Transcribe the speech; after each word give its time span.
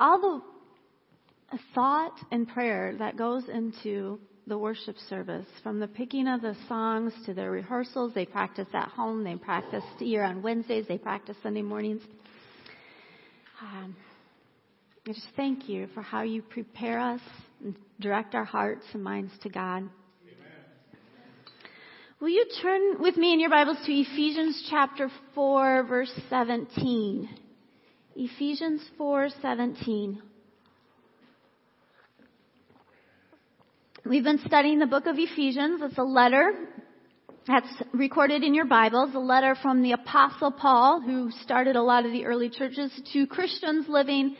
all 0.00 0.20
the 1.50 1.58
thought 1.74 2.18
and 2.30 2.46
prayer 2.48 2.94
that 2.98 3.16
goes 3.16 3.44
into 3.48 4.20
the 4.46 4.56
worship 4.56 4.96
service, 5.08 5.46
from 5.62 5.78
the 5.78 5.88
picking 5.88 6.26
of 6.26 6.40
the 6.40 6.56
songs 6.68 7.12
to 7.26 7.34
the 7.34 7.48
rehearsals, 7.48 8.14
they 8.14 8.24
practice 8.24 8.68
at 8.72 8.88
home, 8.88 9.22
they 9.22 9.36
practice 9.36 9.84
here 9.98 10.22
on 10.22 10.42
Wednesdays, 10.42 10.86
they 10.88 10.98
practice 10.98 11.36
Sunday 11.42 11.62
mornings. 11.62 12.02
Um, 13.60 13.94
I 15.06 15.12
just 15.12 15.26
thank 15.36 15.68
you 15.68 15.88
for 15.94 16.02
how 16.02 16.22
you 16.22 16.42
prepare 16.42 16.98
us 16.98 17.20
and 17.62 17.74
direct 18.00 18.34
our 18.34 18.44
hearts 18.44 18.84
and 18.92 19.02
minds 19.02 19.32
to 19.42 19.48
God. 19.48 19.78
Amen. 19.78 19.90
Will 22.20 22.28
you 22.28 22.46
turn 22.62 23.00
with 23.00 23.16
me 23.16 23.32
in 23.32 23.40
your 23.40 23.50
Bibles 23.50 23.78
to 23.84 23.92
Ephesians 23.92 24.66
chapter 24.70 25.10
4 25.34 25.84
verse 25.84 26.12
17? 26.30 27.47
Ephesians 28.20 28.82
4:17. 28.98 30.18
We've 34.04 34.24
been 34.24 34.40
studying 34.44 34.80
the 34.80 34.86
book 34.86 35.06
of 35.06 35.16
Ephesians. 35.16 35.80
It's 35.82 35.98
a 35.98 36.02
letter 36.02 36.52
that's 37.46 37.68
recorded 37.92 38.42
in 38.42 38.54
your 38.54 38.64
Bibles, 38.64 39.14
a 39.14 39.20
letter 39.20 39.54
from 39.54 39.82
the 39.82 39.92
apostle 39.92 40.50
Paul, 40.50 41.00
who 41.00 41.30
started 41.44 41.76
a 41.76 41.82
lot 41.82 42.06
of 42.06 42.10
the 42.10 42.26
early 42.26 42.50
churches, 42.50 42.90
to 43.12 43.28
Christians 43.28 43.86
living 43.88 44.34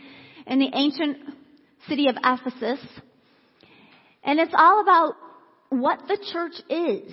in 0.49 0.59
the 0.59 0.71
ancient 0.75 1.19
city 1.89 2.09
of 2.09 2.17
Ephesus. 2.17 2.85
And 4.25 4.41
it's 4.41 4.55
all 4.59 4.81
about 4.81 5.15
what 5.69 6.01
the 6.09 6.19
church 6.33 6.61
is 6.69 7.13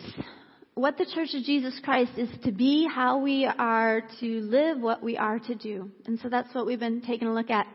what 0.75 0.97
the 0.97 1.05
Church 1.05 1.29
of 1.34 1.43
Jesus 1.43 1.79
Christ 1.84 2.11
is 2.17 2.29
to 2.43 2.52
be, 2.52 2.85
how 2.85 3.20
we 3.20 3.45
are 3.45 4.02
to 4.20 4.25
live, 4.41 4.79
what 4.79 5.01
we 5.01 5.17
are 5.17 5.39
to 5.39 5.55
do. 5.55 5.89
And 6.05 6.20
so 6.20 6.27
that's 6.27 6.53
what 6.53 6.65
we've 6.65 6.79
been 6.79 7.01
taking 7.01 7.29
a 7.29 7.34
look 7.34 7.49
at. 7.49 7.65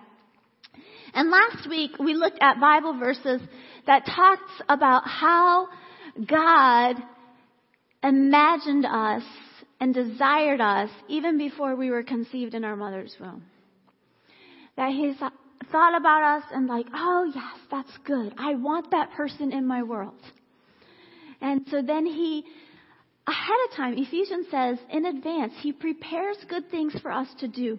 And 1.14 1.30
last 1.30 1.68
week 1.68 1.92
we 1.98 2.12
looked 2.12 2.38
at 2.42 2.60
Bible 2.60 2.98
verses 2.98 3.40
that 3.86 4.04
talks 4.04 4.52
about 4.68 5.02
how 5.07 5.68
God 6.26 6.96
imagined 8.02 8.84
us 8.84 9.23
and 9.80 9.95
desired 9.95 10.60
us 10.60 10.90
even 11.09 11.38
before 11.38 11.74
we 11.74 11.90
were 11.90 12.02
conceived 12.02 12.54
in 12.54 12.64
our 12.64 12.76
mother's 12.76 13.16
womb. 13.18 13.45
That 14.76 14.90
He 14.90 15.14
thought 15.73 15.96
about 15.98 16.38
us 16.38 16.45
and 16.52 16.66
like, 16.66 16.87
oh 16.92 17.32
yes, 17.35 17.59
that's 17.70 17.98
good. 18.04 18.35
I 18.37 18.57
want 18.57 18.90
that 18.90 19.12
person 19.12 19.52
in 19.52 19.66
my 19.66 19.82
world. 19.82 20.20
And 21.40 21.66
so 21.70 21.80
then 21.80 22.04
He 22.04 22.45
ahead 23.26 23.57
of 23.68 23.76
time, 23.76 23.95
Ephesians 23.96 24.46
says 24.51 24.79
in 24.90 25.07
advance, 25.07 25.52
He 25.60 25.73
prepares 25.73 26.37
good 26.49 26.71
things 26.71 26.95
for 27.01 27.10
us 27.10 27.29
to 27.40 27.49
do. 27.49 27.79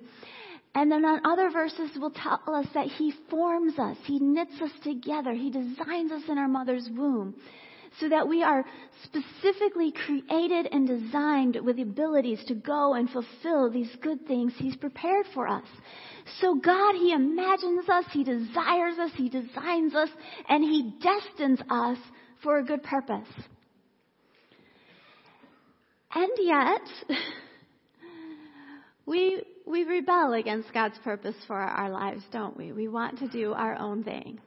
And 0.74 0.90
then 0.90 1.04
on 1.04 1.26
other 1.26 1.50
verses 1.52 1.92
will 2.00 2.12
tell 2.12 2.42
us 2.48 2.68
that 2.74 2.88
He 2.88 3.14
forms 3.30 3.78
us, 3.78 3.98
He 4.06 4.20
knits 4.20 4.54
us 4.62 4.72
together, 4.84 5.34
He 5.34 5.50
designs 5.50 6.12
us 6.12 6.24
in 6.30 6.38
our 6.38 6.48
mother's 6.48 6.90
womb. 6.96 7.36
So 8.00 8.08
that 8.08 8.30
we 8.30 8.42
are 8.42 8.64
specifically 9.04 9.92
created 9.92 10.70
and 10.72 10.88
designed 10.88 11.58
with 11.62 11.76
the 11.76 11.82
abilities 11.82 12.42
to 12.48 12.56
go 12.56 12.94
and 12.94 13.10
fulfill 13.10 13.70
these 13.70 13.94
good 14.02 14.26
things 14.28 14.54
He's 14.58 14.78
prepared 14.78 15.26
for 15.34 15.46
us. 15.46 15.66
So 16.40 16.56
God, 16.56 16.96
He 16.96 17.12
imagines 17.12 17.90
us, 17.90 18.06
He 18.14 18.24
desires 18.24 18.98
us, 18.98 19.12
He 19.16 19.28
designs 19.28 19.94
us, 19.94 20.10
and 20.48 20.64
He 20.64 20.94
destines 21.02 21.60
us 21.70 21.98
for 22.44 22.60
a 22.60 22.64
good 22.64 22.82
purpose. 22.82 23.28
And 26.14 26.32
yet, 26.40 26.82
we, 29.06 29.44
we 29.66 29.84
rebel 29.84 30.34
against 30.34 30.74
God's 30.74 30.98
purpose 31.04 31.36
for 31.48 31.58
our 31.58 31.90
lives, 31.90 32.24
don't 32.32 32.58
we? 32.58 32.74
We 32.74 32.88
want 32.90 33.20
to 33.20 33.30
do 33.30 33.54
our 33.54 33.78
own 33.78 34.04
thing. 34.04 34.40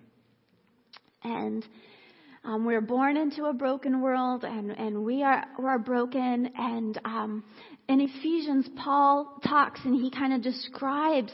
And 1.23 1.67
um, 2.45 2.67
we're 2.67 2.83
born 2.83 3.17
into 3.17 3.45
a 3.47 3.55
broken 3.55 4.03
world, 4.03 4.45
and, 4.45 4.71
and 4.73 5.05
we 5.05 5.23
are 5.23 5.47
we're 5.59 5.79
broken. 5.79 6.51
And 6.55 7.01
um, 7.07 7.45
in 7.89 8.01
Ephesians, 8.01 8.69
Paul 8.77 9.41
talks 9.47 9.81
and 9.85 9.95
he 9.95 10.11
kind 10.11 10.35
of 10.35 10.43
describes 10.43 11.33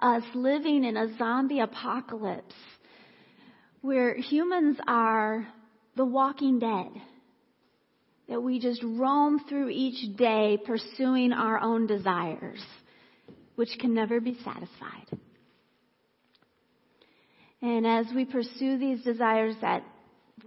us 0.00 0.22
living 0.34 0.84
in 0.84 0.96
a 0.96 1.14
zombie 1.18 1.60
apocalypse, 1.60 2.54
where 3.82 4.16
humans 4.16 4.78
are 4.88 5.46
the 5.96 6.04
walking 6.06 6.58
dead 6.58 6.90
that 8.28 8.40
we 8.40 8.58
just 8.58 8.82
roam 8.82 9.40
through 9.48 9.70
each 9.70 10.16
day 10.16 10.58
pursuing 10.64 11.32
our 11.32 11.60
own 11.60 11.86
desires, 11.86 12.60
which 13.54 13.70
can 13.80 13.94
never 13.94 14.20
be 14.20 14.36
satisfied. 14.44 15.18
And 17.62 17.86
as 17.86 18.06
we 18.14 18.24
pursue 18.24 18.78
these 18.78 19.02
desires 19.02 19.54
that 19.60 19.82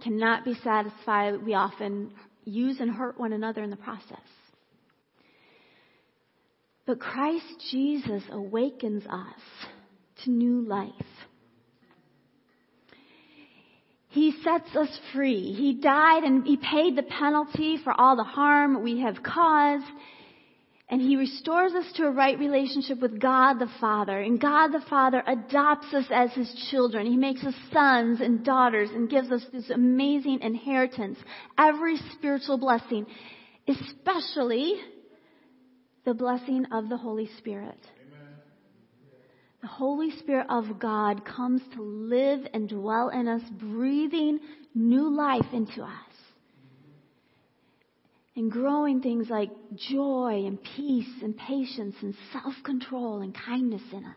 cannot 0.02 0.44
be 0.44 0.54
satisfied, 0.62 1.42
we 1.44 1.54
often 1.54 2.12
use 2.44 2.80
and 2.80 2.90
hurt 2.90 3.18
one 3.18 3.32
another 3.32 3.62
in 3.62 3.70
the 3.70 3.76
process. 3.76 4.18
But 6.86 7.00
Christ 7.00 7.46
Jesus 7.70 8.22
awakens 8.30 9.04
us 9.06 9.68
to 10.24 10.30
new 10.30 10.62
life. 10.62 10.90
He 14.10 14.32
sets 14.42 14.74
us 14.74 15.00
free. 15.14 15.52
He 15.52 15.74
died 15.74 16.24
and 16.24 16.44
He 16.44 16.56
paid 16.56 16.96
the 16.96 17.04
penalty 17.04 17.78
for 17.82 17.92
all 17.98 18.16
the 18.16 18.24
harm 18.24 18.82
we 18.82 19.00
have 19.00 19.22
caused. 19.22 19.86
And 20.88 21.00
He 21.00 21.14
restores 21.14 21.72
us 21.74 21.92
to 21.94 22.06
a 22.06 22.10
right 22.10 22.36
relationship 22.36 23.00
with 23.00 23.20
God 23.20 23.60
the 23.60 23.70
Father. 23.80 24.18
And 24.18 24.40
God 24.40 24.72
the 24.72 24.84
Father 24.90 25.22
adopts 25.24 25.94
us 25.94 26.06
as 26.10 26.32
His 26.32 26.52
children. 26.72 27.06
He 27.06 27.16
makes 27.16 27.44
us 27.44 27.54
sons 27.72 28.20
and 28.20 28.44
daughters 28.44 28.90
and 28.90 29.08
gives 29.08 29.30
us 29.30 29.44
this 29.52 29.70
amazing 29.70 30.40
inheritance. 30.40 31.18
Every 31.56 31.96
spiritual 32.14 32.58
blessing, 32.58 33.06
especially 33.68 34.74
the 36.04 36.14
blessing 36.14 36.66
of 36.72 36.88
the 36.88 36.96
Holy 36.96 37.30
Spirit. 37.38 37.78
The 39.60 39.68
Holy 39.68 40.10
Spirit 40.18 40.46
of 40.48 40.78
God 40.78 41.24
comes 41.24 41.60
to 41.74 41.82
live 41.82 42.46
and 42.54 42.68
dwell 42.68 43.10
in 43.10 43.28
us, 43.28 43.42
breathing 43.50 44.40
new 44.74 45.14
life 45.14 45.46
into 45.52 45.82
us. 45.82 45.90
And 48.36 48.50
growing 48.50 49.02
things 49.02 49.28
like 49.28 49.50
joy 49.74 50.44
and 50.46 50.58
peace 50.76 51.12
and 51.22 51.36
patience 51.36 51.96
and 52.00 52.14
self-control 52.32 53.20
and 53.20 53.34
kindness 53.34 53.82
in 53.92 54.04
us. 54.04 54.16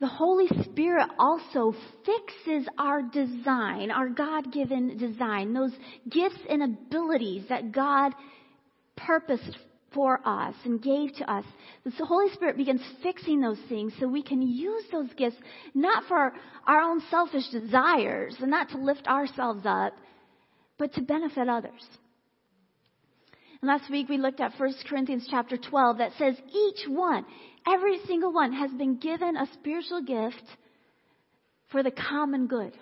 The 0.00 0.06
Holy 0.06 0.48
Spirit 0.64 1.08
also 1.18 1.74
fixes 2.04 2.66
our 2.78 3.02
design, 3.02 3.90
our 3.90 4.08
God-given 4.08 4.96
design, 4.96 5.52
those 5.52 5.72
gifts 6.08 6.40
and 6.48 6.62
abilities 6.62 7.44
that 7.48 7.72
God 7.72 8.12
purposed 8.96 9.56
for 9.92 10.20
us 10.24 10.54
and 10.64 10.82
gave 10.82 11.14
to 11.16 11.30
us. 11.30 11.44
The 11.84 12.04
Holy 12.04 12.32
Spirit 12.32 12.56
begins 12.56 12.82
fixing 13.02 13.40
those 13.40 13.58
things 13.68 13.92
so 13.98 14.06
we 14.06 14.22
can 14.22 14.42
use 14.42 14.84
those 14.92 15.12
gifts 15.16 15.36
not 15.74 16.04
for 16.04 16.32
our 16.66 16.80
own 16.80 17.00
selfish 17.10 17.48
desires 17.50 18.36
and 18.40 18.50
not 18.50 18.70
to 18.70 18.78
lift 18.78 19.06
ourselves 19.06 19.62
up, 19.64 19.94
but 20.78 20.92
to 20.94 21.02
benefit 21.02 21.48
others. 21.48 21.86
And 23.60 23.68
last 23.68 23.90
week 23.90 24.08
we 24.08 24.18
looked 24.18 24.40
at 24.40 24.58
1 24.58 24.74
Corinthians 24.88 25.26
chapter 25.30 25.56
12 25.56 25.98
that 25.98 26.12
says 26.18 26.36
each 26.54 26.88
one, 26.88 27.26
every 27.66 27.98
single 28.06 28.32
one 28.32 28.52
has 28.52 28.70
been 28.72 28.96
given 28.96 29.36
a 29.36 29.46
spiritual 29.54 30.02
gift 30.02 30.44
for 31.70 31.82
the 31.82 31.90
common 31.90 32.46
good. 32.46 32.72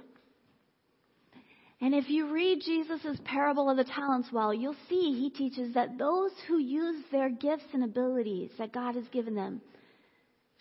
And 1.81 1.95
if 1.95 2.11
you 2.11 2.33
read 2.33 2.61
Jesus' 2.65 3.19
parable 3.25 3.71
of 3.71 3.77
the 3.77 3.85
talents 3.85 4.29
well, 4.33 4.53
you'll 4.53 4.75
see 4.89 5.13
he 5.13 5.31
teaches 5.31 5.75
that 5.75 5.97
those 5.97 6.33
who 6.49 6.59
use 6.59 7.05
their 7.13 7.31
gifts 7.31 7.67
and 7.73 7.85
abilities 7.85 8.51
that 8.59 8.73
God 8.73 8.97
has 8.97 9.07
given 9.09 9.35
them 9.35 9.61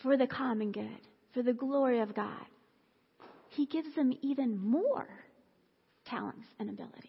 for 0.00 0.16
the 0.16 0.28
common 0.28 0.70
good, 0.70 1.00
for 1.34 1.42
the 1.42 1.52
glory 1.52 1.98
of 2.00 2.14
God, 2.14 2.46
he 3.48 3.66
gives 3.66 3.92
them 3.96 4.12
even 4.22 4.56
more 4.58 5.08
talents 6.06 6.46
and 6.60 6.70
abilities. 6.70 7.02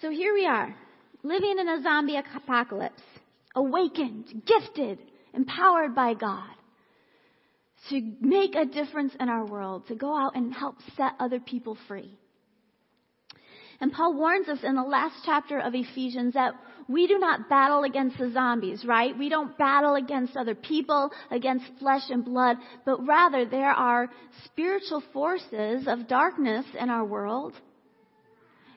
So 0.00 0.10
here 0.10 0.32
we 0.32 0.46
are, 0.46 0.76
living 1.24 1.56
in 1.58 1.68
a 1.68 1.82
zombie 1.82 2.20
apocalypse, 2.36 3.02
awakened, 3.56 4.42
gifted, 4.46 5.00
empowered 5.34 5.96
by 5.96 6.14
God 6.14 6.54
to 7.90 8.12
make 8.20 8.54
a 8.54 8.64
difference 8.64 9.14
in 9.18 9.28
our 9.28 9.46
world, 9.46 9.86
to 9.88 9.94
go 9.94 10.16
out 10.16 10.36
and 10.36 10.52
help 10.52 10.76
set 10.96 11.12
other 11.18 11.40
people 11.40 11.76
free. 11.86 12.18
And 13.80 13.92
Paul 13.92 14.14
warns 14.14 14.48
us 14.48 14.58
in 14.64 14.74
the 14.74 14.82
last 14.82 15.14
chapter 15.24 15.58
of 15.58 15.74
Ephesians 15.74 16.34
that 16.34 16.54
we 16.88 17.06
do 17.06 17.18
not 17.18 17.48
battle 17.48 17.84
against 17.84 18.18
the 18.18 18.30
zombies, 18.32 18.84
right? 18.84 19.16
We 19.16 19.28
don't 19.28 19.56
battle 19.56 19.94
against 19.94 20.36
other 20.36 20.54
people, 20.54 21.10
against 21.30 21.66
flesh 21.78 22.02
and 22.10 22.24
blood, 22.24 22.56
but 22.84 23.06
rather 23.06 23.44
there 23.44 23.70
are 23.70 24.10
spiritual 24.44 25.02
forces 25.12 25.86
of 25.86 26.08
darkness 26.08 26.64
in 26.78 26.90
our 26.90 27.04
world 27.04 27.54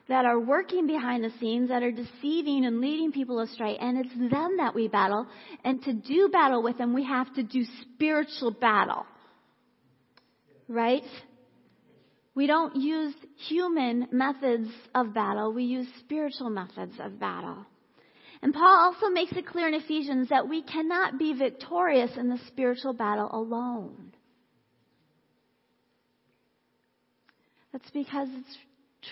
that 0.08 0.24
are 0.24 0.38
working 0.38 0.86
behind 0.86 1.24
the 1.24 1.32
scenes, 1.38 1.68
that 1.68 1.82
are 1.82 1.92
deceiving 1.92 2.64
and 2.64 2.80
leading 2.80 3.12
people 3.12 3.40
astray, 3.40 3.76
and 3.76 3.98
it's 3.98 4.32
them 4.32 4.56
that 4.58 4.74
we 4.74 4.88
battle. 4.88 5.26
And 5.64 5.82
to 5.84 5.92
do 5.92 6.28
battle 6.32 6.62
with 6.62 6.78
them, 6.78 6.92
we 6.92 7.04
have 7.04 7.32
to 7.34 7.42
do 7.42 7.64
spiritual 7.82 8.50
battle. 8.50 9.06
Right? 10.68 11.04
We 12.34 12.46
don't 12.46 12.76
use 12.76 13.14
human 13.48 14.08
methods 14.10 14.68
of 14.94 15.14
battle, 15.14 15.52
we 15.52 15.64
use 15.64 15.86
spiritual 16.00 16.50
methods 16.50 16.94
of 16.98 17.20
battle. 17.20 17.66
And 18.42 18.52
Paul 18.52 18.92
also 18.92 19.08
makes 19.08 19.32
it 19.32 19.46
clear 19.46 19.68
in 19.68 19.74
Ephesians 19.74 20.30
that 20.30 20.48
we 20.48 20.62
cannot 20.62 21.16
be 21.16 21.32
victorious 21.32 22.10
in 22.16 22.28
the 22.28 22.38
spiritual 22.48 22.92
battle 22.92 23.28
alone. 23.32 24.12
That's 27.72 27.88
because 27.90 28.28
it's 28.32 28.56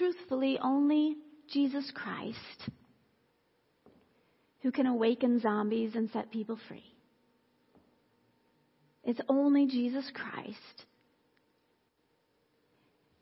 truthfully 0.01 0.59
only 0.63 1.17
Jesus 1.53 1.93
Christ 1.95 2.71
who 4.63 4.73
can 4.73 4.87
awaken 4.87 5.41
zombies 5.41 5.95
and 5.95 6.09
set 6.11 6.31
people 6.31 6.59
free. 6.69 6.85
It's 9.05 9.21
only 9.29 9.67
Jesus 9.67 10.11
Christ 10.15 10.87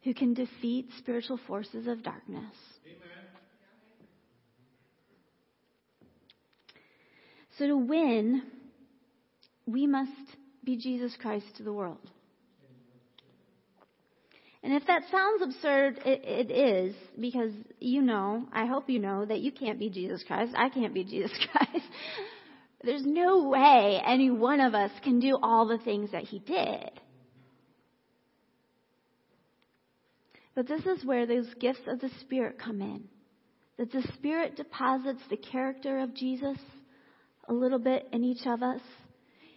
who 0.02 0.14
can 0.14 0.34
defeat 0.34 0.88
spiritual 0.98 1.40
forces 1.48 1.88
of 1.88 2.04
darkness. 2.04 2.54
Amen. 2.86 3.26
So 7.58 7.66
to 7.66 7.76
win, 7.76 8.42
we 9.66 9.88
must 9.88 10.12
be 10.62 10.76
Jesus 10.76 11.16
Christ 11.20 11.46
to 11.56 11.64
the 11.64 11.72
world. 11.72 11.98
And 14.62 14.72
if 14.72 14.87
that 14.87 15.02
sounds 15.10 15.43
absurd, 15.43 16.00
it, 16.05 16.22
it 16.25 16.50
is, 16.50 16.94
because 17.19 17.52
you 17.78 18.02
know, 18.02 18.46
I 18.52 18.66
hope 18.66 18.90
you 18.90 18.99
know, 18.99 19.25
that 19.25 19.40
you 19.40 19.52
can't 19.52 19.78
be 19.78 19.88
Jesus 19.88 20.25
Christ. 20.26 20.52
I 20.56 20.69
can't 20.69 20.93
be 20.93 21.05
Jesus 21.05 21.32
Christ. 21.52 21.87
There's 22.82 23.05
no 23.05 23.49
way 23.49 24.00
any 24.05 24.31
one 24.31 24.60
of 24.60 24.75
us 24.75 24.90
can 25.02 25.20
do 25.20 25.38
all 25.43 25.66
the 25.66 25.78
things 25.78 26.12
that 26.12 26.25
he 26.25 26.38
did. 26.40 26.90
But 30.55 30.66
this 30.66 30.84
is 30.87 31.05
where 31.05 31.26
those 31.26 31.46
gifts 31.60 31.87
of 31.87 32.00
the 32.00 32.10
Spirit 32.20 32.58
come 32.58 32.81
in. 32.81 33.05
That 33.78 33.93
the 33.93 34.02
Spirit 34.14 34.56
deposits 34.56 35.22
the 35.31 35.37
character 35.37 35.99
of 36.00 36.14
Jesus 36.14 36.58
a 37.49 37.52
little 37.52 37.78
bit 37.78 38.08
in 38.12 38.25
each 38.25 38.44
of 38.44 38.62
us. 38.62 38.81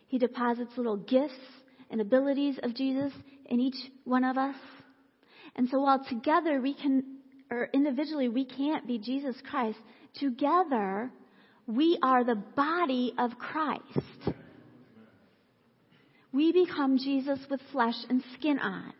He 0.07 0.19
deposits 0.19 0.71
little 0.77 0.97
gifts 0.97 1.33
and 1.89 2.01
abilities 2.01 2.59
of 2.61 2.75
Jesus 2.75 3.11
in 3.47 3.59
each 3.59 3.77
one 4.03 4.23
of 4.23 4.37
us. 4.37 4.55
And 5.55 5.69
so 5.69 5.81
while 5.81 6.03
together 6.03 6.61
we 6.61 6.73
can, 6.73 7.03
or 7.49 7.69
individually 7.73 8.29
we 8.29 8.45
can't 8.45 8.87
be 8.87 8.97
Jesus 8.97 9.35
Christ, 9.49 9.77
together 10.15 11.11
we 11.67 11.99
are 12.01 12.23
the 12.23 12.35
body 12.35 13.13
of 13.17 13.37
Christ. 13.37 14.33
We 16.33 16.51
become 16.53 16.97
Jesus 16.97 17.39
with 17.49 17.59
flesh 17.71 17.95
and 18.09 18.23
skin 18.35 18.59
on. 18.59 18.93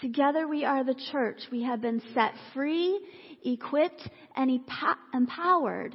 Together 0.00 0.48
we 0.48 0.64
are 0.64 0.84
the 0.84 0.96
church. 1.12 1.40
We 1.52 1.62
have 1.62 1.80
been 1.80 2.02
set 2.14 2.32
free, 2.52 2.98
equipped, 3.44 4.08
and 4.36 4.60
empowered 5.12 5.94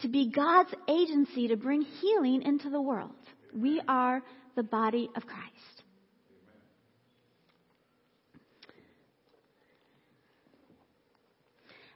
to 0.00 0.08
be 0.08 0.30
God's 0.30 0.74
agency 0.88 1.48
to 1.48 1.56
bring 1.56 1.82
healing 1.82 2.42
into 2.42 2.70
the 2.70 2.80
world. 2.80 3.12
We 3.54 3.80
are 3.86 4.22
the 4.56 4.62
body 4.62 5.08
of 5.14 5.26
Christ. 5.26 5.75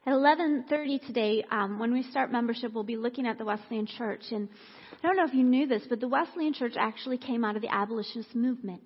At 0.07 0.15
11:30 0.15 1.07
today, 1.07 1.45
um, 1.51 1.79
when 1.79 1.93
we 1.93 2.03
start 2.05 2.33
membership, 2.33 2.73
we'll 2.73 2.85
be 2.85 2.97
looking 2.97 3.27
at 3.27 3.37
the 3.37 3.45
Wesleyan 3.45 3.85
Church. 3.85 4.23
And 4.33 4.49
I 5.03 5.07
don't 5.07 5.17
know 5.17 5.27
if 5.27 5.35
you 5.35 5.45
knew 5.45 5.67
this, 5.67 5.83
but 5.91 6.01
the 6.01 6.09
Wesleyan 6.09 6.55
Church 6.55 6.73
actually 6.79 7.19
came 7.19 7.45
out 7.45 7.55
of 7.55 7.61
the 7.61 7.73
abolitionist 7.73 8.35
movement. 8.35 8.83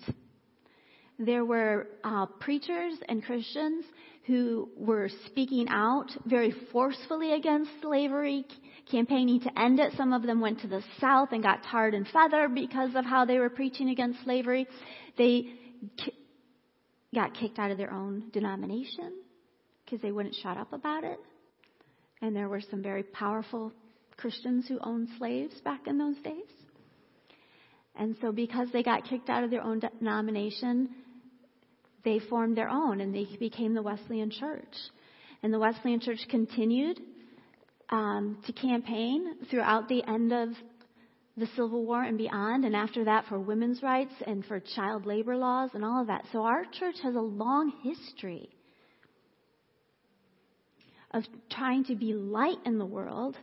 There 1.17 1.45
were 1.45 1.87
uh, 2.03 2.27
preachers 2.41 2.95
and 3.09 3.23
Christians 3.23 3.85
who 4.27 4.71
were 4.77 5.09
speaking 5.27 5.69
out 5.69 6.11
very 6.27 6.51
forcefully 6.73 7.35
against 7.35 7.71
slavery, 7.81 8.45
campaigning 8.91 9.39
to 9.43 9.57
end 9.57 9.79
it. 9.79 9.93
Some 9.97 10.13
of 10.13 10.23
them 10.23 10.41
went 10.41 10.63
to 10.63 10.67
the 10.67 10.83
South 11.01 11.29
and 11.31 11.45
got 11.45 11.63
tarred 11.63 11.95
and 11.95 12.09
feathered 12.09 12.57
because 12.57 12.97
of 12.97 13.05
how 13.05 13.25
they 13.25 13.39
were 13.39 13.51
preaching 13.51 13.91
against 13.91 14.25
slavery. 14.25 14.67
They 15.17 15.53
got 17.15 17.35
kicked 17.35 17.61
out 17.61 17.71
of 17.71 17.79
their 17.79 17.93
own 17.93 18.31
denomination 18.33 19.13
because 19.95 20.03
they 20.03 20.11
wouldn't 20.11 20.35
shut 20.43 20.57
up 20.57 20.73
about 20.73 21.05
it. 21.05 21.21
And 22.21 22.35
there 22.35 22.49
were 22.49 22.61
some 22.61 22.83
very 22.83 23.05
powerful 23.05 23.73
Christians 24.17 24.67
who 24.67 24.79
owned 24.83 25.09
slaves 25.19 25.55
back 25.65 25.87
in 25.87 25.99
those 25.99 26.17
days. 26.25 26.51
And 27.95 28.17
so 28.21 28.33
because 28.33 28.69
they 28.73 28.83
got 28.83 29.05
kicked 29.05 29.31
out 29.31 29.45
of 29.45 29.51
their 29.51 29.63
own 29.63 29.79
denomination, 29.79 30.89
they 32.05 32.19
formed 32.19 32.57
their 32.57 32.69
own 32.69 33.01
and 33.01 33.15
they 33.15 33.27
became 33.39 33.73
the 33.75 33.83
Wesleyan 33.83 34.33
Church. 34.33 34.75
And 35.45 35.55
the 35.55 35.61
Wesleyan 35.61 36.01
Church 36.01 36.27
continued 36.29 36.99
um, 37.91 38.39
to 38.47 38.53
campaign 38.53 39.47
throughout 39.49 39.89
the 39.89 40.03
end 40.09 40.33
of 40.33 40.49
the 41.37 41.47
Civil 41.55 41.85
War 41.85 42.03
and 42.03 42.19
beyond, 42.19 42.65
and 42.65 42.75
after 42.75 43.05
that 43.05 43.27
for 43.29 43.39
women's 43.39 43.81
rights 43.81 44.15
and 44.27 44.45
for 44.45 44.61
child 44.75 45.07
labor 45.07 45.37
laws 45.37 45.71
and 45.75 45.85
all 45.85 46.01
of 46.01 46.09
that. 46.09 46.25
So 46.33 46.43
our 46.43 46.65
church 46.65 46.97
has 47.03 47.15
a 47.15 47.21
long 47.21 47.73
history 47.85 48.49
of 51.15 51.23
trying 51.51 51.85
to 51.85 51.95
be 51.95 52.13
light 52.13 52.59
in 52.67 52.79
the 52.79 52.85
world 52.85 53.37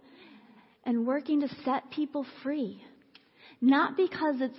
and 0.83 1.07
working 1.07 1.41
to 1.41 1.47
set 1.63 1.89
people 1.89 2.25
free. 2.43 2.83
Not 3.61 3.95
because 3.95 4.35
it's 4.41 4.57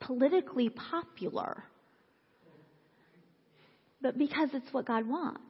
politically 0.00 0.68
popular, 0.68 1.64
but 4.02 4.18
because 4.18 4.50
it's 4.52 4.72
what 4.72 4.86
God 4.86 5.08
wants. 5.08 5.40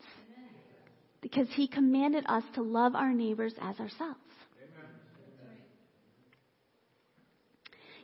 Because 1.21 1.49
He 1.51 1.67
commanded 1.69 2.25
us 2.27 2.45
to 2.55 2.63
love 2.63 2.95
our 2.95 3.13
neighbors 3.13 3.53
as 3.61 3.79
ourselves. 3.79 4.19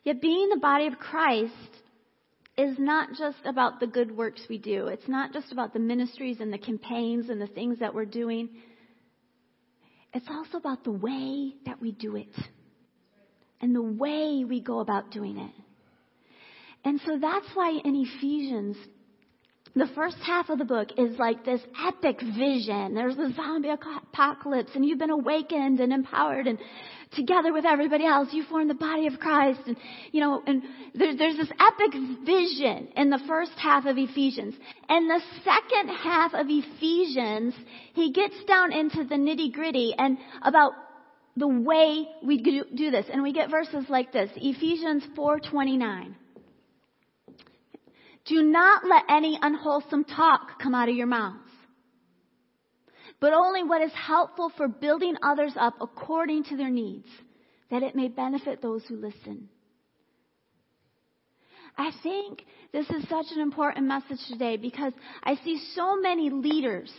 Yet 0.03 0.21
being 0.21 0.49
the 0.51 0.59
body 0.59 0.87
of 0.87 0.99
Christ 0.99 1.53
is 2.57 2.79
not 2.79 3.09
just 3.19 3.39
about 3.45 3.81
the 3.81 3.87
good 3.87 4.11
works 4.11 4.41
we 4.49 4.59
do. 4.59 4.87
It's 4.87 5.09
not 5.09 5.33
just 5.33 5.53
about 5.53 5.73
the 5.73 5.79
ministries 5.79 6.41
and 6.41 6.53
the 6.53 6.59
campaigns 6.59 7.29
and 7.29 7.41
the 7.41 7.47
things 7.47 7.81
that 7.81 7.95
we're 7.95 8.07
doing. 8.07 8.49
It's 10.15 10.29
also 10.31 10.57
about 10.57 10.83
the 10.83 10.93
way 10.93 11.55
that 11.67 11.81
we 11.81 11.93
do 11.93 12.17
it 12.17 12.35
and 13.61 13.75
the 13.75 13.83
way 13.83 14.45
we 14.49 14.61
go 14.61 14.81
about 14.81 15.11
doing 15.11 15.37
it. 15.37 15.53
And 16.85 17.01
so 17.05 17.19
that's 17.21 17.47
why 17.55 17.73
in 17.85 17.95
Ephesians, 17.95 18.77
the 19.77 19.87
first 19.95 20.17
half 20.25 20.49
of 20.49 20.59
the 20.59 20.65
book 20.65 20.89
is 20.97 21.19
like 21.19 21.45
this 21.45 21.61
epic 21.87 22.21
vision. 22.21 22.95
There's 22.95 23.17
a 23.19 23.33
zombie 23.35 23.69
apocalypse 23.69 24.71
and 24.75 24.85
you've 24.85 24.99
been 24.99 25.11
awakened 25.11 25.81
and 25.81 25.93
empowered 25.93 26.47
and 26.47 26.59
together 27.13 27.53
with 27.53 27.65
everybody 27.67 28.07
else 28.07 28.29
you 28.33 28.43
form 28.45 28.69
the 28.69 28.75
body 28.75 29.07
of 29.07 29.21
Christ 29.21 29.61
and 29.67 29.77
you 30.13 30.21
know 30.21 30.43
and 30.47 30.63
there, 30.95 31.17
there's 31.17 31.37
this 31.37 31.51
epic 31.61 31.93
vision 32.25 32.89
in 32.97 33.11
the 33.11 33.21
first 33.29 33.53
half 33.59 33.85
of 33.85 33.99
Ephesians. 33.99 34.55
And 34.89 35.11
the 35.11 35.21
second 35.45 35.95
half 35.95 36.33
of 36.33 36.47
Ephesians, 36.49 37.55
he 37.93 38.13
gets 38.13 38.37
down 38.49 38.73
into 38.73 39.05
the 39.05 39.17
nitty 39.17 39.53
gritty 39.53 39.95
and 39.97 40.17
about 40.43 40.73
the 41.37 41.49
way 41.49 42.09
we 42.25 42.39
do 42.39 42.91
this. 42.91 43.07
And 43.13 43.23
we 43.23 43.33
get 43.33 43.51
verses 43.51 43.85
like 43.91 44.11
this. 44.11 44.31
Ephesians 44.37 45.05
429. 45.15 46.17
Do 48.27 48.43
not 48.43 48.85
let 48.85 49.05
any 49.09 49.39
unwholesome 49.41 50.05
talk 50.05 50.61
come 50.61 50.75
out 50.75 50.89
of 50.89 50.97
your 50.97 51.07
mouths, 51.07 51.39
but 53.21 53.33
only 53.33 53.63
what 53.63 53.83
is 53.83 53.93
helpful 53.93 54.53
for 54.57 54.67
building 54.67 55.15
others 55.23 55.53
up 55.57 55.75
according 55.81 56.45
to 56.45 56.57
their 56.57 56.71
needs, 56.71 57.07
that 57.71 57.83
it 57.83 57.95
may 57.95 58.09
benefit 58.09 58.61
those 58.61 58.85
who 58.87 58.97
listen. 58.97 59.49
I 61.79 61.93
think 62.03 62.43
this 62.73 62.89
is 62.91 63.09
such 63.09 63.27
an 63.35 63.41
important 63.41 63.87
message 63.87 64.19
today 64.29 64.57
because 64.57 64.93
I 65.23 65.37
see 65.45 65.61
so 65.75 66.01
many 66.01 66.31
leaders 66.31 66.91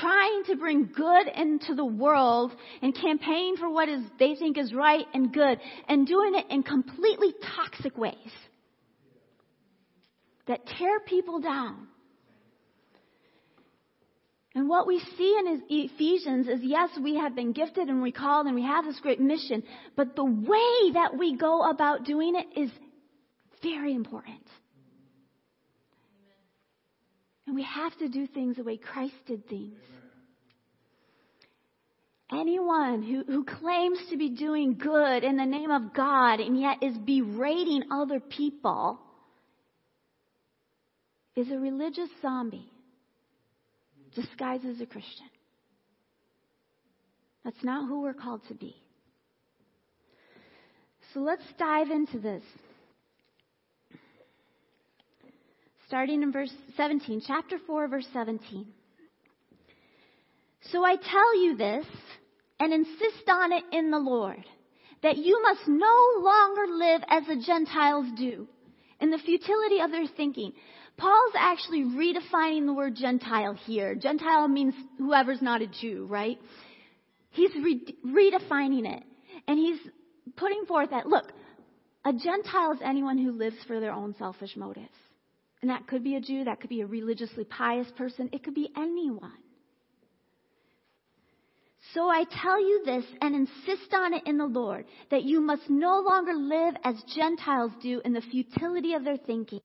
trying 0.00 0.44
to 0.44 0.56
bring 0.56 0.90
good 0.94 1.26
into 1.34 1.74
the 1.74 1.84
world 1.84 2.52
and 2.82 2.94
campaign 2.94 3.56
for 3.56 3.70
what 3.70 3.88
is 3.88 4.02
they 4.18 4.34
think 4.34 4.58
is 4.58 4.74
right 4.74 5.06
and 5.14 5.32
good 5.32 5.58
and 5.88 6.06
doing 6.06 6.34
it 6.34 6.46
in 6.50 6.62
completely 6.62 7.34
toxic 7.56 7.96
ways 7.96 8.14
that 10.50 10.66
tear 10.66 10.98
people 10.98 11.38
down. 11.38 11.86
And 14.52 14.68
what 14.68 14.84
we 14.84 14.98
see 15.16 15.36
in 15.38 15.62
Ephesians 15.68 16.48
is 16.48 16.58
yes, 16.60 16.90
we 17.00 17.16
have 17.18 17.36
been 17.36 17.52
gifted 17.52 17.88
and 17.88 18.02
recalled 18.02 18.46
and 18.46 18.56
we 18.56 18.64
have 18.64 18.84
this 18.84 18.98
great 18.98 19.20
mission, 19.20 19.62
but 19.94 20.16
the 20.16 20.24
way 20.24 20.92
that 20.94 21.16
we 21.16 21.36
go 21.36 21.70
about 21.70 22.04
doing 22.04 22.34
it 22.34 22.60
is 22.60 22.70
very 23.62 23.94
important. 23.94 24.42
And 27.46 27.54
we 27.54 27.62
have 27.62 27.96
to 27.98 28.08
do 28.08 28.26
things 28.26 28.56
the 28.56 28.64
way 28.64 28.76
Christ 28.76 29.14
did 29.26 29.48
things. 29.48 29.78
Anyone 32.32 33.04
who, 33.04 33.22
who 33.24 33.44
claims 33.44 33.98
to 34.10 34.16
be 34.16 34.30
doing 34.30 34.74
good 34.74 35.22
in 35.22 35.36
the 35.36 35.46
name 35.46 35.70
of 35.70 35.94
God 35.94 36.40
and 36.40 36.60
yet 36.60 36.82
is 36.82 36.98
berating 36.98 37.84
other 37.92 38.18
people 38.18 39.00
is 41.40 41.50
a 41.50 41.58
religious 41.58 42.08
zombie 42.20 42.70
disguised 44.14 44.66
as 44.66 44.80
a 44.80 44.86
Christian. 44.86 45.26
That's 47.44 47.64
not 47.64 47.88
who 47.88 48.02
we're 48.02 48.12
called 48.12 48.42
to 48.48 48.54
be. 48.54 48.76
So 51.14 51.20
let's 51.20 51.42
dive 51.58 51.90
into 51.90 52.18
this. 52.18 52.42
Starting 55.86 56.22
in 56.22 56.30
verse 56.30 56.52
17, 56.76 57.22
chapter 57.26 57.56
4, 57.66 57.88
verse 57.88 58.06
17. 58.12 58.66
So 60.70 60.84
I 60.84 60.96
tell 60.96 61.42
you 61.42 61.56
this 61.56 61.86
and 62.60 62.72
insist 62.72 63.28
on 63.28 63.52
it 63.52 63.64
in 63.72 63.90
the 63.90 63.98
Lord, 63.98 64.44
that 65.02 65.16
you 65.16 65.42
must 65.42 65.66
no 65.66 66.20
longer 66.20 66.66
live 66.74 67.02
as 67.08 67.26
the 67.26 67.42
Gentiles 67.44 68.06
do, 68.16 68.46
in 69.00 69.10
the 69.10 69.18
futility 69.18 69.80
of 69.80 69.90
their 69.90 70.06
thinking. 70.16 70.52
Paul's 71.00 71.32
actually 71.38 71.82
redefining 71.82 72.66
the 72.66 72.74
word 72.74 72.94
Gentile 72.94 73.54
here. 73.54 73.94
Gentile 73.94 74.48
means 74.48 74.74
whoever's 74.98 75.40
not 75.40 75.62
a 75.62 75.66
Jew, 75.66 76.06
right? 76.06 76.38
He's 77.30 77.50
re- 77.54 77.96
redefining 78.06 78.86
it. 78.86 79.02
And 79.48 79.58
he's 79.58 79.78
putting 80.36 80.66
forth 80.66 80.90
that, 80.90 81.06
look, 81.06 81.32
a 82.04 82.12
Gentile 82.12 82.72
is 82.72 82.80
anyone 82.84 83.16
who 83.16 83.32
lives 83.32 83.56
for 83.66 83.80
their 83.80 83.92
own 83.92 84.14
selfish 84.18 84.56
motives. 84.56 84.88
And 85.62 85.70
that 85.70 85.86
could 85.86 86.04
be 86.04 86.16
a 86.16 86.20
Jew, 86.20 86.44
that 86.44 86.60
could 86.60 86.68
be 86.68 86.82
a 86.82 86.86
religiously 86.86 87.44
pious 87.44 87.88
person, 87.96 88.28
it 88.32 88.44
could 88.44 88.54
be 88.54 88.70
anyone. 88.76 89.32
So 91.94 92.08
I 92.10 92.24
tell 92.42 92.60
you 92.60 92.82
this 92.84 93.04
and 93.22 93.34
insist 93.34 93.94
on 93.94 94.12
it 94.12 94.26
in 94.26 94.36
the 94.36 94.44
Lord, 94.44 94.84
that 95.10 95.24
you 95.24 95.40
must 95.40 95.68
no 95.70 96.00
longer 96.00 96.34
live 96.34 96.74
as 96.84 97.02
Gentiles 97.16 97.72
do 97.82 98.02
in 98.04 98.12
the 98.12 98.20
futility 98.20 98.92
of 98.92 99.04
their 99.04 99.16
thinking. 99.16 99.60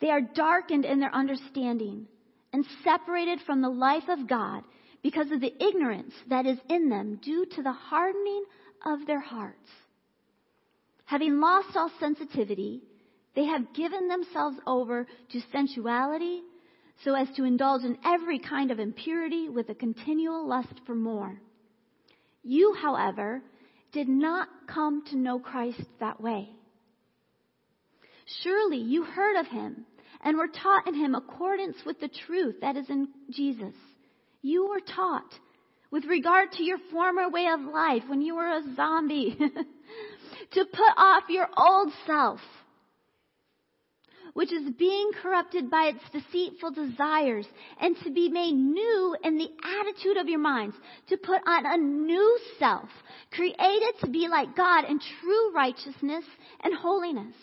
They 0.00 0.10
are 0.10 0.20
darkened 0.20 0.84
in 0.84 1.00
their 1.00 1.14
understanding 1.14 2.06
and 2.52 2.64
separated 2.82 3.40
from 3.46 3.62
the 3.62 3.68
life 3.68 4.08
of 4.08 4.28
God 4.28 4.62
because 5.02 5.30
of 5.30 5.40
the 5.40 5.54
ignorance 5.62 6.14
that 6.28 6.46
is 6.46 6.58
in 6.68 6.88
them 6.88 7.20
due 7.22 7.46
to 7.46 7.62
the 7.62 7.72
hardening 7.72 8.44
of 8.84 9.06
their 9.06 9.20
hearts. 9.20 9.68
Having 11.04 11.40
lost 11.40 11.76
all 11.76 11.90
sensitivity, 12.00 12.82
they 13.34 13.44
have 13.44 13.74
given 13.74 14.08
themselves 14.08 14.56
over 14.66 15.06
to 15.30 15.40
sensuality 15.52 16.42
so 17.04 17.14
as 17.14 17.28
to 17.36 17.44
indulge 17.44 17.82
in 17.82 17.98
every 18.04 18.38
kind 18.38 18.70
of 18.70 18.78
impurity 18.78 19.48
with 19.48 19.68
a 19.68 19.74
continual 19.74 20.46
lust 20.46 20.80
for 20.86 20.94
more. 20.94 21.40
You, 22.42 22.74
however, 22.80 23.42
did 23.92 24.08
not 24.08 24.48
come 24.66 25.04
to 25.06 25.16
know 25.16 25.38
Christ 25.38 25.82
that 26.00 26.20
way. 26.20 26.50
Surely 28.42 28.78
you 28.78 29.04
heard 29.04 29.38
of 29.38 29.46
him 29.46 29.86
and 30.22 30.36
were 30.36 30.48
taught 30.48 30.86
in 30.86 30.94
him 30.94 31.14
accordance 31.14 31.76
with 31.84 32.00
the 32.00 32.08
truth 32.26 32.56
that 32.60 32.76
is 32.76 32.88
in 32.88 33.08
Jesus. 33.30 33.74
You 34.42 34.68
were 34.68 34.80
taught 34.80 35.32
with 35.90 36.04
regard 36.06 36.52
to 36.52 36.62
your 36.62 36.78
former 36.90 37.28
way 37.28 37.46
of 37.46 37.60
life 37.60 38.02
when 38.08 38.20
you 38.20 38.36
were 38.36 38.48
a 38.48 38.74
zombie 38.74 39.36
to 40.52 40.64
put 40.64 40.92
off 40.96 41.24
your 41.28 41.48
old 41.56 41.92
self 42.06 42.40
which 44.34 44.52
is 44.52 44.68
being 44.78 45.12
corrupted 45.22 45.70
by 45.70 45.92
its 45.94 46.24
deceitful 46.24 46.72
desires, 46.72 47.46
and 47.80 47.96
to 48.02 48.10
be 48.10 48.28
made 48.28 48.52
new 48.52 49.16
in 49.22 49.38
the 49.38 49.48
attitude 49.80 50.16
of 50.16 50.28
your 50.28 50.40
minds, 50.40 50.76
to 51.08 51.16
put 51.16 51.40
on 51.46 51.64
a 51.64 51.76
new 51.76 52.38
self, 52.58 52.88
created 53.30 53.94
to 54.00 54.10
be 54.10 54.28
like 54.28 54.56
God 54.56 54.84
in 54.84 54.98
true 54.98 55.54
righteousness 55.54 56.24
and 56.62 56.74
holiness. 56.74 57.34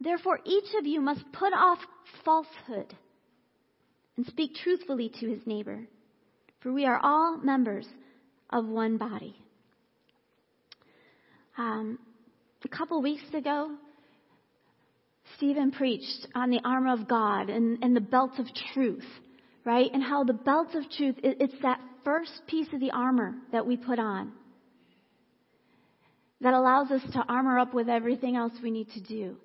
Therefore, 0.00 0.38
each 0.44 0.74
of 0.78 0.86
you 0.86 1.00
must 1.00 1.24
put 1.32 1.52
off 1.52 1.78
falsehood 2.24 2.94
and 4.16 4.26
speak 4.26 4.54
truthfully 4.54 5.10
to 5.20 5.28
his 5.28 5.46
neighbor, 5.46 5.86
for 6.60 6.72
we 6.72 6.86
are 6.86 7.00
all 7.02 7.38
members 7.38 7.86
of 8.50 8.66
one 8.66 8.96
body. 8.96 9.36
Um, 11.56 11.98
a 12.64 12.68
couple 12.68 13.02
weeks 13.02 13.34
ago, 13.34 13.76
Stephen 15.36 15.72
preached 15.72 16.26
on 16.34 16.50
the 16.50 16.60
armor 16.64 16.92
of 16.92 17.08
God 17.08 17.50
and, 17.50 17.82
and 17.82 17.94
the 17.94 18.00
belt 18.00 18.32
of 18.38 18.46
truth, 18.72 19.04
right? 19.64 19.90
And 19.92 20.02
how 20.02 20.24
the 20.24 20.32
belt 20.32 20.74
of 20.74 20.90
truth, 20.90 21.16
it, 21.22 21.38
it's 21.40 21.62
that 21.62 21.80
first 22.04 22.42
piece 22.46 22.68
of 22.72 22.80
the 22.80 22.92
armor 22.92 23.34
that 23.52 23.66
we 23.66 23.76
put 23.76 23.98
on 23.98 24.32
that 26.40 26.54
allows 26.54 26.90
us 26.90 27.02
to 27.12 27.24
armor 27.28 27.58
up 27.58 27.74
with 27.74 27.88
everything 27.88 28.36
else 28.36 28.52
we 28.62 28.70
need 28.70 28.88
to 28.90 29.00
do. 29.00 29.36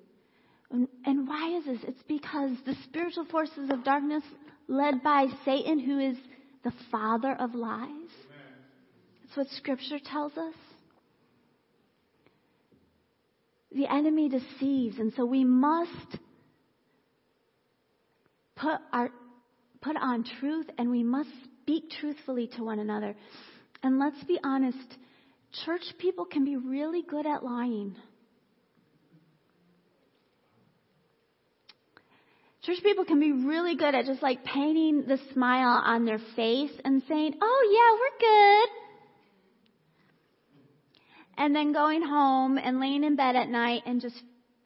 And, 1.04 1.28
why 1.28 1.56
is 1.58 1.66
this? 1.66 1.78
It's 1.86 2.02
because 2.08 2.50
the 2.66 2.74
spiritual 2.84 3.26
forces 3.26 3.70
of 3.70 3.84
darkness, 3.84 4.24
led 4.66 5.02
by 5.02 5.26
Satan, 5.44 5.78
who 5.78 6.00
is 6.00 6.16
the 6.64 6.72
father 6.90 7.32
of 7.38 7.54
lies, 7.54 7.88
that's 9.22 9.36
what 9.36 9.46
Scripture 9.56 9.98
tells 10.04 10.36
us 10.36 10.54
the 13.74 13.92
enemy 13.92 14.28
deceives, 14.28 14.98
and 14.98 15.12
so 15.16 15.24
we 15.24 15.44
must 15.44 16.18
put 18.56 18.78
our 18.92 19.10
put 19.80 19.96
on 19.96 20.24
truth 20.40 20.66
and 20.78 20.90
we 20.90 21.02
must 21.02 21.28
speak 21.62 21.90
truthfully 22.00 22.46
to 22.56 22.62
one 22.62 22.78
another. 22.78 23.14
And 23.82 23.98
let's 23.98 24.22
be 24.24 24.38
honest, 24.42 24.96
church 25.64 25.82
people 25.98 26.24
can 26.24 26.44
be 26.44 26.56
really 26.56 27.02
good 27.02 27.26
at 27.26 27.44
lying. 27.44 27.96
Church 32.64 32.82
people 32.82 33.04
can 33.04 33.20
be 33.20 33.32
really 33.32 33.76
good 33.76 33.94
at 33.94 34.06
just 34.06 34.22
like 34.22 34.42
painting 34.44 35.04
the 35.06 35.18
smile 35.32 35.82
on 35.84 36.04
their 36.04 36.20
face 36.34 36.72
and 36.84 37.02
saying, 37.08 37.34
oh 37.40 37.68
yeah, 37.70 37.98
we're 38.00 38.18
good 38.28 38.84
and 41.36 41.54
then 41.54 41.72
going 41.72 42.02
home 42.02 42.58
and 42.58 42.80
laying 42.80 43.04
in 43.04 43.16
bed 43.16 43.36
at 43.36 43.48
night 43.48 43.82
and 43.86 44.00
just 44.00 44.20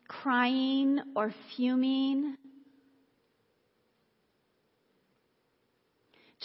crying 0.07 0.99
or 1.17 1.33
fuming. 1.57 2.37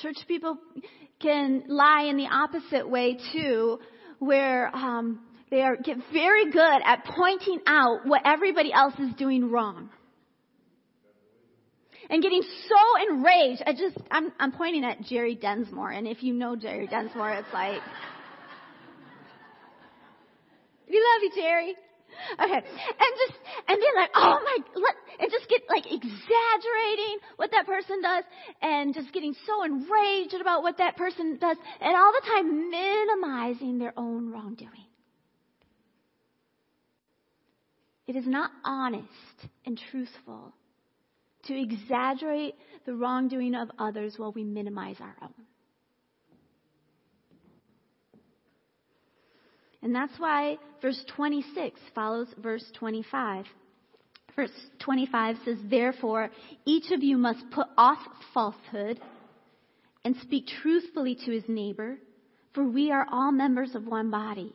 Church 0.02 0.18
people 0.28 0.58
can 1.22 1.64
lie 1.68 2.06
in 2.10 2.18
the 2.18 2.28
opposite 2.28 2.90
way 2.90 3.18
too, 3.32 3.80
where 4.20 4.76
um, 4.76 5.20
they 5.50 5.62
are 5.62 5.78
get 5.78 5.98
very 6.12 6.52
good 6.52 6.82
at 6.86 7.06
pointing 7.06 7.60
out 7.68 8.06
what 8.06 8.22
everybody 8.26 8.74
else 8.74 8.96
is 9.00 9.14
doing 9.16 9.50
wrong. 9.50 9.90
And 12.14 12.22
getting 12.22 12.44
so 12.44 13.10
enraged. 13.10 13.64
I 13.66 13.72
just, 13.74 13.98
I'm, 14.12 14.32
I'm 14.40 14.52
pointing 14.52 14.86
at 14.86 15.02
Jerry 15.02 15.36
Densmore, 15.36 15.98
and 15.98 16.08
if 16.08 16.22
you 16.22 16.32
know 16.36 16.56
Jerry 16.56 16.86
Densmore, 16.86 17.40
it's 17.40 17.52
like, 17.52 17.82
we 20.88 20.94
love 20.94 21.24
you, 21.24 21.32
Jerry. 21.36 21.76
Okay. 22.40 22.54
And 22.54 23.12
just, 23.18 23.40
and 23.68 23.80
be 23.80 23.88
like, 23.96 24.12
oh 24.14 24.40
my, 24.46 24.58
let, 24.76 24.94
and 25.22 25.32
just 25.32 25.50
get 25.50 25.64
like 25.68 25.88
exaggerating 25.88 27.18
what 27.38 27.50
that 27.50 27.66
person 27.66 28.00
does 28.04 28.24
and 28.62 28.94
just 28.94 29.12
getting 29.12 29.34
so 29.48 29.64
enraged 29.64 30.36
about 30.40 30.62
what 30.62 30.78
that 30.78 30.96
person 30.96 31.40
does 31.42 31.58
and 31.82 31.98
all 31.98 32.12
the 32.12 32.28
time 32.28 32.70
minimizing 32.70 33.80
their 33.80 33.94
own 33.98 34.32
wrongdoing. 34.32 34.86
It 38.06 38.16
is 38.16 38.28
not 38.28 38.52
honest 38.64 39.08
and 39.66 39.82
truthful 39.90 40.54
to 41.44 41.60
exaggerate 41.60 42.56
the 42.86 42.94
wrongdoing 42.94 43.56
of 43.56 43.70
others 43.80 44.16
while 44.18 44.32
we 44.32 44.44
minimize 44.44 44.98
our 45.00 45.16
own. 45.22 45.34
And 49.82 49.94
that's 49.94 50.18
why 50.18 50.58
verse 50.82 51.04
26 51.16 51.80
follows 51.94 52.28
verse 52.42 52.64
25. 52.76 53.46
Verse 54.36 54.52
25 54.80 55.36
says, 55.46 55.58
Therefore, 55.70 56.32
each 56.66 56.92
of 56.92 57.04
you 57.04 57.18
must 57.18 57.44
put 57.52 57.68
off 57.78 58.00
falsehood 58.34 59.00
and 60.06 60.16
speak 60.22 60.48
truthfully 60.62 61.16
to 61.26 61.32
his 61.32 61.44
neighbor, 61.48 61.98
for 62.54 62.64
we 62.64 62.92
are 62.92 63.06
all 63.12 63.32
members 63.32 63.76
of 63.76 63.86
one 63.86 64.10
body. 64.10 64.54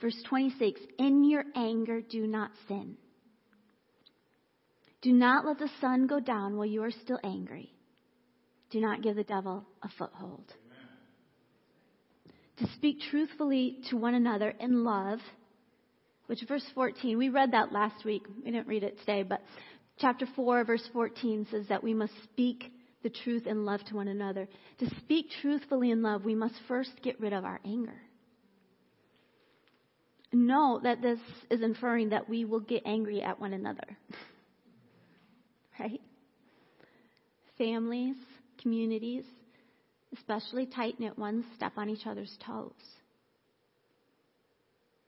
Verse 0.00 0.16
26, 0.28 0.80
In 0.98 1.28
your 1.28 1.44
anger, 1.54 2.00
do 2.00 2.26
not 2.26 2.50
sin. 2.66 2.96
Do 5.06 5.12
not 5.12 5.46
let 5.46 5.60
the 5.60 5.70
sun 5.80 6.08
go 6.08 6.18
down 6.18 6.56
while 6.56 6.66
you 6.66 6.82
are 6.82 6.90
still 6.90 7.20
angry. 7.22 7.70
Do 8.70 8.80
not 8.80 9.02
give 9.02 9.14
the 9.14 9.22
devil 9.22 9.64
a 9.80 9.88
foothold 9.96 10.52
to 12.58 12.66
speak 12.74 12.98
truthfully 13.10 13.78
to 13.90 13.96
one 13.96 14.14
another 14.14 14.52
in 14.58 14.82
love, 14.82 15.20
which 16.26 16.40
verse 16.48 16.64
14, 16.74 17.18
we 17.18 17.28
read 17.28 17.52
that 17.52 17.72
last 17.72 18.04
week. 18.04 18.22
We 18.44 18.50
didn't 18.50 18.66
read 18.66 18.82
it 18.82 18.98
today, 19.00 19.22
but 19.22 19.42
Chapter 19.98 20.26
4, 20.34 20.64
verse 20.64 20.88
14 20.92 21.46
says 21.50 21.66
that 21.68 21.84
we 21.84 21.94
must 21.94 22.12
speak 22.24 22.64
the 23.02 23.10
truth 23.10 23.46
in 23.46 23.64
love 23.64 23.84
to 23.84 23.94
one 23.94 24.08
another. 24.08 24.48
To 24.78 24.90
speak 24.98 25.26
truthfully 25.40 25.90
in 25.92 26.02
love, 26.02 26.24
we 26.24 26.34
must 26.34 26.54
first 26.66 26.90
get 27.02 27.20
rid 27.20 27.32
of 27.32 27.44
our 27.44 27.60
anger. 27.64 28.00
Know 30.32 30.80
that 30.82 31.00
this 31.00 31.20
is 31.50 31.62
inferring 31.62 32.08
that 32.08 32.28
we 32.28 32.44
will 32.44 32.60
get 32.60 32.82
angry 32.84 33.22
at 33.22 33.40
one 33.40 33.52
another. 33.52 33.86
right? 35.78 36.00
Families, 37.58 38.16
communities, 38.60 39.24
especially 40.16 40.66
tight 40.66 40.98
knit 41.00 41.18
ones, 41.18 41.44
step 41.56 41.72
on 41.76 41.88
each 41.88 42.06
other's 42.06 42.36
toes. 42.44 42.72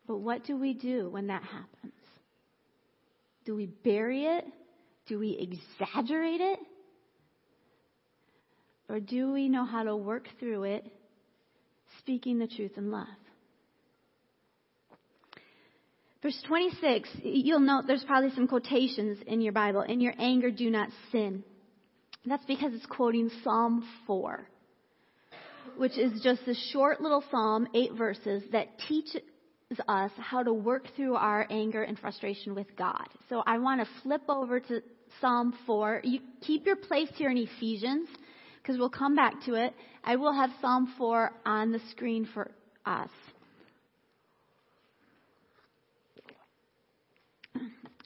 But 0.07 0.19
what 0.19 0.45
do 0.45 0.57
we 0.57 0.73
do 0.73 1.11
when 1.11 1.27
that 1.27 1.43
happens? 1.43 1.93
Do 3.45 3.55
we 3.55 3.67
bury 3.67 4.25
it? 4.25 4.45
Do 5.07 5.19
we 5.19 5.39
exaggerate 5.39 6.41
it? 6.41 6.59
Or 8.89 9.01
do 9.01 9.33
we 9.33 9.49
know 9.49 9.67
how 9.67 9.83
to 9.83 9.97
work 9.97 10.29
through 10.41 10.65
it, 10.65 10.87
speaking 11.99 12.39
the 12.39 12.47
truth 12.47 12.73
in 12.77 12.91
love? 12.91 13.07
Verse 16.21 16.41
26, 16.49 17.09
you'll 17.23 17.61
note 17.61 17.85
there's 17.87 18.05
probably 18.05 18.31
some 18.35 18.49
quotations 18.49 19.19
in 19.27 19.41
your 19.41 19.53
Bible. 19.53 19.83
In 19.83 20.01
your 20.01 20.15
anger, 20.19 20.51
do 20.51 20.69
not 20.69 20.89
sin. 21.13 21.45
That's 22.27 22.45
because 22.45 22.75
it's 22.75 22.87
quoting 22.87 23.31
Psalm 23.45 23.89
4, 24.07 24.47
which 25.77 25.97
is 25.97 26.21
just 26.23 26.41
a 26.49 26.55
short 26.73 27.01
little 27.01 27.23
psalm, 27.31 27.69
eight 27.73 27.93
verses, 27.93 28.43
that 28.51 28.67
teaches 28.89 29.23
us 29.87 30.11
how 30.19 30.43
to 30.43 30.53
work 30.53 30.85
through 30.97 31.15
our 31.15 31.47
anger 31.51 31.85
and 31.85 31.97
frustration 31.99 32.55
with 32.55 32.67
God. 32.77 33.07
So 33.29 33.45
I 33.47 33.59
want 33.59 33.81
to 33.81 33.89
flip 34.03 34.23
over 34.29 34.59
to 34.59 34.83
Psalm 35.21 35.55
4. 35.67 36.01
You 36.03 36.21
keep 36.41 36.67
your 36.67 36.77
place 36.77 37.11
here 37.15 37.31
in 37.31 37.39
Ephesians 37.39 38.09
because 38.61 38.77
we'll 38.77 38.91
come 38.91 39.15
back 39.15 39.35
to 39.47 39.55
it. 39.55 39.73
I 40.03 40.17
will 40.17 40.33
have 40.33 40.51
Psalm 40.61 40.93
4 40.99 41.31
on 41.47 41.71
the 41.71 41.81
screen 41.91 42.29
for 42.35 42.51
us. 42.85 43.11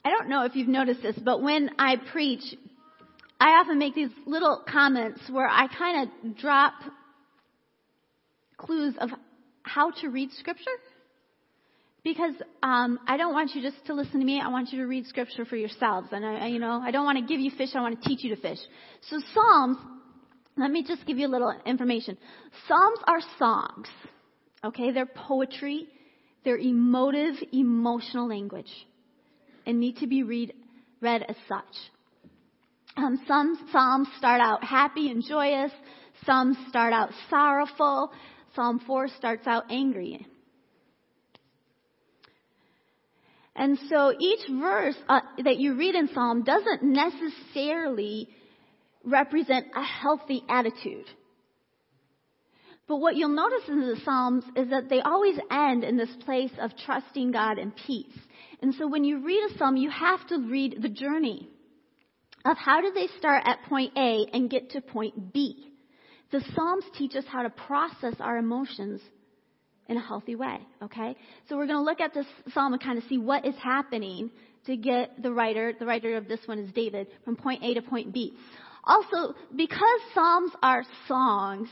I 0.05 0.09
don't 0.09 0.29
know 0.29 0.43
if 0.43 0.55
you've 0.55 0.67
noticed 0.67 1.01
this, 1.01 1.17
but 1.17 1.41
when 1.41 1.71
I 1.79 1.95
preach, 2.11 2.43
I 3.39 3.59
often 3.61 3.79
make 3.79 3.95
these 3.95 4.09
little 4.25 4.63
comments 4.67 5.21
where 5.29 5.47
I 5.47 5.67
kind 5.67 6.09
of 6.09 6.37
drop 6.37 6.73
clues 8.57 8.95
of 8.99 9.09
how 9.63 9.91
to 10.01 10.09
read 10.09 10.31
scripture. 10.33 10.71
Because 12.03 12.33
um, 12.61 12.99
I 13.07 13.15
don't 13.15 13.33
want 13.33 13.51
you 13.55 13.61
just 13.61 13.85
to 13.85 13.93
listen 13.93 14.19
to 14.19 14.25
me. 14.25 14.41
I 14.41 14.49
want 14.49 14.73
you 14.73 14.79
to 14.79 14.87
read 14.87 15.07
scripture 15.07 15.45
for 15.45 15.55
yourselves. 15.55 16.09
And 16.11 16.25
I, 16.25 16.47
you 16.47 16.59
know, 16.59 16.81
I 16.83 16.91
don't 16.91 17.05
want 17.05 17.17
to 17.17 17.25
give 17.25 17.39
you 17.39 17.49
fish. 17.57 17.69
I 17.75 17.81
want 17.81 18.01
to 18.01 18.09
teach 18.09 18.25
you 18.25 18.35
to 18.35 18.41
fish. 18.41 18.59
So 19.09 19.21
Psalms 19.33 19.77
let 20.57 20.69
me 20.69 20.83
just 20.83 21.05
give 21.05 21.17
you 21.17 21.27
a 21.27 21.29
little 21.29 21.53
information. 21.65 22.17
Psalms 22.67 22.99
are 23.07 23.19
songs. 23.39 23.87
Okay? 24.63 24.91
They're 24.91 25.05
poetry. 25.05 25.87
They're 26.43 26.57
emotive, 26.57 27.35
emotional 27.53 28.27
language 28.27 28.69
and 29.65 29.79
need 29.79 29.97
to 29.97 30.07
be 30.07 30.23
read, 30.23 30.53
read 31.01 31.23
as 31.27 31.35
such. 31.47 31.63
Um, 32.95 33.19
some 33.27 33.67
psalms 33.71 34.07
start 34.17 34.41
out 34.41 34.63
happy 34.63 35.09
and 35.09 35.23
joyous. 35.27 35.71
Some 36.25 36.55
start 36.69 36.93
out 36.93 37.09
sorrowful. 37.29 38.11
Psalm 38.55 38.79
4 38.85 39.07
starts 39.17 39.47
out 39.47 39.65
angry. 39.69 40.25
And 43.55 43.77
so 43.89 44.13
each 44.19 44.47
verse 44.49 44.95
uh, 45.07 45.21
that 45.43 45.57
you 45.57 45.75
read 45.75 45.95
in 45.95 46.09
Psalm 46.13 46.43
doesn't 46.43 46.81
necessarily 46.83 48.27
represent 49.03 49.67
a 49.75 49.83
healthy 49.83 50.43
attitude. 50.49 51.05
But 52.87 52.97
what 52.97 53.15
you'll 53.15 53.29
notice 53.29 53.67
in 53.67 53.79
the 53.79 53.99
Psalms 54.03 54.43
is 54.55 54.69
that 54.69 54.89
they 54.89 54.99
always 54.99 55.37
end 55.49 55.83
in 55.83 55.97
this 55.97 56.13
place 56.25 56.51
of 56.59 56.71
trusting 56.85 57.31
God 57.31 57.57
and 57.57 57.73
peace. 57.75 58.17
And 58.61 58.73
so 58.75 58.87
when 58.87 59.03
you 59.03 59.25
read 59.25 59.51
a 59.51 59.57
Psalm, 59.57 59.77
you 59.77 59.89
have 59.89 60.27
to 60.27 60.39
read 60.39 60.81
the 60.81 60.89
journey 60.89 61.49
of 62.45 62.57
how 62.57 62.81
do 62.81 62.91
they 62.93 63.07
start 63.17 63.43
at 63.45 63.63
point 63.69 63.93
A 63.97 64.25
and 64.33 64.49
get 64.49 64.71
to 64.71 64.81
point 64.81 65.33
B. 65.33 65.71
The 66.31 66.43
Psalms 66.53 66.83
teach 66.97 67.15
us 67.15 67.23
how 67.27 67.43
to 67.43 67.49
process 67.49 68.15
our 68.19 68.37
emotions 68.37 69.01
in 69.87 69.97
a 69.97 70.01
healthy 70.01 70.35
way, 70.35 70.57
okay? 70.81 71.15
So 71.47 71.57
we're 71.57 71.67
going 71.67 71.77
to 71.77 71.83
look 71.83 72.01
at 72.01 72.13
this 72.13 72.25
Psalm 72.53 72.73
and 72.73 72.81
kind 72.81 72.97
of 72.97 73.03
see 73.07 73.17
what 73.17 73.45
is 73.45 73.55
happening 73.61 74.31
to 74.65 74.77
get 74.77 75.21
the 75.21 75.31
writer, 75.31 75.73
the 75.77 75.85
writer 75.85 76.15
of 76.17 76.27
this 76.27 76.39
one 76.45 76.59
is 76.59 76.71
David, 76.73 77.07
from 77.23 77.35
point 77.35 77.63
A 77.63 77.73
to 77.75 77.81
point 77.81 78.13
B. 78.13 78.33
Also, 78.83 79.35
because 79.55 79.99
Psalms 80.13 80.51
are 80.61 80.83
songs, 81.07 81.69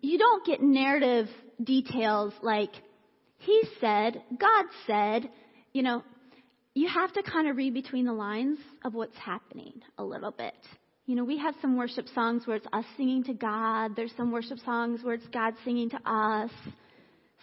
you 0.00 0.18
don't 0.18 0.44
get 0.46 0.62
narrative 0.62 1.28
details 1.62 2.32
like, 2.42 2.70
he 3.38 3.62
said, 3.80 4.22
God 4.38 4.64
said, 4.86 5.30
you 5.72 5.82
know, 5.82 6.02
you 6.74 6.88
have 6.88 7.12
to 7.14 7.22
kind 7.22 7.48
of 7.48 7.56
read 7.56 7.74
between 7.74 8.04
the 8.04 8.12
lines 8.12 8.58
of 8.84 8.94
what's 8.94 9.16
happening 9.16 9.72
a 9.96 10.04
little 10.04 10.30
bit. 10.30 10.54
You 11.06 11.16
know, 11.16 11.24
we 11.24 11.38
have 11.38 11.54
some 11.62 11.76
worship 11.76 12.06
songs 12.14 12.46
where 12.46 12.56
it's 12.56 12.66
us 12.72 12.84
singing 12.96 13.24
to 13.24 13.32
God. 13.32 13.96
There's 13.96 14.12
some 14.16 14.30
worship 14.30 14.58
songs 14.58 15.00
where 15.02 15.14
it's 15.14 15.26
God 15.28 15.54
singing 15.64 15.90
to 15.90 16.00
us. 16.04 16.50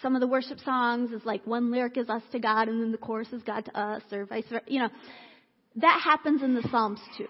Some 0.02 0.16
of 0.16 0.22
the 0.22 0.28
worship 0.28 0.60
songs 0.60 1.12
is 1.12 1.26
like 1.26 1.46
one 1.48 1.72
lyric 1.72 1.98
is 1.98 2.10
us 2.10 2.22
to 2.32 2.40
God 2.40 2.68
and 2.68 2.82
then 2.82 2.92
the 2.92 2.98
chorus 2.98 3.30
is 3.34 3.42
God 3.44 3.66
to 3.66 3.80
us 3.80 4.04
or 4.12 4.26
vice 4.26 4.44
versa. 4.50 4.64
You 4.68 4.82
know, 4.84 4.90
that 5.78 6.02
happens 6.04 6.44
in 6.44 6.54
the 6.54 6.68
Psalms 6.70 7.00
too. 7.18 7.28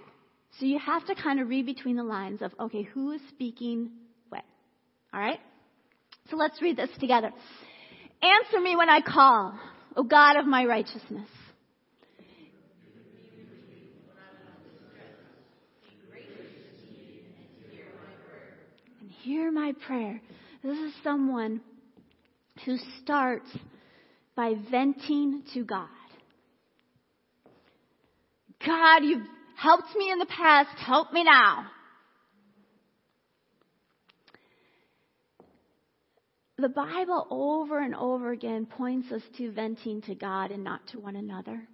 So 0.60 0.66
you 0.66 0.80
have 0.80 1.06
to 1.08 1.16
kind 1.16 1.40
of 1.40 1.50
read 1.50 1.66
between 1.66 1.96
the 1.96 2.04
lines 2.04 2.42
of, 2.42 2.52
okay, 2.60 2.84
who 2.84 3.12
is 3.12 3.22
speaking 3.30 3.92
what? 5.16 5.22
Alright? 5.22 5.40
So 6.30 6.36
let's 6.36 6.62
read 6.62 6.78
this 6.78 6.90
together. 7.00 7.32
Answer 8.22 8.60
me 8.60 8.76
when 8.76 8.90
I 8.90 9.02
call, 9.02 9.58
O 9.96 10.04
God 10.04 10.38
of 10.38 10.46
my 10.46 10.66
righteousness. 10.66 11.30
And 19.02 19.10
hear 19.22 19.52
my 19.52 19.74
prayer. 19.86 20.22
This 20.64 20.78
is 20.80 20.94
someone 21.04 21.62
who 22.66 22.78
starts 23.04 23.50
by 24.36 24.54
venting 24.72 25.44
to 25.54 25.64
God. 25.64 25.88
God, 28.66 29.04
you've 29.04 29.28
helped 29.56 29.96
me 29.96 30.12
in 30.12 30.18
the 30.18 30.26
past, 30.26 30.70
help 30.80 31.14
me 31.14 31.24
now. 31.24 31.68
The 36.58 36.70
Bible 36.70 37.28
over 37.30 37.80
and 37.80 37.94
over 37.94 38.32
again 38.32 38.66
points 38.66 39.12
us 39.12 39.22
to 39.38 39.52
venting 39.52 40.02
to 40.04 40.16
God 40.16 40.52
and 40.52 40.64
not 40.64 40.88
to 40.88 41.00
one 41.00 41.18
another. 41.18 41.68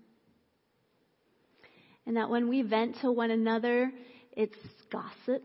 And 2.08 2.18
that 2.18 2.30
when 2.30 2.50
we 2.50 2.64
vent 2.64 2.98
to 3.02 3.12
one 3.12 3.30
another, 3.30 3.92
it's 4.32 4.58
gossip 4.92 5.44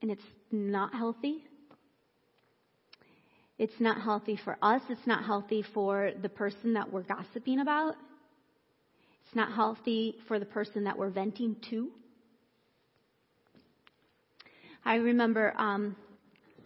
and 0.00 0.10
it's 0.10 0.22
not 0.52 0.94
healthy. 0.94 1.42
It's 3.58 3.80
not 3.80 4.00
healthy 4.00 4.38
for 4.44 4.56
us. 4.62 4.82
It's 4.88 5.06
not 5.06 5.24
healthy 5.24 5.64
for 5.74 6.12
the 6.22 6.28
person 6.28 6.74
that 6.74 6.92
we're 6.92 7.02
gossiping 7.02 7.58
about. 7.58 7.96
It's 9.26 9.34
not 9.34 9.52
healthy 9.52 10.16
for 10.28 10.38
the 10.38 10.46
person 10.46 10.84
that 10.84 10.96
we're 10.96 11.10
venting 11.10 11.56
to. 11.70 11.90
I 14.84 14.96
remember 14.96 15.54
um, 15.56 15.96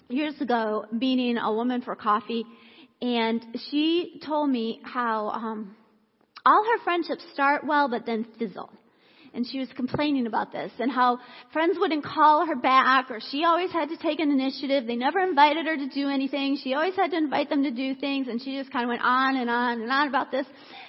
years 0.08 0.40
ago 0.40 0.86
meeting 0.90 1.38
a 1.38 1.52
woman 1.52 1.82
for 1.82 1.94
coffee, 1.94 2.44
and 3.00 3.44
she 3.70 4.20
told 4.24 4.50
me 4.50 4.80
how 4.82 5.28
um, 5.28 5.76
all 6.44 6.64
her 6.64 6.82
friendships 6.84 7.24
start 7.32 7.66
well, 7.66 7.88
but 7.88 8.06
then 8.06 8.26
fizzle. 8.38 8.70
And 9.34 9.46
she 9.46 9.58
was 9.58 9.68
complaining 9.76 10.26
about 10.26 10.52
this 10.52 10.72
and 10.78 10.90
how 10.90 11.18
friends 11.52 11.76
wouldn't 11.78 12.02
call 12.02 12.46
her 12.46 12.56
back 12.56 13.10
or 13.10 13.20
she 13.30 13.44
always 13.44 13.70
had 13.70 13.90
to 13.90 13.96
take 13.98 14.20
an 14.20 14.30
initiative. 14.32 14.86
They 14.86 14.96
never 14.96 15.20
invited 15.20 15.66
her 15.66 15.76
to 15.76 15.88
do 15.90 16.08
anything. 16.08 16.58
She 16.64 16.72
always 16.72 16.96
had 16.96 17.10
to 17.10 17.18
invite 17.18 17.50
them 17.50 17.62
to 17.62 17.70
do 17.70 17.94
things 17.94 18.26
and 18.26 18.40
she 18.42 18.56
just 18.56 18.72
kind 18.72 18.84
of 18.84 18.88
went 18.88 19.02
on 19.02 19.36
and 19.36 19.50
on 19.50 19.82
and 19.82 19.92
on 19.92 20.08
about 20.08 20.30
this. 20.30 20.46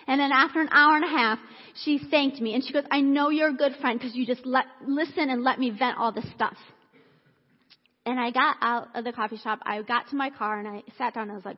And 0.07 0.19
then 0.19 0.31
after 0.31 0.61
an 0.61 0.69
hour 0.71 0.95
and 0.95 1.03
a 1.03 1.09
half, 1.09 1.37
she 1.83 1.99
thanked 2.09 2.39
me 2.39 2.55
and 2.55 2.63
she 2.63 2.71
goes, 2.71 2.85
I 2.89 3.01
know 3.01 3.29
you're 3.29 3.49
a 3.49 3.53
good 3.53 3.73
friend 3.81 3.99
because 3.99 4.15
you 4.15 4.25
just 4.25 4.45
let, 4.45 4.65
listen 4.87 5.29
and 5.29 5.43
let 5.43 5.59
me 5.59 5.69
vent 5.77 5.97
all 5.97 6.13
this 6.13 6.25
stuff. 6.33 6.55
And 8.09 8.19
I 8.19 8.31
got 8.31 8.55
out 8.61 8.87
of 8.95 9.03
the 9.03 9.11
coffee 9.11 9.37
shop. 9.37 9.59
I 9.63 9.81
got 9.81 10.09
to 10.09 10.15
my 10.15 10.29
car 10.29 10.59
and 10.59 10.67
I 10.67 10.83
sat 10.97 11.13
down 11.13 11.23
and 11.23 11.31
I 11.33 11.35
was 11.35 11.45
like, 11.45 11.57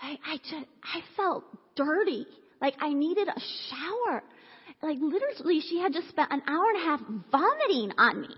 I, 0.00 0.18
I 0.26 0.36
just, 0.38 0.66
I 0.82 1.00
felt 1.16 1.44
dirty. 1.74 2.26
Like 2.60 2.74
I 2.80 2.92
needed 2.92 3.28
a 3.28 3.40
shower. 3.70 4.22
Like 4.82 4.98
literally 5.00 5.60
she 5.60 5.80
had 5.80 5.92
just 5.92 6.08
spent 6.08 6.30
an 6.30 6.42
hour 6.46 6.64
and 6.74 6.82
a 6.82 6.84
half 6.84 7.00
vomiting 7.32 7.92
on 7.98 8.20
me. 8.20 8.34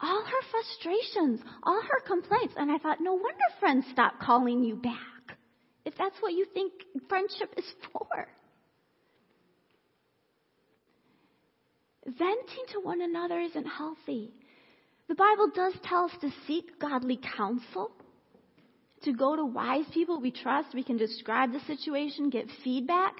All 0.00 0.22
her 0.22 0.46
frustrations, 0.50 1.40
all 1.62 1.82
her 1.82 2.00
complaints. 2.06 2.54
And 2.56 2.70
I 2.70 2.78
thought, 2.78 3.00
no 3.00 3.14
wonder 3.14 3.44
friends 3.58 3.86
stop 3.92 4.20
calling 4.20 4.62
you 4.62 4.76
back 4.76 5.36
if 5.84 5.94
that's 5.98 6.16
what 6.20 6.32
you 6.32 6.46
think 6.54 6.72
friendship 7.08 7.52
is 7.56 7.64
for. 7.92 8.28
venting 12.06 12.64
to 12.72 12.80
one 12.80 13.02
another 13.02 13.40
isn't 13.40 13.66
healthy. 13.66 14.32
The 15.08 15.14
Bible 15.14 15.50
does 15.54 15.74
tell 15.84 16.06
us 16.06 16.12
to 16.20 16.30
seek 16.46 16.80
godly 16.80 17.20
counsel, 17.36 17.92
to 19.02 19.12
go 19.12 19.36
to 19.36 19.44
wise 19.44 19.84
people 19.94 20.20
we 20.20 20.32
trust. 20.32 20.74
We 20.74 20.82
can 20.82 20.96
describe 20.96 21.52
the 21.52 21.60
situation, 21.60 22.30
get 22.30 22.46
feedback. 22.64 23.14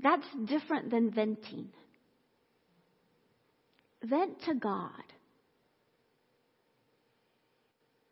That's 0.00 0.26
different 0.46 0.90
than 0.90 1.10
venting. 1.10 1.68
Vent 4.04 4.40
to 4.42 4.54
God. 4.54 4.90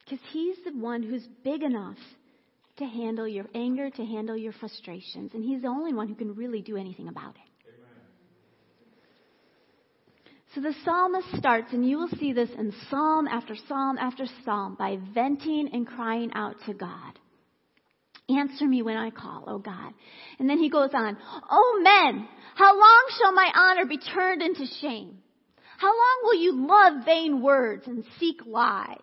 Because 0.04 0.24
He's 0.32 0.56
the 0.64 0.72
one 0.72 1.02
who's 1.02 1.26
big 1.44 1.62
enough 1.62 1.98
to 2.78 2.84
handle 2.84 3.28
your 3.28 3.46
anger, 3.54 3.90
to 3.90 4.04
handle 4.04 4.36
your 4.36 4.52
frustrations. 4.54 5.32
And 5.34 5.44
He's 5.44 5.62
the 5.62 5.68
only 5.68 5.92
one 5.92 6.08
who 6.08 6.14
can 6.14 6.34
really 6.34 6.62
do 6.62 6.76
anything 6.76 7.08
about 7.08 7.36
it. 7.36 7.51
So 10.54 10.60
the 10.60 10.74
psalmist 10.84 11.28
starts, 11.36 11.72
and 11.72 11.88
you 11.88 11.96
will 11.96 12.10
see 12.18 12.32
this 12.32 12.50
in 12.50 12.74
psalm 12.90 13.26
after 13.26 13.54
psalm 13.68 13.96
after 13.98 14.24
psalm, 14.44 14.76
by 14.78 14.98
venting 15.14 15.70
and 15.72 15.86
crying 15.86 16.30
out 16.34 16.56
to 16.66 16.74
God. 16.74 17.18
Answer 18.28 18.66
me 18.66 18.82
when 18.82 18.96
I 18.96 19.10
call, 19.10 19.44
O 19.46 19.58
God. 19.58 19.92
And 20.38 20.48
then 20.48 20.58
he 20.58 20.68
goes 20.68 20.90
on, 20.92 21.16
O 21.50 21.80
men, 21.82 22.28
how 22.54 22.78
long 22.78 23.04
shall 23.18 23.32
my 23.32 23.50
honor 23.54 23.86
be 23.86 23.98
turned 23.98 24.42
into 24.42 24.66
shame? 24.80 25.18
How 25.78 25.88
long 25.88 26.20
will 26.22 26.34
you 26.34 26.66
love 26.66 27.04
vain 27.04 27.42
words 27.42 27.86
and 27.86 28.04
seek 28.20 28.46
lies? 28.46 28.98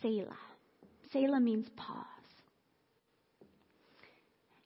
Selah. 0.00 0.38
Selah 1.12 1.40
means 1.40 1.66
pause. 1.76 2.19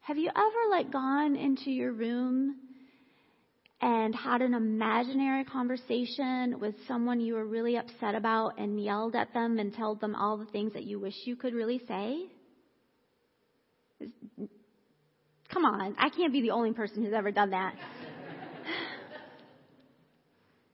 Have 0.04 0.18
you 0.18 0.28
ever 0.28 0.70
like 0.70 0.92
gone 0.92 1.34
into 1.34 1.70
your 1.70 1.90
room 1.90 2.56
and 3.80 4.14
had 4.14 4.42
an 4.42 4.52
imaginary 4.52 5.44
conversation 5.44 6.60
with 6.60 6.74
someone 6.86 7.20
you 7.20 7.32
were 7.32 7.46
really 7.46 7.78
upset 7.78 8.14
about 8.14 8.58
and 8.58 8.78
yelled 8.78 9.14
at 9.14 9.32
them 9.32 9.58
and 9.58 9.74
told 9.74 10.02
them 10.02 10.14
all 10.14 10.36
the 10.36 10.44
things 10.44 10.74
that 10.74 10.84
you 10.84 11.00
wish 11.00 11.14
you 11.24 11.36
could 11.36 11.54
really 11.54 11.80
say? 11.88 12.26
Come 15.50 15.64
on, 15.64 15.96
I 15.98 16.10
can't 16.10 16.34
be 16.34 16.42
the 16.42 16.50
only 16.50 16.74
person 16.74 17.02
who's 17.02 17.14
ever 17.14 17.30
done 17.30 17.52
that. 17.52 17.74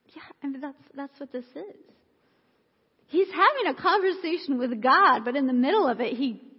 yeah, 0.09 0.23
I 0.43 0.49
mean 0.49 0.61
that's 0.61 0.83
that's 0.97 1.21
what 1.21 1.31
this 1.31 1.47
is. 1.55 1.77
He's 3.07 3.29
having 3.29 3.69
a 3.69 3.75
conversation 3.81 4.59
with 4.59 4.83
God, 4.83 5.25
but 5.25 5.37
in 5.37 5.47
the 5.47 5.53
middle 5.53 5.87
of 5.87 6.01
it, 6.01 6.15
he 6.15 6.50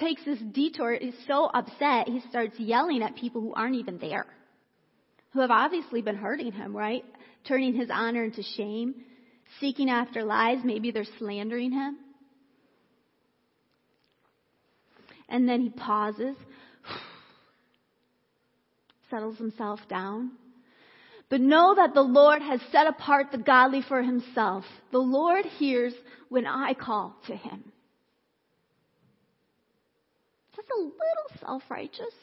takes 0.00 0.24
this 0.24 0.38
detour, 0.38 0.96
He's 1.00 1.14
so 1.26 1.46
upset, 1.46 2.08
he 2.08 2.20
starts 2.30 2.58
yelling 2.58 3.02
at 3.02 3.16
people 3.16 3.40
who 3.40 3.54
aren't 3.54 3.76
even 3.76 3.98
there, 3.98 4.26
who 5.32 5.40
have 5.40 5.50
obviously 5.50 6.02
been 6.02 6.16
hurting 6.16 6.52
him, 6.52 6.76
right? 6.76 7.04
Turning 7.46 7.74
his 7.74 7.88
honor 7.92 8.24
into 8.24 8.42
shame, 8.56 8.94
seeking 9.60 9.90
after 9.90 10.24
lies, 10.24 10.58
maybe 10.64 10.90
they're 10.90 11.04
slandering 11.18 11.72
him. 11.72 11.98
And 15.28 15.48
then 15.48 15.60
he 15.60 15.70
pauses, 15.70 16.36
settles 19.10 19.38
himself 19.38 19.80
down. 19.88 20.32
But 21.28 21.40
know 21.40 21.76
that 21.76 21.94
the 21.94 22.02
Lord 22.02 22.42
has 22.42 22.60
set 22.72 22.88
apart 22.88 23.28
the 23.30 23.38
godly 23.38 23.84
for 23.88 24.02
himself. 24.02 24.64
The 24.90 24.98
Lord 24.98 25.44
hears 25.44 25.94
when 26.28 26.44
I 26.44 26.74
call 26.74 27.14
to 27.28 27.36
him. 27.36 27.70
A 30.72 30.78
little 30.78 31.40
self 31.40 31.62
righteous. 31.68 32.14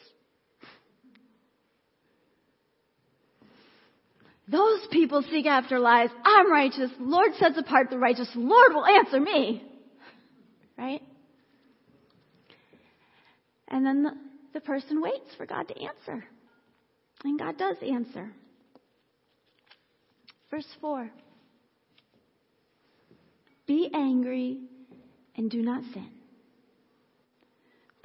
Those 4.50 4.80
people 4.90 5.22
seek 5.30 5.44
after 5.46 5.78
lies. 5.78 6.08
I'm 6.24 6.50
righteous. 6.50 6.90
Lord 6.98 7.32
sets 7.38 7.58
apart 7.58 7.90
the 7.90 7.98
righteous. 7.98 8.30
Lord 8.34 8.72
will 8.72 8.86
answer 8.86 9.20
me. 9.20 9.62
Right? 10.78 11.02
And 13.68 13.84
then 13.84 14.02
the, 14.04 14.12
the 14.54 14.60
person 14.60 15.02
waits 15.02 15.34
for 15.36 15.44
God 15.44 15.68
to 15.68 15.74
answer. 15.82 16.24
And 17.24 17.38
God 17.38 17.58
does 17.58 17.76
answer. 17.82 18.30
Verse 20.50 20.66
4 20.80 21.10
Be 23.66 23.90
angry 23.92 24.60
and 25.36 25.50
do 25.50 25.60
not 25.60 25.82
sin. 25.92 26.10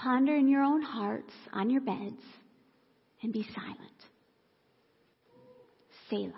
Ponder 0.03 0.35
in 0.35 0.49
your 0.49 0.63
own 0.63 0.81
hearts 0.81 1.31
on 1.53 1.69
your 1.69 1.79
beds 1.79 2.21
and 3.21 3.31
be 3.31 3.47
silent. 3.55 3.79
Selah. 6.09 6.33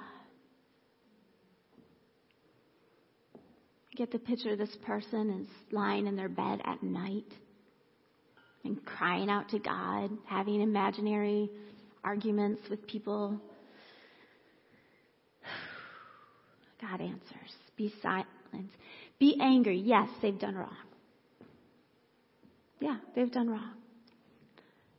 Get 3.96 4.12
the 4.12 4.20
picture 4.20 4.52
of 4.52 4.60
this 4.60 4.78
person 4.86 5.42
is 5.42 5.48
lying 5.72 6.06
in 6.06 6.16
their 6.16 6.30
bed 6.30 6.62
at 6.64 6.84
night 6.84 7.34
and 8.64 8.86
crying 8.86 9.32
out 9.32 9.50
to 9.50 9.58
God, 9.58 10.12
having 10.28 10.62
imaginary 10.62 11.50
arguments 12.04 12.62
with 12.70 12.86
people. 12.86 13.42
God 16.82 17.02
answers. 17.02 17.52
Be 17.76 17.92
silent. 18.04 18.28
Be 19.18 19.40
angry. 19.42 19.80
Yes, 19.80 20.10
they've 20.22 20.38
done 20.38 20.54
wrong. 20.54 20.85
Yeah, 22.80 22.98
they've 23.16 23.32
done 23.32 23.50
wrong. 23.50 23.74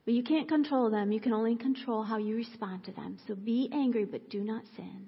But 0.04 0.14
you 0.14 0.22
can't 0.22 0.48
control 0.48 0.90
them. 0.90 1.10
You 1.10 1.20
can 1.20 1.32
only 1.32 1.56
control 1.56 2.02
how 2.02 2.18
you 2.18 2.36
respond 2.36 2.84
to 2.84 2.92
them. 2.92 3.18
So 3.26 3.34
be 3.34 3.68
angry, 3.72 4.04
but 4.04 4.30
do 4.30 4.40
not 4.40 4.62
sin. 4.76 5.06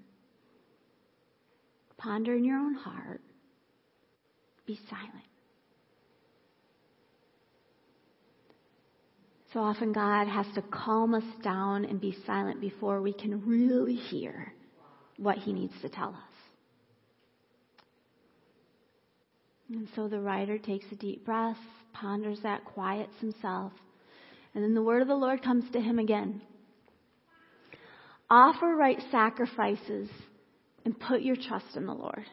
Ponder 1.96 2.34
in 2.34 2.44
your 2.44 2.58
own 2.58 2.74
heart. 2.74 3.20
Be 4.66 4.78
silent. 4.90 5.24
So 9.52 9.60
often 9.60 9.92
God 9.92 10.28
has 10.28 10.46
to 10.54 10.62
calm 10.62 11.14
us 11.14 11.24
down 11.42 11.84
and 11.84 12.00
be 12.00 12.14
silent 12.26 12.60
before 12.60 13.00
we 13.00 13.12
can 13.12 13.46
really 13.46 13.94
hear 13.94 14.52
what 15.16 15.38
He 15.38 15.52
needs 15.52 15.72
to 15.80 15.88
tell 15.88 16.10
us. 16.10 16.27
And 19.70 19.88
so 19.94 20.08
the 20.08 20.20
writer 20.20 20.58
takes 20.58 20.86
a 20.90 20.96
deep 20.96 21.24
breath, 21.24 21.58
ponders 21.92 22.40
that, 22.42 22.64
quiets 22.64 23.12
himself, 23.20 23.72
and 24.54 24.64
then 24.64 24.74
the 24.74 24.82
word 24.82 25.02
of 25.02 25.08
the 25.08 25.14
Lord 25.14 25.42
comes 25.42 25.70
to 25.72 25.80
him 25.80 25.98
again. 25.98 26.40
Offer 28.30 28.74
right 28.74 28.98
sacrifices 29.10 30.08
and 30.84 30.98
put 30.98 31.22
your 31.22 31.36
trust 31.36 31.76
in 31.76 31.86
the 31.86 31.94
Lord. 31.94 32.24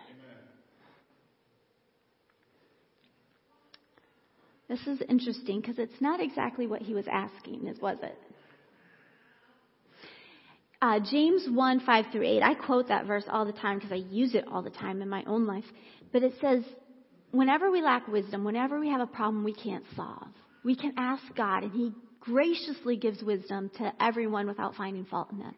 This 4.68 4.80
is 4.88 5.02
interesting 5.08 5.62
because 5.62 5.78
it's 5.78 6.02
not 6.02 6.20
exactly 6.20 6.66
what 6.68 6.82
he 6.82 6.94
was 6.94 7.06
asking, 7.12 7.72
was 7.82 7.98
it? 8.02 8.18
Uh, 10.82 11.00
James 11.00 11.48
1, 11.50 11.80
5 11.82 12.06
through 12.12 12.24
8. 12.24 12.42
I 12.42 12.54
quote 12.56 12.88
that 12.88 13.06
verse 13.06 13.24
all 13.30 13.46
the 13.46 13.54
time 13.54 13.78
because 13.78 13.92
I 13.92 13.96
use 13.96 14.36
it 14.36 14.46
all 14.52 14.62
the 14.62 14.70
time 14.70 15.02
in 15.02 15.10
my 15.10 15.24
own 15.26 15.46
life. 15.46 15.64
But 16.12 16.24
it 16.24 16.34
says, 16.42 16.64
whenever 17.38 17.72
we 17.72 17.82
lack 17.82 18.08
wisdom, 18.08 18.44
whenever 18.44 18.80
we 18.80 18.90
have 18.90 19.02
a 19.02 19.08
problem 19.08 19.44
we 19.44 19.54
can't 19.54 19.86
solve, 19.96 20.28
we 20.64 20.76
can 20.76 20.94
ask 20.98 21.24
God 21.36 21.64
and 21.64 21.72
He 21.72 21.94
graciously 22.20 22.98
gives 22.98 23.22
wisdom 23.22 23.70
to 23.78 23.94
everyone 24.00 24.48
without 24.48 24.76
finding 24.76 25.06
fault 25.06 25.32
in 25.32 25.40
them. 25.40 25.56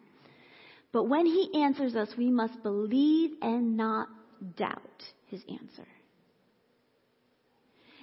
But 0.92 1.04
when 1.04 1.26
He 1.26 1.62
answers 1.62 1.94
us, 1.94 2.08
we 2.16 2.30
must 2.30 2.62
believe 2.62 3.30
and 3.42 3.76
not 3.76 4.08
doubt 4.56 5.02
His 5.26 5.42
answer. 5.48 5.86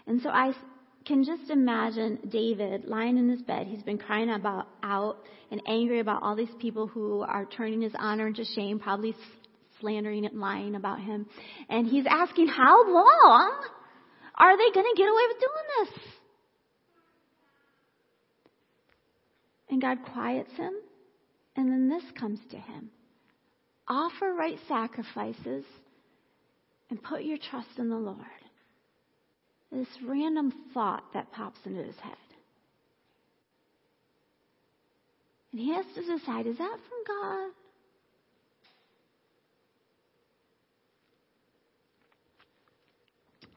And 0.08 0.22
so 0.22 0.30
I 0.30 0.54
can 1.06 1.24
just 1.24 1.50
imagine 1.50 2.20
David 2.30 2.86
lying 2.86 3.18
in 3.18 3.30
his 3.30 3.42
bed. 3.42 3.68
He's 3.68 3.84
been 3.84 3.98
crying 3.98 4.30
about 4.30 4.68
out 4.82 5.18
and 5.52 5.62
angry 5.68 6.00
about 6.00 6.24
all 6.24 6.36
these 6.36 6.54
people 6.60 6.88
who 6.88 7.22
are 7.22 7.46
turning 7.46 7.82
his 7.82 7.94
honor 7.98 8.28
into 8.28 8.44
shame, 8.44 8.80
probably 8.80 9.16
slandering 9.80 10.26
and 10.26 10.40
lying 10.40 10.76
about 10.76 11.00
him. 11.00 11.28
And 11.70 11.88
he's 11.88 12.06
asking, 12.10 12.48
how 12.48 12.92
long 12.92 13.54
are 14.36 14.58
they 14.58 14.72
going 14.74 14.86
to 14.86 14.98
get 14.98 15.08
away 15.08 15.24
with 15.28 15.40
doing 15.40 15.68
this? 15.80 16.14
And 19.70 19.82
God 19.82 19.98
quiets 20.14 20.52
him. 20.56 20.74
And 21.56 21.70
then 21.70 21.90
this 21.90 22.04
comes 22.20 22.40
to 22.52 22.58
him. 22.58 22.90
Offer 23.88 24.34
right 24.34 24.60
sacrifices 24.68 25.64
and 26.90 27.02
put 27.02 27.24
your 27.24 27.38
trust 27.50 27.78
in 27.78 27.90
the 27.90 27.96
Lord. 27.96 28.20
This 29.72 29.88
random 30.06 30.54
thought 30.74 31.04
that 31.14 31.32
pops 31.32 31.60
into 31.66 31.84
his 31.84 31.96
head. 31.98 32.14
And 35.52 35.62
he 35.62 35.74
has 35.74 35.86
to 35.96 36.02
decide, 36.02 36.48
is 36.48 36.58
that 36.58 36.78
from 36.90 37.04
God? 37.08 37.52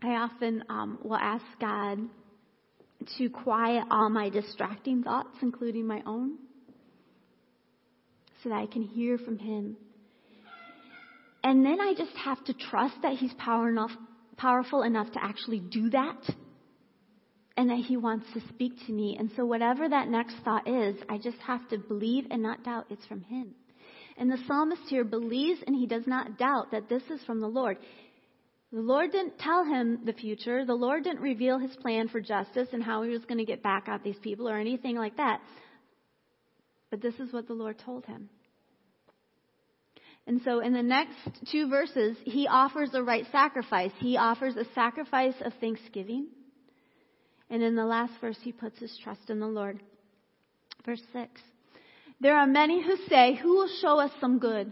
I 0.03 0.09
often 0.09 0.65
um, 0.69 0.99
will 1.03 1.17
ask 1.17 1.45
God 1.61 1.99
to 3.17 3.29
quiet 3.29 3.85
all 3.91 4.09
my 4.11 4.29
distracting 4.29 5.03
thoughts, 5.03 5.37
including 5.43 5.87
my 5.87 6.03
own, 6.07 6.37
so 8.43 8.51
that 8.51 8.57
I 8.57 8.67
can 8.67 8.83
hear 8.83 9.19
from 9.19 9.39
Him. 9.39 9.77
And 11.43 11.65
then 11.65 11.81
I 11.81 11.95
just 11.97 12.17
have 12.25 12.45
to 12.45 12.55
trust 12.55 12.95
that 13.03 13.15
He's 13.15 13.33
power 13.35 13.69
enough, 13.69 13.93
powerful 14.37 14.83
enough 14.83 15.11
to 15.13 15.23
actually 15.23 15.61
do 15.61 15.91
that. 15.91 16.21
And 17.57 17.71
that 17.71 17.79
He 17.79 17.97
wants 17.97 18.27
to 18.35 18.41
speak 18.51 18.75
to 18.87 18.93
me. 18.93 19.17
And 19.19 19.31
so 19.35 19.45
whatever 19.45 19.89
that 19.89 20.09
next 20.09 20.37
thought 20.45 20.69
is, 20.69 20.95
I 21.09 21.19
just 21.19 21.39
have 21.39 21.69
to 21.71 21.79
believe 21.79 22.27
and 22.31 22.41
not 22.41 22.63
doubt 22.63 22.87
it's 22.89 23.05
from 23.07 23.23
Him. 23.23 23.55
And 24.19 24.31
the 24.31 24.39
psalmist 24.47 24.83
here 24.89 25.05
believes 25.05 25.61
and 25.67 25.77
he 25.77 25.87
does 25.87 26.07
not 26.07 26.39
doubt 26.39 26.73
that 26.73 26.89
this 26.89 27.05
is 27.09 27.23
from 27.25 27.41
the 27.41 27.47
Lord. 27.47 27.79
The 28.73 28.81
Lord 28.81 29.13
didn't 29.13 29.39
tell 29.39 29.65
him 29.65 30.01
the 30.05 30.13
future. 30.13 30.65
The 30.65 30.75
Lord 30.75 31.05
didn't 31.05 31.21
reveal 31.21 31.59
his 31.59 31.75
plan 31.77 32.09
for 32.09 32.21
justice 32.21 32.69
and 32.73 32.83
how 32.83 33.03
he 33.03 33.11
was 33.11 33.25
going 33.25 33.39
to 33.39 33.45
get 33.45 33.63
back 33.63 33.89
at 33.89 34.05
these 34.05 34.19
people 34.23 34.49
or 34.49 34.59
anything 34.59 34.97
like 34.97 35.17
that. 35.17 35.41
But 36.91 37.01
this 37.01 37.15
is 37.15 37.33
what 37.33 37.47
the 37.47 37.55
Lord 37.55 37.79
told 37.79 38.05
him. 38.05 38.29
And 40.27 40.43
so 40.45 40.61
in 40.61 40.75
the 40.75 40.83
next 40.83 41.17
two 41.51 41.71
verses, 41.71 42.19
he 42.25 42.47
offers 42.47 42.91
a 42.93 43.03
right 43.03 43.25
sacrifice. 43.33 43.93
He 43.99 44.19
offers 44.19 44.57
a 44.57 44.67
sacrifice 44.75 45.35
of 45.43 45.55
thanksgiving. 45.61 46.29
And 47.49 47.63
in 47.63 47.75
the 47.75 47.87
last 47.87 48.13
verse, 48.21 48.37
he 48.43 48.53
puts 48.53 48.79
his 48.79 48.97
trust 49.03 49.31
in 49.31 49.41
the 49.41 49.47
Lord. 49.47 49.81
Verse 50.85 51.01
6. 51.15 51.41
There 52.21 52.37
are 52.37 52.47
many 52.47 52.83
who 52.83 52.97
say, 53.09 53.39
Who 53.41 53.55
will 53.55 53.71
show 53.81 53.99
us 53.99 54.11
some 54.21 54.39
good? 54.39 54.71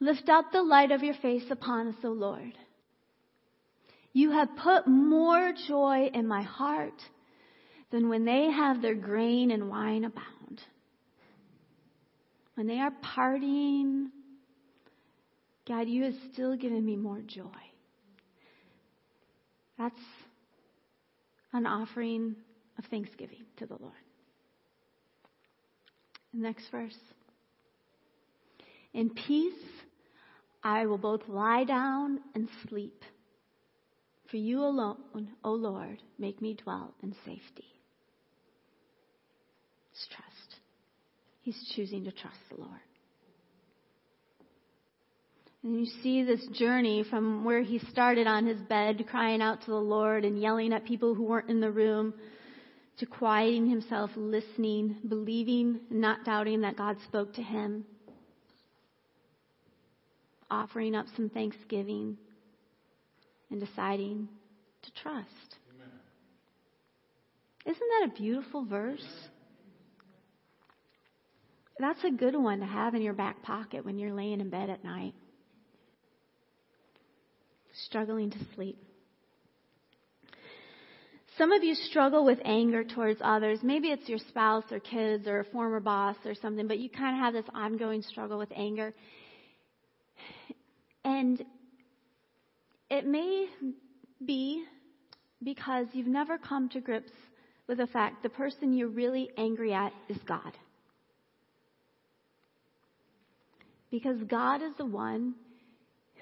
Lift 0.00 0.28
up 0.28 0.52
the 0.52 0.62
light 0.62 0.92
of 0.92 1.02
your 1.02 1.14
face 1.14 1.44
upon 1.50 1.88
us, 1.88 1.94
O 2.04 2.08
Lord. 2.08 2.52
You 4.12 4.30
have 4.30 4.48
put 4.56 4.86
more 4.86 5.52
joy 5.68 6.10
in 6.12 6.26
my 6.26 6.42
heart 6.42 7.00
than 7.90 8.08
when 8.08 8.24
they 8.24 8.50
have 8.50 8.82
their 8.82 8.94
grain 8.94 9.50
and 9.50 9.68
wine 9.68 10.04
abound. 10.04 10.62
When 12.54 12.66
they 12.66 12.78
are 12.78 12.92
partying, 13.16 14.06
God, 15.68 15.88
you 15.88 16.04
have 16.04 16.14
still 16.32 16.56
given 16.56 16.84
me 16.84 16.96
more 16.96 17.20
joy. 17.20 17.44
That's 19.78 19.94
an 21.52 21.66
offering 21.66 22.36
of 22.78 22.84
thanksgiving 22.86 23.44
to 23.58 23.66
the 23.66 23.76
Lord. 23.78 23.92
Next 26.32 26.70
verse. 26.70 26.96
In 28.94 29.10
peace, 29.10 29.52
I 30.66 30.86
will 30.86 30.98
both 30.98 31.20
lie 31.28 31.62
down 31.62 32.18
and 32.34 32.48
sleep. 32.68 33.04
For 34.28 34.36
you 34.36 34.64
alone, 34.64 35.28
O 35.44 35.52
Lord, 35.52 36.02
make 36.18 36.42
me 36.42 36.54
dwell 36.60 36.92
in 37.04 37.14
safety. 37.24 37.66
It's 39.92 40.08
trust. 40.08 40.56
He's 41.42 41.72
choosing 41.76 42.02
to 42.06 42.10
trust 42.10 42.40
the 42.50 42.56
Lord. 42.56 42.80
And 45.62 45.78
you 45.78 45.86
see 46.02 46.24
this 46.24 46.44
journey 46.58 47.04
from 47.08 47.44
where 47.44 47.62
he 47.62 47.78
started 47.92 48.26
on 48.26 48.44
his 48.44 48.58
bed, 48.62 49.06
crying 49.08 49.40
out 49.40 49.60
to 49.60 49.70
the 49.70 49.76
Lord 49.76 50.24
and 50.24 50.40
yelling 50.40 50.72
at 50.72 50.84
people 50.84 51.14
who 51.14 51.22
weren't 51.22 51.48
in 51.48 51.60
the 51.60 51.70
room, 51.70 52.12
to 52.98 53.06
quieting 53.06 53.70
himself, 53.70 54.10
listening, 54.16 54.96
believing, 55.06 55.78
not 55.90 56.24
doubting 56.24 56.62
that 56.62 56.76
God 56.76 56.96
spoke 57.06 57.34
to 57.34 57.42
him, 57.42 57.84
offering 60.50 60.94
up 60.94 61.06
some 61.16 61.28
thanksgiving, 61.28 62.16
and 63.50 63.60
deciding 63.60 64.28
to 64.82 64.90
trust. 65.02 65.56
Amen. 65.74 65.90
Isn't 67.64 67.88
that 68.00 68.08
a 68.10 68.22
beautiful 68.22 68.64
verse? 68.64 69.06
That's 71.78 72.02
a 72.04 72.10
good 72.10 72.34
one 72.34 72.60
to 72.60 72.66
have 72.66 72.94
in 72.94 73.02
your 73.02 73.12
back 73.12 73.42
pocket 73.42 73.84
when 73.84 73.98
you're 73.98 74.14
laying 74.14 74.40
in 74.40 74.48
bed 74.48 74.70
at 74.70 74.82
night, 74.82 75.14
struggling 77.84 78.30
to 78.30 78.38
sleep. 78.54 78.78
Some 81.36 81.52
of 81.52 81.62
you 81.62 81.74
struggle 81.74 82.24
with 82.24 82.38
anger 82.46 82.82
towards 82.82 83.20
others. 83.22 83.58
Maybe 83.62 83.88
it's 83.88 84.08
your 84.08 84.18
spouse 84.18 84.64
or 84.70 84.80
kids 84.80 85.26
or 85.26 85.40
a 85.40 85.44
former 85.44 85.80
boss 85.80 86.16
or 86.24 86.34
something, 86.34 86.66
but 86.66 86.78
you 86.78 86.88
kind 86.88 87.14
of 87.14 87.20
have 87.20 87.34
this 87.34 87.44
ongoing 87.54 88.00
struggle 88.00 88.38
with 88.38 88.50
anger. 88.56 88.94
And 91.06 91.44
it 92.90 93.06
may 93.06 93.46
be 94.26 94.64
because 95.40 95.86
you've 95.92 96.08
never 96.08 96.36
come 96.36 96.68
to 96.70 96.80
grips 96.80 97.12
with 97.68 97.78
the 97.78 97.86
fact 97.86 98.24
the 98.24 98.28
person 98.28 98.72
you're 98.72 98.88
really 98.88 99.30
angry 99.38 99.72
at 99.72 99.92
is 100.08 100.18
God. 100.26 100.52
Because 103.88 104.20
God 104.24 104.62
is 104.62 104.72
the 104.78 104.84
one 104.84 105.36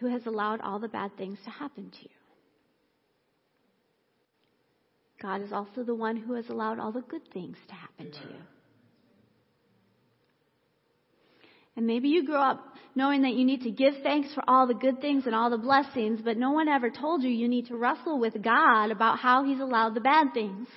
who 0.01 0.07
has 0.09 0.27
allowed 0.27 0.61
all 0.61 0.79
the 0.79 0.89
bad 0.89 1.17
things 1.17 1.39
to 1.45 1.51
happen 1.51 1.91
to 1.91 2.03
you. 2.03 2.11
God 5.23 5.41
is 5.41 5.51
also 5.51 5.83
the 5.83 5.95
one 5.95 6.17
who 6.19 6.35
has 6.35 6.51
allowed 6.51 6.79
all 6.79 6.93
the 6.93 7.01
good 7.01 7.27
things 7.33 7.57
to 7.69 7.75
happen 7.75 8.11
to 8.11 8.29
you. 8.29 8.41
And 11.77 11.87
maybe 11.87 12.09
you 12.09 12.25
grew 12.25 12.37
up 12.37 12.63
knowing 12.95 13.23
that 13.23 13.35
you 13.35 13.45
need 13.45 13.63
to 13.63 13.71
give 13.71 13.95
thanks 14.03 14.33
for 14.35 14.45
all 14.47 14.67
the 14.67 14.75
good 14.75 15.01
things 15.01 15.27
and 15.27 15.35
all 15.35 15.51
the 15.51 15.59
blessings, 15.59 16.21
but 16.25 16.37
no 16.37 16.53
one 16.53 16.69
ever 16.69 16.91
told 16.91 17.23
you 17.23 17.31
you 17.31 17.49
need 17.49 17.67
to 17.67 17.77
wrestle 17.77 18.19
with 18.21 18.41
God 18.43 18.91
about 18.91 19.19
how 19.19 19.45
He's 19.45 19.61
allowed 19.61 19.95
the 19.95 20.01
bad 20.01 20.29
things. 20.33 20.69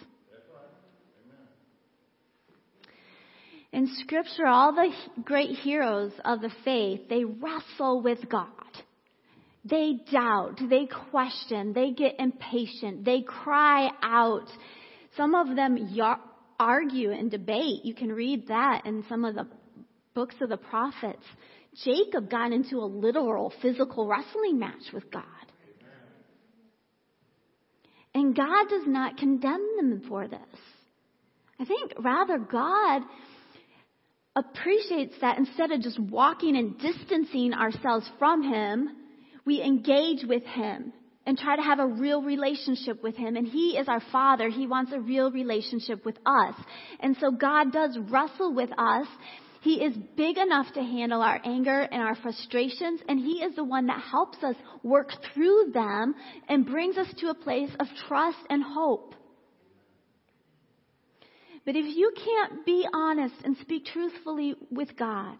In 3.71 3.87
Scripture, 3.99 4.47
all 4.47 4.73
the 4.73 4.89
great 5.23 5.51
heroes 5.51 6.13
of 6.25 6.41
the 6.41 6.51
faith, 6.63 7.01
they 7.09 7.23
wrestle 7.25 8.01
with 8.01 8.27
God. 8.29 8.47
They 9.63 9.99
doubt, 10.11 10.61
they 10.69 10.87
question, 11.11 11.73
they 11.73 11.91
get 11.91 12.15
impatient, 12.19 13.03
they 13.03 13.21
cry 13.21 13.89
out. 14.01 14.47
Some 15.17 15.35
of 15.35 15.55
them 15.55 15.77
y- 15.95 16.17
argue 16.59 17.11
and 17.11 17.29
debate. 17.29 17.83
You 17.83 17.93
can 17.93 18.11
read 18.11 18.47
that 18.47 18.85
in 18.85 19.03
some 19.09 19.25
of 19.25 19.35
the 19.35 19.47
books 20.17 20.33
of 20.41 20.49
the 20.49 20.57
prophets. 20.57 21.21
Jacob 21.83 22.27
got 22.27 22.51
into 22.51 22.77
a 22.77 22.87
literal 22.87 23.53
physical 23.61 24.07
wrestling 24.07 24.57
match 24.57 24.91
with 24.91 25.11
God. 25.11 25.23
And 28.15 28.35
God 28.35 28.67
does 28.67 28.87
not 28.87 29.17
condemn 29.17 29.63
them 29.77 30.01
for 30.09 30.27
this. 30.27 30.39
I 31.59 31.65
think 31.65 31.93
rather 31.99 32.39
God 32.39 33.03
appreciates 34.35 35.13
that 35.21 35.37
instead 35.37 35.69
of 35.71 35.81
just 35.81 35.99
walking 35.99 36.57
and 36.57 36.79
distancing 36.79 37.53
ourselves 37.53 38.09
from 38.17 38.41
Him, 38.41 38.89
we 39.45 39.61
engage 39.61 40.25
with 40.27 40.43
Him 40.45 40.93
and 41.27 41.37
try 41.37 41.57
to 41.57 41.61
have 41.61 41.77
a 41.77 41.85
real 41.85 42.23
relationship 42.23 43.03
with 43.03 43.15
Him. 43.15 43.35
And 43.35 43.47
He 43.47 43.77
is 43.77 43.87
our 43.87 44.01
Father. 44.11 44.49
He 44.49 44.65
wants 44.65 44.91
a 44.93 44.99
real 44.99 45.29
relationship 45.29 46.03
with 46.03 46.17
us. 46.25 46.55
And 47.01 47.15
so 47.21 47.29
God 47.29 47.71
does 47.71 47.95
wrestle 48.09 48.55
with 48.55 48.71
us. 48.79 49.05
He 49.67 49.83
is 49.83 49.97
big 50.15 50.37
enough 50.37 50.71
to 50.75 50.81
handle 50.81 51.21
our 51.21 51.41
anger 51.43 51.81
and 51.81 52.01
our 52.01 52.15
frustrations, 52.15 53.01
and 53.09 53.19
He 53.19 53.43
is 53.43 53.53
the 53.57 53.65
one 53.65 53.87
that 53.87 53.99
helps 53.99 54.41
us 54.41 54.55
work 54.81 55.11
through 55.33 55.71
them 55.73 56.15
and 56.47 56.65
brings 56.65 56.97
us 56.97 57.13
to 57.17 57.27
a 57.27 57.33
place 57.33 57.71
of 57.77 57.87
trust 58.07 58.37
and 58.49 58.63
hope. 58.63 59.13
But 61.65 61.75
if 61.75 61.83
you 61.97 62.13
can't 62.15 62.65
be 62.65 62.87
honest 62.93 63.35
and 63.43 63.57
speak 63.57 63.87
truthfully 63.87 64.55
with 64.71 64.95
God, 64.95 65.35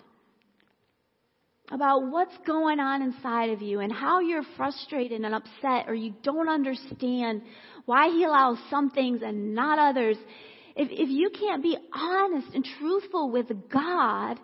about 1.72 2.12
what's 2.12 2.38
going 2.46 2.82
on 2.82 3.02
inside 3.02 3.52
of 3.52 3.62
you 3.62 3.80
and 3.80 3.94
how 3.94 4.20
you're 4.20 4.44
frustrated 4.58 5.22
and 5.22 5.36
upset 5.36 5.86
or 5.88 5.96
you 5.96 6.14
don't 6.24 6.50
understand 6.50 7.44
why 7.86 8.10
he 8.10 8.26
allows 8.26 8.58
some 8.70 8.90
things 8.90 9.22
and 9.24 9.56
not 9.56 9.80
others. 9.80 10.18
If, 10.78 10.90
if 10.92 11.10
you 11.10 11.30
can't 11.32 11.64
be 11.64 11.78
honest 11.94 12.48
and 12.54 12.66
truthful 12.80 13.32
with 13.32 13.48
God, 13.70 14.40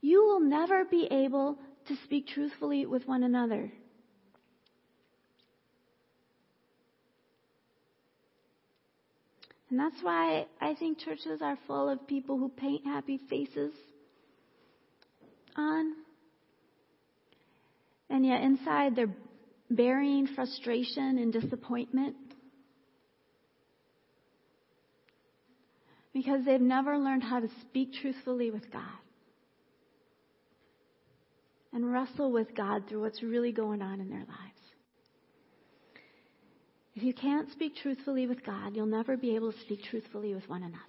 you 0.00 0.22
will 0.24 0.40
never 0.40 0.84
be 0.84 1.06
able 1.10 1.58
to 1.86 1.96
speak 2.04 2.26
truthfully 2.28 2.86
with 2.86 3.06
one 3.06 3.22
another. 3.22 3.72
And 9.70 9.78
that's 9.78 10.02
why 10.02 10.46
I 10.60 10.74
think 10.74 10.98
churches 10.98 11.40
are 11.40 11.56
full 11.68 11.88
of 11.88 12.06
people 12.08 12.36
who 12.36 12.48
paint 12.48 12.84
happy 12.84 13.20
faces 13.30 13.72
on 15.56 15.94
and 18.08 18.26
yet 18.26 18.42
inside 18.42 18.96
they're 18.96 19.14
burying 19.70 20.26
frustration 20.34 21.18
and 21.18 21.32
disappointment. 21.32 22.16
Because 26.12 26.44
they've 26.44 26.60
never 26.60 26.98
learned 26.98 27.22
how 27.22 27.40
to 27.40 27.48
speak 27.60 27.92
truthfully 28.00 28.50
with 28.50 28.70
God 28.72 28.82
and 31.72 31.92
wrestle 31.92 32.32
with 32.32 32.54
God 32.56 32.88
through 32.88 33.02
what's 33.02 33.22
really 33.22 33.52
going 33.52 33.80
on 33.80 34.00
in 34.00 34.10
their 34.10 34.18
lives. 34.18 34.60
If 36.96 37.04
you 37.04 37.14
can't 37.14 37.50
speak 37.52 37.76
truthfully 37.76 38.26
with 38.26 38.44
God, 38.44 38.74
you'll 38.74 38.86
never 38.86 39.16
be 39.16 39.36
able 39.36 39.52
to 39.52 39.60
speak 39.60 39.84
truthfully 39.88 40.34
with 40.34 40.48
one 40.48 40.62
another. 40.62 40.80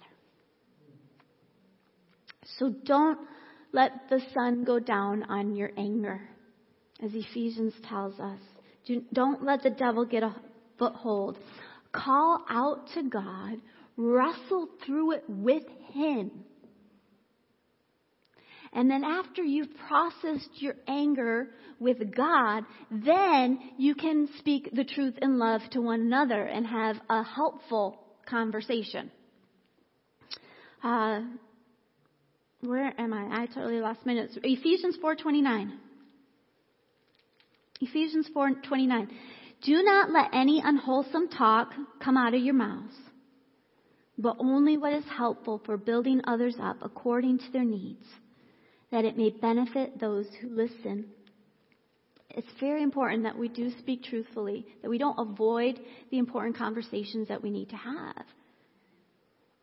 So 2.58 2.74
don't 2.84 3.20
let 3.72 3.92
the 4.10 4.20
sun 4.34 4.64
go 4.64 4.80
down 4.80 5.22
on 5.24 5.54
your 5.54 5.70
anger, 5.78 6.20
as 7.02 7.12
Ephesians 7.14 7.72
tells 7.88 8.18
us. 8.18 8.40
Don't 9.12 9.44
let 9.44 9.62
the 9.62 9.70
devil 9.70 10.04
get 10.04 10.24
a 10.24 10.34
foothold. 10.78 11.38
Call 11.92 12.44
out 12.50 12.88
to 12.94 13.08
God, 13.08 13.58
wrestle 13.96 14.68
through 14.84 15.12
it 15.12 15.24
with 15.28 15.64
Him. 15.92 16.30
And 18.72 18.90
then 18.90 19.04
after 19.04 19.42
you've 19.42 19.74
processed 19.86 20.48
your 20.54 20.74
anger 20.88 21.48
with 21.78 22.14
God, 22.14 22.64
then 22.90 23.58
you 23.76 23.94
can 23.94 24.28
speak 24.38 24.70
the 24.72 24.84
truth 24.84 25.18
in 25.20 25.38
love 25.38 25.60
to 25.72 25.80
one 25.80 26.00
another 26.00 26.42
and 26.42 26.66
have 26.66 26.96
a 27.10 27.22
helpful 27.22 27.98
conversation. 28.26 29.10
Uh, 30.82 31.20
where 32.60 32.98
am 32.98 33.12
I? 33.12 33.42
I 33.42 33.46
totally 33.46 33.80
lost 33.80 34.00
my 34.06 34.14
notes. 34.14 34.38
Ephesians 34.42 34.96
4:29. 35.02 35.78
Ephesians 37.80 38.28
4:29. 38.34 39.08
Do 39.62 39.82
not 39.82 40.10
let 40.10 40.30
any 40.32 40.60
unwholesome 40.64 41.28
talk 41.28 41.72
come 42.00 42.16
out 42.16 42.34
of 42.34 42.40
your 42.40 42.54
mouths, 42.54 42.96
but 44.22 44.36
only 44.38 44.76
what 44.76 44.92
is 44.92 45.04
helpful 45.16 45.60
for 45.66 45.76
building 45.76 46.20
others 46.24 46.54
up 46.62 46.76
according 46.80 47.38
to 47.38 47.52
their 47.52 47.64
needs, 47.64 48.06
that 48.92 49.04
it 49.04 49.16
may 49.16 49.30
benefit 49.30 49.98
those 49.98 50.26
who 50.40 50.48
listen. 50.48 51.06
It's 52.30 52.46
very 52.60 52.84
important 52.84 53.24
that 53.24 53.36
we 53.36 53.48
do 53.48 53.70
speak 53.80 54.04
truthfully, 54.04 54.64
that 54.80 54.88
we 54.88 54.96
don't 54.96 55.18
avoid 55.18 55.80
the 56.12 56.18
important 56.18 56.56
conversations 56.56 57.28
that 57.28 57.42
we 57.42 57.50
need 57.50 57.70
to 57.70 57.76
have. 57.76 58.24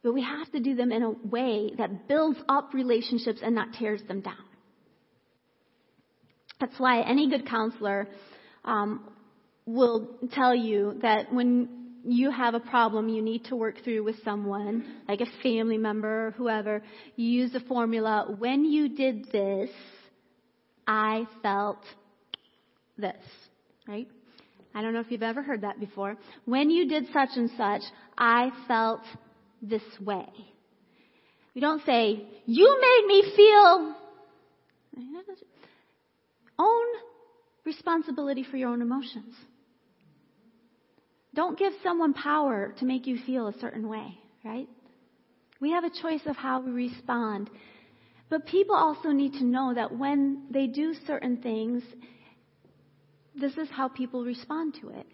But 0.03 0.13
we 0.13 0.23
have 0.23 0.51
to 0.51 0.59
do 0.59 0.75
them 0.75 0.91
in 0.91 1.03
a 1.03 1.11
way 1.11 1.71
that 1.77 2.09
builds 2.09 2.39
up 2.49 2.73
relationships 2.73 3.39
and 3.41 3.55
not 3.55 3.73
tears 3.79 4.01
them 4.09 4.19
down. 4.19 4.35
That's 6.59 6.77
why 6.77 7.01
any 7.01 7.29
good 7.29 7.47
counselor 7.47 8.09
um, 8.65 9.09
will 9.65 10.09
tell 10.33 10.53
you 10.53 10.99
that 11.01 11.33
when 11.33 11.78
you 12.03 12.31
have 12.31 12.53
a 12.53 12.59
problem 12.59 13.09
you 13.09 13.21
need 13.21 13.45
to 13.45 13.55
work 13.55 13.83
through 13.83 14.03
with 14.03 14.15
someone, 14.23 14.83
like 15.07 15.21
a 15.21 15.27
family 15.43 15.77
member 15.77 16.27
or 16.27 16.31
whoever, 16.31 16.81
you 17.15 17.29
use 17.29 17.51
the 17.51 17.59
formula, 17.61 18.35
when 18.37 18.65
you 18.65 18.89
did 18.89 19.31
this, 19.31 19.69
I 20.87 21.27
felt 21.41 21.83
this, 22.97 23.15
right? 23.87 24.07
I 24.73 24.81
don't 24.81 24.93
know 24.93 24.99
if 24.99 25.11
you've 25.11 25.23
ever 25.23 25.41
heard 25.41 25.61
that 25.61 25.79
before. 25.79 26.17
When 26.45 26.69
you 26.69 26.87
did 26.87 27.05
such 27.13 27.29
and 27.35 27.49
such, 27.57 27.81
I 28.17 28.51
felt 28.67 29.01
this 29.61 29.83
way. 29.99 30.27
We 31.55 31.61
don't 31.61 31.83
say, 31.85 32.25
you 32.45 32.79
made 32.81 33.07
me 33.07 33.33
feel. 33.35 33.95
Own 36.57 36.85
responsibility 37.65 38.45
for 38.49 38.57
your 38.57 38.69
own 38.69 38.81
emotions. 38.81 39.33
Don't 41.35 41.57
give 41.57 41.73
someone 41.83 42.13
power 42.13 42.73
to 42.79 42.85
make 42.85 43.05
you 43.05 43.17
feel 43.25 43.47
a 43.47 43.53
certain 43.59 43.87
way, 43.87 44.17
right? 44.43 44.67
We 45.61 45.71
have 45.71 45.83
a 45.83 45.89
choice 45.89 46.21
of 46.25 46.35
how 46.35 46.61
we 46.61 46.71
respond. 46.71 47.49
But 48.29 48.45
people 48.45 48.75
also 48.75 49.09
need 49.09 49.33
to 49.33 49.43
know 49.43 49.73
that 49.73 49.97
when 49.97 50.47
they 50.51 50.67
do 50.67 50.93
certain 51.05 51.37
things, 51.37 51.83
this 53.35 53.53
is 53.57 53.67
how 53.71 53.87
people 53.87 54.23
respond 54.23 54.75
to 54.81 54.89
it. 54.89 55.07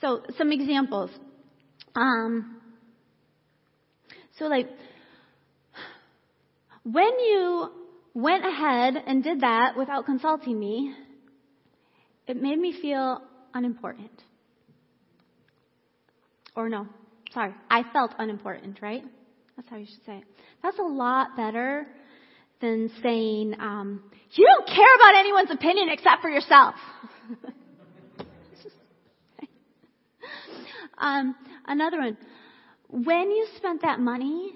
So, 0.00 0.22
some 0.36 0.52
examples. 0.52 1.10
Um, 1.94 2.60
so, 4.38 4.46
like, 4.46 4.68
when 6.84 7.18
you 7.18 7.70
went 8.14 8.46
ahead 8.46 8.94
and 9.06 9.22
did 9.22 9.40
that 9.40 9.76
without 9.76 10.06
consulting 10.06 10.58
me, 10.58 10.94
it 12.26 12.40
made 12.40 12.58
me 12.58 12.72
feel 12.80 13.22
unimportant. 13.54 14.22
Or 16.58 16.68
no, 16.68 16.88
sorry, 17.32 17.54
I 17.70 17.84
felt 17.92 18.16
unimportant, 18.18 18.80
right? 18.82 19.04
That's 19.54 19.68
how 19.68 19.76
you 19.76 19.86
should 19.86 20.04
say 20.04 20.16
it. 20.16 20.24
That's 20.60 20.76
a 20.80 20.82
lot 20.82 21.36
better 21.36 21.86
than 22.60 22.90
saying, 23.00 23.54
um, 23.60 24.02
you 24.32 24.44
don't 24.44 24.66
care 24.66 24.94
about 24.96 25.14
anyone's 25.20 25.52
opinion 25.52 25.88
except 25.88 26.20
for 26.20 26.28
yourself. 26.28 26.74
um, 30.98 31.36
another 31.64 31.98
one. 31.98 32.16
When 32.88 33.30
you 33.30 33.46
spent 33.56 33.82
that 33.82 34.00
money, 34.00 34.50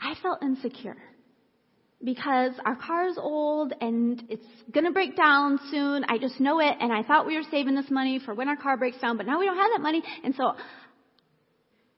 I 0.00 0.14
felt 0.20 0.42
insecure 0.42 0.96
because 2.02 2.54
our 2.64 2.74
car 2.74 3.06
is 3.06 3.18
old 3.18 3.72
and 3.80 4.20
it's 4.28 4.46
going 4.72 4.84
to 4.84 4.90
break 4.90 5.16
down 5.16 5.60
soon. 5.70 6.04
I 6.08 6.18
just 6.18 6.40
know 6.40 6.58
it. 6.58 6.76
And 6.80 6.92
I 6.92 7.04
thought 7.04 7.24
we 7.24 7.36
were 7.36 7.44
saving 7.52 7.76
this 7.76 7.88
money 7.88 8.18
for 8.24 8.34
when 8.34 8.48
our 8.48 8.56
car 8.56 8.76
breaks 8.76 8.98
down, 8.98 9.16
but 9.16 9.26
now 9.26 9.38
we 9.38 9.44
don't 9.46 9.58
have 9.58 9.70
that 9.76 9.82
money. 9.82 10.02
And 10.24 10.34
so 10.34 10.54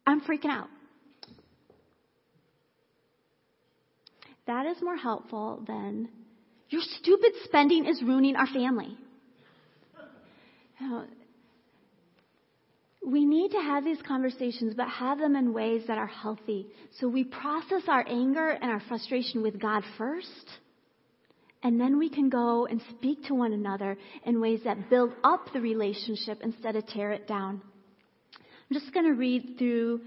I'm 0.07 0.21
freaking 0.21 0.51
out. 0.51 0.69
That 4.47 4.67
is 4.67 4.77
more 4.83 4.97
helpful 4.97 5.63
than 5.67 6.09
your 6.69 6.83
stupid 6.83 7.33
spending 7.45 7.87
is 7.87 8.03
ruining 8.03 8.35
our 8.37 8.47
family. 8.47 8.97
Know, 10.81 11.05
we 13.07 13.25
need 13.25 13.51
to 13.51 13.59
have 13.59 13.85
these 13.85 14.01
conversations, 14.07 14.75
but 14.77 14.89
have 14.89 15.19
them 15.19 15.37
in 15.37 15.53
ways 15.53 15.83
that 15.87 15.99
are 15.99 16.07
healthy. 16.07 16.67
So 16.99 17.09
we 17.09 17.25
process 17.25 17.83
our 17.89 18.05
anger 18.09 18.51
and 18.51 18.71
our 18.71 18.81
frustration 18.89 19.43
with 19.43 19.61
God 19.61 19.85
first, 19.99 20.29
and 21.63 21.81
then 21.81 21.99
we 21.99 22.09
can 22.09 22.29
go 22.29 22.67
and 22.67 22.81
speak 22.91 23.25
to 23.27 23.35
one 23.35 23.53
another 23.53 23.97
in 24.25 24.41
ways 24.41 24.61
that 24.65 24.91
build 24.91 25.13
up 25.23 25.53
the 25.53 25.61
relationship 25.61 26.39
instead 26.43 26.75
of 26.75 26.87
tear 26.87 27.13
it 27.13 27.29
down. 27.29 27.63
I'm 28.73 28.81
just 28.81 28.95
going 28.95 29.05
to 29.05 29.13
read 29.13 29.57
through 29.59 30.01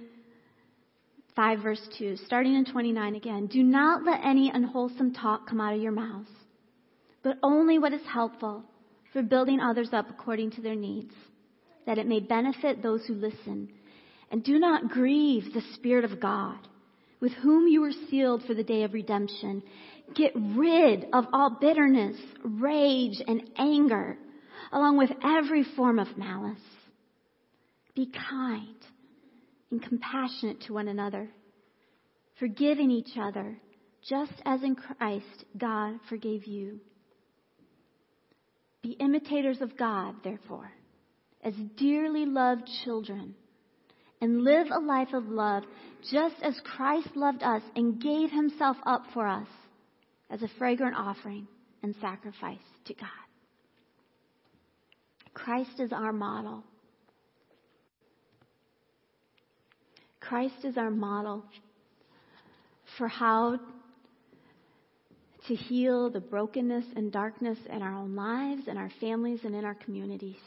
5 1.35 1.59
verse 1.59 1.87
2, 1.99 2.17
starting 2.25 2.55
in 2.55 2.65
29 2.65 3.13
again. 3.13 3.45
Do 3.45 3.61
not 3.61 4.03
let 4.03 4.25
any 4.25 4.49
unwholesome 4.51 5.13
talk 5.13 5.47
come 5.47 5.61
out 5.61 5.75
of 5.75 5.81
your 5.83 5.91
mouths, 5.91 6.31
but 7.21 7.37
only 7.43 7.77
what 7.77 7.93
is 7.93 8.01
helpful 8.11 8.63
for 9.13 9.21
building 9.21 9.59
others 9.59 9.89
up 9.93 10.09
according 10.09 10.49
to 10.53 10.61
their 10.61 10.73
needs 10.73 11.13
that 11.85 11.99
it 11.99 12.07
may 12.07 12.19
benefit 12.19 12.81
those 12.81 13.05
who 13.05 13.13
listen. 13.13 13.69
And 14.31 14.43
do 14.43 14.57
not 14.57 14.89
grieve 14.89 15.53
the 15.53 15.61
Spirit 15.75 16.03
of 16.03 16.19
God, 16.19 16.57
with 17.19 17.33
whom 17.33 17.67
you 17.67 17.81
were 17.81 17.93
sealed 18.09 18.45
for 18.47 18.55
the 18.55 18.63
day 18.63 18.81
of 18.81 18.95
redemption. 18.95 19.61
Get 20.15 20.31
rid 20.35 21.05
of 21.13 21.25
all 21.31 21.55
bitterness, 21.61 22.17
rage, 22.43 23.21
and 23.27 23.47
anger, 23.59 24.17
along 24.71 24.97
with 24.97 25.11
every 25.23 25.63
form 25.75 25.99
of 25.99 26.17
malice. 26.17 26.57
Be 27.95 28.11
kind 28.29 28.75
and 29.71 29.81
compassionate 29.81 30.61
to 30.61 30.73
one 30.73 30.87
another, 30.87 31.29
forgiving 32.39 32.91
each 32.91 33.17
other, 33.19 33.57
just 34.07 34.33
as 34.45 34.61
in 34.63 34.75
Christ 34.75 35.45
God 35.57 35.99
forgave 36.09 36.45
you. 36.45 36.79
Be 38.83 38.91
imitators 38.91 39.61
of 39.61 39.77
God, 39.77 40.15
therefore 40.23 40.71
as 41.45 41.53
dearly 41.77 42.25
loved 42.25 42.67
children 42.83 43.35
and 44.19 44.43
live 44.43 44.67
a 44.71 44.79
life 44.79 45.13
of 45.13 45.27
love 45.27 45.63
just 46.11 46.35
as 46.41 46.59
Christ 46.75 47.09
loved 47.15 47.43
us 47.43 47.61
and 47.75 48.01
gave 48.01 48.31
himself 48.31 48.75
up 48.85 49.03
for 49.13 49.27
us 49.27 49.47
as 50.31 50.41
a 50.41 50.49
fragrant 50.57 50.95
offering 50.97 51.47
and 51.83 51.95
sacrifice 52.01 52.57
to 52.85 52.93
God. 52.95 53.09
Christ 55.35 55.79
is 55.79 55.93
our 55.93 56.11
model. 56.11 56.63
Christ 60.27 60.63
is 60.63 60.77
our 60.77 60.91
model 60.91 61.43
for 62.97 63.07
how 63.07 63.59
to 65.47 65.55
heal 65.55 66.09
the 66.09 66.19
brokenness 66.19 66.85
and 66.95 67.11
darkness 67.11 67.57
in 67.69 67.81
our 67.81 67.93
own 67.93 68.15
lives, 68.15 68.67
in 68.67 68.77
our 68.77 68.91
families, 68.99 69.41
and 69.43 69.55
in 69.55 69.63
our 69.63 69.75
communities. 69.75 70.37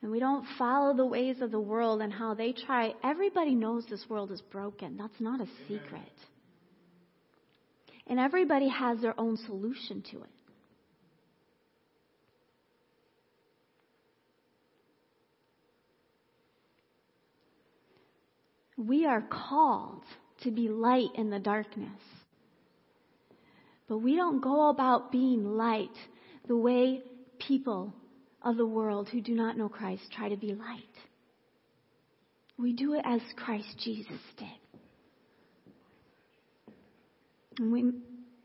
and 0.00 0.12
we 0.12 0.20
don't 0.20 0.46
follow 0.56 0.94
the 0.94 1.04
ways 1.04 1.40
of 1.40 1.50
the 1.50 1.60
world 1.60 2.00
and 2.00 2.12
how 2.12 2.34
they 2.34 2.52
try, 2.52 2.94
everybody 3.02 3.54
knows 3.54 3.84
this 3.86 4.04
world 4.08 4.30
is 4.30 4.40
broken. 4.40 4.96
That's 4.96 5.20
not 5.20 5.40
a 5.40 5.46
secret. 5.66 6.12
And 8.06 8.18
everybody 8.18 8.68
has 8.68 9.00
their 9.00 9.18
own 9.18 9.36
solution 9.36 10.02
to 10.12 10.22
it. 10.22 10.37
We 18.78 19.06
are 19.06 19.22
called 19.22 20.04
to 20.44 20.52
be 20.52 20.68
light 20.68 21.10
in 21.16 21.30
the 21.30 21.40
darkness. 21.40 22.00
But 23.88 23.98
we 23.98 24.14
don't 24.14 24.40
go 24.40 24.68
about 24.68 25.10
being 25.10 25.56
light 25.56 25.96
the 26.46 26.56
way 26.56 27.02
people 27.38 27.92
of 28.42 28.56
the 28.56 28.66
world 28.66 29.08
who 29.08 29.20
do 29.20 29.34
not 29.34 29.56
know 29.56 29.68
Christ 29.68 30.02
try 30.12 30.28
to 30.28 30.36
be 30.36 30.54
light. 30.54 30.84
We 32.56 32.72
do 32.72 32.94
it 32.94 33.02
as 33.04 33.20
Christ 33.36 33.68
Jesus 33.82 34.20
did. 34.36 34.48
And 37.58 37.72
we 37.72 37.92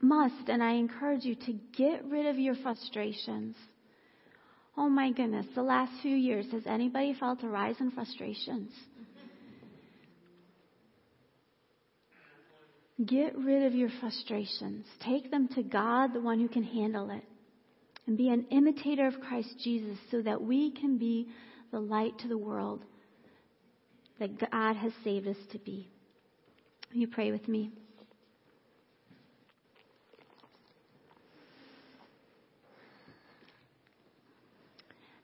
must, 0.02 0.50
and 0.50 0.64
I 0.64 0.74
encourage 0.74 1.24
you 1.24 1.36
to 1.36 1.54
get 1.78 2.04
rid 2.06 2.26
of 2.26 2.40
your 2.40 2.56
frustrations. 2.56 3.56
Oh 4.76 4.90
my 4.90 5.12
goodness, 5.12 5.46
the 5.54 5.62
last 5.62 5.92
few 6.02 6.16
years, 6.16 6.48
has 6.52 6.64
anybody 6.66 7.16
felt 7.20 7.44
a 7.44 7.48
rise 7.48 7.76
in 7.80 7.92
frustrations? 7.92 8.72
Get 13.06 13.38
rid 13.38 13.64
of 13.64 13.74
your 13.74 13.90
frustrations. 14.00 14.86
Take 15.06 15.32
them 15.32 15.48
to 15.56 15.64
God, 15.64 16.14
the 16.14 16.22
one 16.22 16.40
who 16.40 16.48
can 16.48 16.64
handle 16.64 17.10
it. 17.10 17.24
And 18.06 18.18
be 18.18 18.30
an 18.30 18.46
imitator 18.52 19.08
of 19.08 19.20
Christ 19.22 19.56
Jesus 19.64 19.98
so 20.12 20.22
that 20.22 20.42
we 20.42 20.72
can 20.72 20.98
be 20.98 21.30
the 21.72 21.80
light 21.80 22.18
to 22.20 22.28
the 22.28 22.38
world 22.38 22.84
that 24.20 24.40
God 24.52 24.76
has 24.76 24.92
saved 25.04 25.28
us 25.28 25.38
to 25.52 25.60
be. 25.60 25.90
Will 26.92 27.02
you 27.02 27.08
pray 27.08 27.32
with 27.32 27.48
me? 27.48 27.72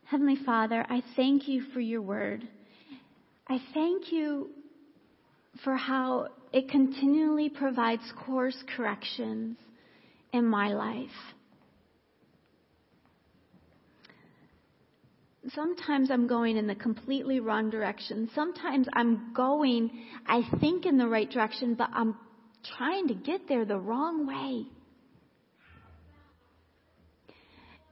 Heavenly 0.06 0.38
Father, 0.44 0.84
I 0.90 1.04
thank 1.16 1.48
you 1.48 1.62
for 1.72 1.80
your 1.80 2.02
word. 2.02 2.48
I 3.48 3.62
thank 3.76 4.12
you 4.12 4.50
for 5.64 5.76
how 5.76 6.30
it 6.52 6.70
continually 6.70 7.50
provides 7.50 8.04
course 8.26 8.58
corrections 8.76 9.58
in 10.34 10.46
my 10.46 10.70
life. 10.70 11.10
Sometimes 15.54 16.12
I'm 16.12 16.28
going 16.28 16.58
in 16.58 16.68
the 16.68 16.76
completely 16.76 17.40
wrong 17.40 17.70
direction. 17.70 18.30
Sometimes 18.36 18.88
I'm 18.94 19.34
going, 19.34 19.90
I 20.28 20.42
think, 20.60 20.86
in 20.86 20.98
the 20.98 21.08
right 21.08 21.30
direction, 21.30 21.76
but 21.76 21.90
I'm 21.94 22.16
trying 22.78 23.08
to 23.08 23.14
get 23.14 23.48
there 23.48 23.66
the 23.66 23.80
wrong 23.80 24.28
way. 24.28 24.66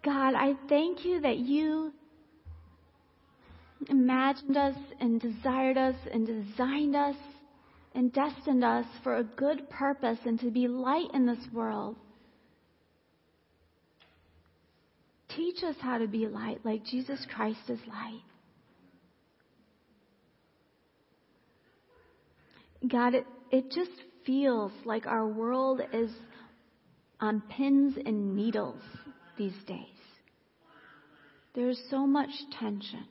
God, 0.03 0.35
I 0.35 0.53
thank 0.69 1.05
you 1.05 1.21
that 1.21 1.37
you 1.37 1.91
imagined 3.89 4.57
us 4.57 4.75
and 4.99 5.19
desired 5.19 5.77
us 5.77 5.95
and 6.11 6.27
designed 6.27 6.95
us 6.95 7.15
and 7.97 8.13
destined 8.13 8.63
us 8.63 8.85
for 9.01 9.17
a 9.17 9.23
good 9.23 9.67
purpose 9.71 10.19
and 10.23 10.39
to 10.39 10.51
be 10.51 10.67
light 10.67 11.07
in 11.15 11.25
this 11.25 11.43
world. 11.51 11.95
Teach 15.35 15.63
us 15.63 15.75
how 15.81 15.97
to 15.97 16.07
be 16.07 16.27
light 16.27 16.59
like 16.63 16.85
Jesus 16.85 17.19
Christ 17.35 17.59
is 17.67 17.79
light. 17.87 18.21
God, 22.87 23.15
it, 23.15 23.25
it 23.49 23.71
just 23.71 23.89
feels 24.27 24.71
like 24.85 25.07
our 25.07 25.27
world 25.27 25.81
is 25.91 26.11
on 27.19 27.41
pins 27.49 27.95
and 28.05 28.35
needles 28.35 28.81
these 29.39 29.57
days. 29.65 29.79
There's 31.55 31.81
so 31.89 32.05
much 32.05 32.29
tension. 32.59 33.05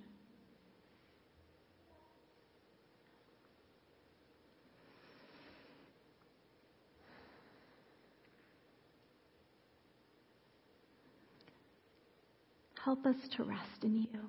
Help 12.87 13.05
us 13.05 13.17
to 13.37 13.43
rest 13.43 13.83
in 13.83 13.97
you 13.97 14.21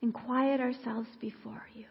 and 0.00 0.14
quiet 0.14 0.60
ourselves 0.60 1.08
before 1.20 1.66
you. 1.74 1.86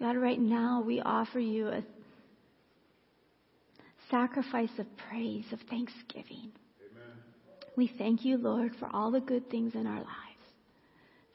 God, 0.00 0.16
right 0.16 0.38
now 0.38 0.80
we 0.86 1.00
offer 1.00 1.40
you 1.40 1.66
a 1.66 1.82
sacrifice 4.12 4.70
of 4.78 4.86
praise, 5.10 5.44
of 5.50 5.58
thanksgiving. 5.68 6.52
Amen. 6.92 7.18
We 7.76 7.92
thank 7.98 8.24
you, 8.24 8.36
Lord, 8.36 8.76
for 8.78 8.88
all 8.94 9.10
the 9.10 9.18
good 9.18 9.50
things 9.50 9.74
in 9.74 9.88
our 9.88 9.96
lives, 9.96 10.06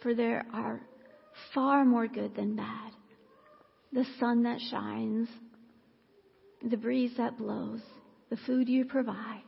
for 0.02 0.16
there 0.16 0.46
are 0.54 0.80
far 1.54 1.84
more 1.84 2.08
good 2.08 2.38
than 2.38 2.56
bad. 2.56 2.92
The 3.92 4.06
sun 4.18 4.44
that 4.44 4.62
shines, 4.72 5.28
the 6.64 6.78
breeze 6.78 7.12
that 7.18 7.38
blows, 7.38 7.82
the 8.30 8.38
food 8.38 8.68
you 8.68 8.86
provide. 8.86 9.42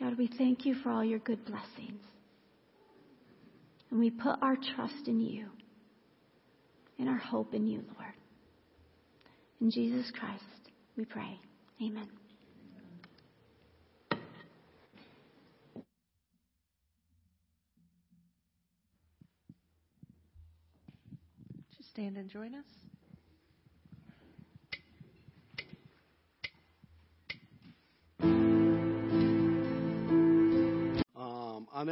God, 0.00 0.18
we 0.18 0.26
thank 0.26 0.64
you 0.64 0.74
for 0.74 0.90
all 0.90 1.04
your 1.04 1.18
good 1.20 1.44
blessings. 1.44 2.02
And 3.90 4.00
we 4.00 4.10
put 4.10 4.36
our 4.42 4.56
trust 4.56 5.06
in 5.06 5.20
you 5.20 5.46
and 6.98 7.08
our 7.08 7.18
hope 7.18 7.54
in 7.54 7.66
you, 7.66 7.84
Lord. 7.98 8.14
In 9.60 9.70
Jesus 9.70 10.10
Christ, 10.18 10.42
we 10.96 11.04
pray. 11.04 11.38
Amen. 11.80 12.08
Just 21.76 21.90
stand 21.90 22.16
and 22.16 22.28
join 22.28 22.54
us. 22.54 22.91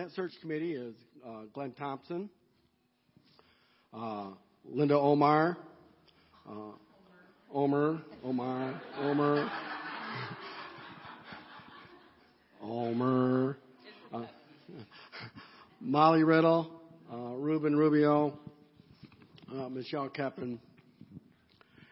That 0.00 0.10
search 0.12 0.32
committee 0.40 0.72
is 0.72 0.94
uh, 1.28 1.42
Glenn 1.52 1.72
Thompson, 1.72 2.30
uh, 3.92 4.28
Linda 4.64 4.94
Omar, 4.94 5.58
uh, 6.48 6.72
Omer, 7.52 8.00
Omar, 8.24 8.80
Omer, 8.98 9.50
Omer, 12.62 13.58
uh, 14.14 14.22
Molly 15.82 16.24
Riddle, 16.24 16.80
uh, 17.12 17.34
Ruben 17.34 17.76
Rubio, 17.76 18.38
uh, 19.52 19.68
Michelle 19.68 20.08
Keppen, 20.08 20.58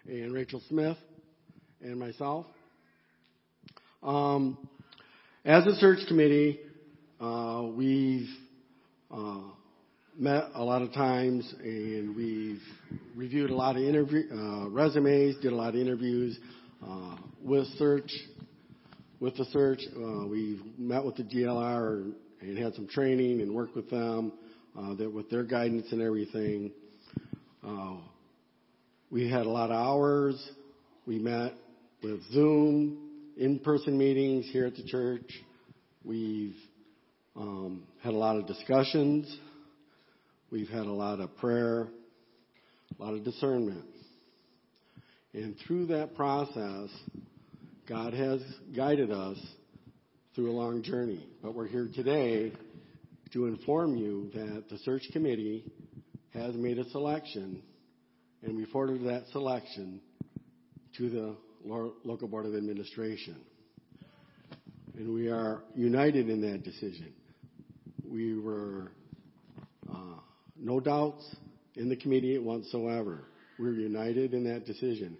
and 0.07 0.33
Rachel 0.33 0.63
Smith, 0.71 0.97
and 1.83 1.99
myself. 1.99 2.47
Um, 4.03 4.57
as 5.45 5.67
a 5.67 5.75
search 5.75 5.99
committee, 6.09 6.59
uh, 7.21 7.64
we've 7.75 8.29
uh, 9.11 9.41
met 10.16 10.45
a 10.55 10.62
lot 10.62 10.83
of 10.83 10.93
times 10.93 11.53
and 11.61 12.14
we've 12.14 12.62
reviewed 13.16 13.51
a 13.51 13.55
lot 13.55 13.77
of 13.77 13.83
interview 13.83 14.23
uh, 14.33 14.69
resumes, 14.69 15.35
did 15.43 15.53
a 15.53 15.57
lot 15.57 15.71
of 15.71 15.81
interviews 15.81 16.39
uh, 16.87 17.16
with 17.43 17.66
search. 17.77 18.11
With 19.21 19.37
the 19.37 19.47
search, 19.47 19.81
uh, 19.97 20.29
we've 20.29 20.62
met 20.79 21.05
with 21.05 21.16
the 21.16 21.25
GLR 21.25 22.12
and 22.41 22.57
had 22.57 22.75
some 22.75 22.87
training 22.87 23.41
and 23.41 23.53
worked 23.53 23.75
with 23.75 23.91
them 23.91 24.33
uh, 24.79 24.95
that 24.95 25.12
with 25.12 25.29
their 25.29 25.43
guidance 25.43 25.87
and 25.91 26.01
everything. 26.01 26.71
we 29.11 29.29
had 29.29 29.45
a 29.45 29.51
lot 29.51 29.71
of 29.71 29.77
hours. 29.77 30.51
We 31.05 31.19
met 31.19 31.55
with 32.01 32.23
Zoom, 32.31 33.11
in-person 33.37 33.99
meetings 33.99 34.49
here 34.53 34.66
at 34.66 34.77
the 34.77 34.85
church. 34.85 35.33
We've 36.05 36.55
um, 37.39 37.84
had 38.03 38.14
a 38.14 38.16
lot 38.16 38.36
of 38.36 38.47
discussions. 38.47 39.34
We've 40.51 40.68
had 40.68 40.86
a 40.86 40.93
lot 40.93 41.20
of 41.20 41.36
prayer, 41.36 41.89
a 42.99 43.03
lot 43.03 43.14
of 43.14 43.22
discernment. 43.22 43.84
And 45.34 45.55
through 45.66 45.86
that 45.86 46.16
process, 46.16 46.89
God 47.89 48.12
has 48.12 48.41
guided 48.74 49.12
us 49.12 49.39
through 50.34 50.51
a 50.51 50.53
long 50.53 50.82
journey. 50.82 51.24
But 51.43 51.55
we're 51.55 51.68
here 51.68 51.89
today 51.95 52.53
to 53.32 53.47
inform 53.47 53.97
you 53.97 54.30
that 54.34 54.64
the 54.68 54.78
search 54.78 55.03
committee 55.12 55.64
has 56.34 56.55
made 56.55 56.78
a 56.78 56.89
selection, 56.91 57.62
and 58.43 58.57
we 58.57 58.64
forwarded 58.66 59.07
that 59.07 59.24
selection 59.32 60.01
to 60.97 61.11
the 61.11 61.36
local 62.05 62.26
board 62.26 62.47
of 62.47 62.57
administration. 62.57 63.36
And 64.97 65.14
we 65.14 65.28
are 65.28 65.62
united 65.76 66.28
in 66.28 66.41
that 66.41 66.64
decision 66.64 67.12
we 68.11 68.39
were 68.39 68.93
uh, 69.91 70.21
no 70.57 70.81
doubts 70.81 71.25
in 71.77 71.89
the 71.89 71.97
committee 71.97 72.39
whatsoever. 72.39 73.25
We're 73.59 73.73
united 73.73 74.35
in 74.35 74.45
that 74.45 74.67
decision, 74.67 75.17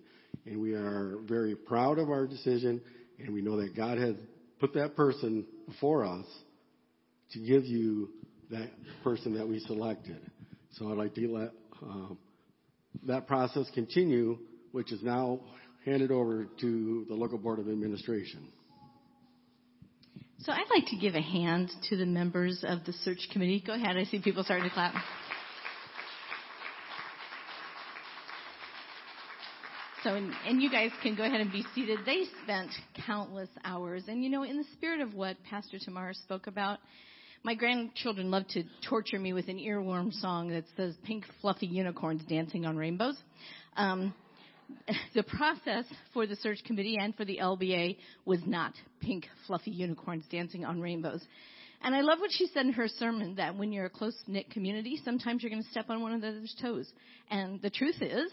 and 0.47 0.61
we 0.61 0.75
are 0.75 1.17
very 1.27 1.55
proud 1.55 1.99
of 1.99 2.11
our 2.11 2.27
decision, 2.27 2.81
and 3.19 3.33
we 3.35 3.43
know 3.43 3.61
that 3.61 3.77
God 3.77 3.99
has 3.99 4.15
put 4.61 4.75
that 4.75 4.97
person 4.97 5.45
before 5.67 6.05
us 6.05 6.27
to 7.33 7.39
give 7.41 7.65
you 7.65 8.11
that 8.51 8.71
person 9.05 9.35
that 9.35 9.47
we 9.47 9.61
selected. 9.61 10.21
So 10.73 10.91
I'd 10.91 10.97
like 10.97 11.15
to 11.15 11.29
let 11.33 11.51
um, 11.83 12.19
that 13.07 13.27
process 13.27 13.67
continue, 13.75 14.39
which 14.73 14.93
is 14.93 15.03
now 15.03 15.41
handed 15.85 16.11
over 16.11 16.49
to 16.61 17.07
the 17.09 17.15
local 17.15 17.39
board 17.39 17.59
of 17.59 17.69
administration. 17.69 18.49
So 20.45 20.53
I'd 20.53 20.71
like 20.71 20.87
to 20.87 20.97
give 20.97 21.17
a 21.17 21.21
hand 21.21 21.69
to 21.89 21.97
the 21.97 22.07
members 22.07 22.65
of 22.67 22.85
the 22.85 22.93
search 22.93 23.29
committee. 23.33 23.63
Go 23.67 23.75
ahead. 23.75 23.97
I 23.97 24.05
see 24.05 24.21
people 24.21 24.45
starting 24.45 24.69
to 24.69 24.73
clap. 24.73 24.95
So, 30.05 30.15
and, 30.15 30.33
and, 30.47 30.63
you 30.63 30.71
guys 30.71 30.91
can 31.03 31.17
go 31.17 31.25
ahead 31.25 31.41
and 31.41 31.51
be 31.51 31.65
seated. 31.75 31.99
They 32.07 32.23
spent 32.45 32.71
countless 33.05 33.49
hours. 33.65 34.05
And 34.07 34.23
you 34.23 34.31
know, 34.31 34.45
in 34.45 34.57
the 34.57 34.65
spirit 34.75 35.01
of 35.01 35.13
what 35.13 35.37
Pastor 35.51 35.77
Tamara 35.85 36.15
spoke 36.15 36.47
about, 36.47 36.79
my 37.43 37.57
grandchildren 37.57 38.31
love 38.31 38.47
to 38.51 38.63
torture 38.89 39.19
me 39.19 39.33
with 39.33 39.49
an 39.49 39.59
earworm 39.59 40.13
song 40.13 40.51
that 40.51 40.65
says 40.77 40.95
pink 41.05 41.25
fluffy 41.41 41.67
unicorns 41.67 42.23
dancing 42.29 42.65
on 42.65 42.77
rainbows. 42.77 43.17
Um, 43.77 44.15
the 45.15 45.23
process 45.23 45.85
for 46.13 46.27
the 46.27 46.37
search 46.37 46.63
committee 46.65 46.97
and 47.01 47.15
for 47.15 47.25
the 47.25 47.39
LBA 47.41 47.97
was 48.25 48.41
not 48.47 48.75
pink 49.01 49.27
fluffy 49.47 49.71
unicorns 49.71 50.25
dancing 50.31 50.65
on 50.65 50.81
rainbows. 50.81 51.25
And 51.81 51.95
I 51.95 52.01
love 52.01 52.19
what 52.19 52.33
she 52.33 52.49
said 52.49 52.67
in 52.67 52.73
her 52.73 52.89
sermon 52.89 53.37
that 53.37 53.57
when 53.57 53.73
you're 53.73 53.87
a 53.87 53.91
close 53.91 54.17
knit 54.27 54.51
community, 54.51 55.01
sometimes 55.05 55.43
you're 55.43 55.51
going 55.51 55.63
to 55.63 55.71
step 55.71 55.91
on 55.91 56.03
one 56.03 56.13
another's 56.13 56.55
toes. 56.61 56.91
And 57.31 57.63
the 57.63 57.71
truth 57.71 58.01
is, 58.01 58.31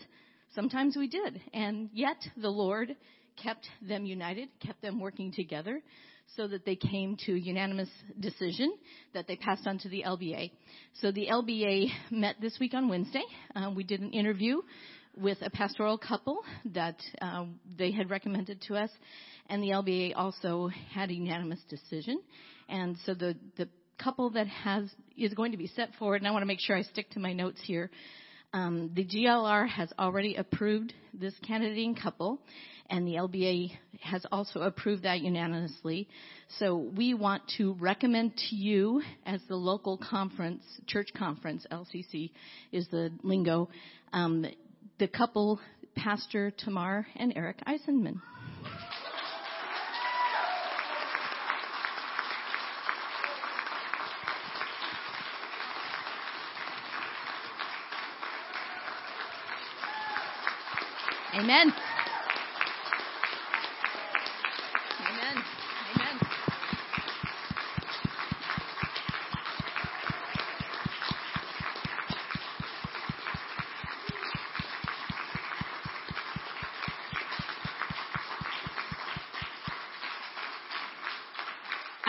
sometimes 0.55 0.97
we 0.97 1.07
did. 1.07 1.41
And 1.53 1.89
yet 1.93 2.17
the 2.37 2.49
Lord 2.49 2.95
kept 3.41 3.67
them 3.87 4.05
united, 4.05 4.49
kept 4.65 4.81
them 4.81 4.99
working 4.99 5.31
together 5.31 5.81
so 6.35 6.47
that 6.47 6.65
they 6.65 6.75
came 6.75 7.17
to 7.25 7.33
a 7.33 7.37
unanimous 7.37 7.89
decision 8.19 8.73
that 9.13 9.27
they 9.27 9.35
passed 9.35 9.67
on 9.67 9.77
to 9.79 9.89
the 9.89 10.03
LBA. 10.05 10.51
So 11.01 11.11
the 11.11 11.27
LBA 11.27 11.87
met 12.11 12.37
this 12.41 12.57
week 12.59 12.73
on 12.73 12.89
Wednesday. 12.89 13.23
Uh, 13.55 13.71
we 13.75 13.83
did 13.83 14.01
an 14.01 14.11
interview 14.11 14.61
with 15.15 15.37
a 15.41 15.49
pastoral 15.49 15.97
couple 15.97 16.39
that 16.73 16.97
uh, 17.21 17.45
they 17.77 17.91
had 17.91 18.09
recommended 18.09 18.61
to 18.63 18.75
us, 18.75 18.89
and 19.49 19.61
the 19.61 19.69
LBA 19.69 20.13
also 20.15 20.69
had 20.91 21.09
a 21.09 21.13
unanimous 21.13 21.59
decision. 21.69 22.21
And 22.67 22.97
so 23.05 23.13
the 23.13 23.37
the 23.57 23.69
couple 23.97 24.29
that 24.31 24.47
has 24.47 24.89
is 25.17 25.33
going 25.33 25.51
to 25.51 25.57
be 25.57 25.67
set 25.67 25.93
forward, 25.95 26.21
and 26.21 26.27
I 26.27 26.31
want 26.31 26.41
to 26.41 26.47
make 26.47 26.59
sure 26.59 26.75
I 26.75 26.83
stick 26.83 27.09
to 27.11 27.19
my 27.19 27.33
notes 27.33 27.61
here. 27.63 27.89
Um, 28.53 28.91
the 28.93 29.05
GLR 29.05 29.67
has 29.67 29.91
already 29.99 30.35
approved 30.35 30.93
this 31.13 31.33
candidate 31.45 31.85
and 31.85 32.01
couple, 32.01 32.39
and 32.89 33.05
the 33.05 33.15
LBA 33.15 33.71
has 34.01 34.25
also 34.31 34.61
approved 34.61 35.03
that 35.03 35.21
unanimously. 35.21 36.07
So 36.59 36.77
we 36.77 37.13
want 37.13 37.43
to 37.57 37.73
recommend 37.73 38.37
to 38.49 38.55
you, 38.55 39.01
as 39.25 39.41
the 39.49 39.55
local 39.55 39.97
conference, 39.97 40.63
church 40.87 41.09
conference, 41.17 41.65
LCC 41.71 42.31
is 42.71 42.87
the 42.89 43.11
lingo, 43.23 43.69
um, 44.13 44.45
the 44.97 45.07
couple, 45.07 45.59
Pastor 45.95 46.51
Tamar 46.51 47.07
and 47.15 47.33
Eric 47.35 47.57
Eisenman. 47.67 48.21
Amen. 61.33 61.73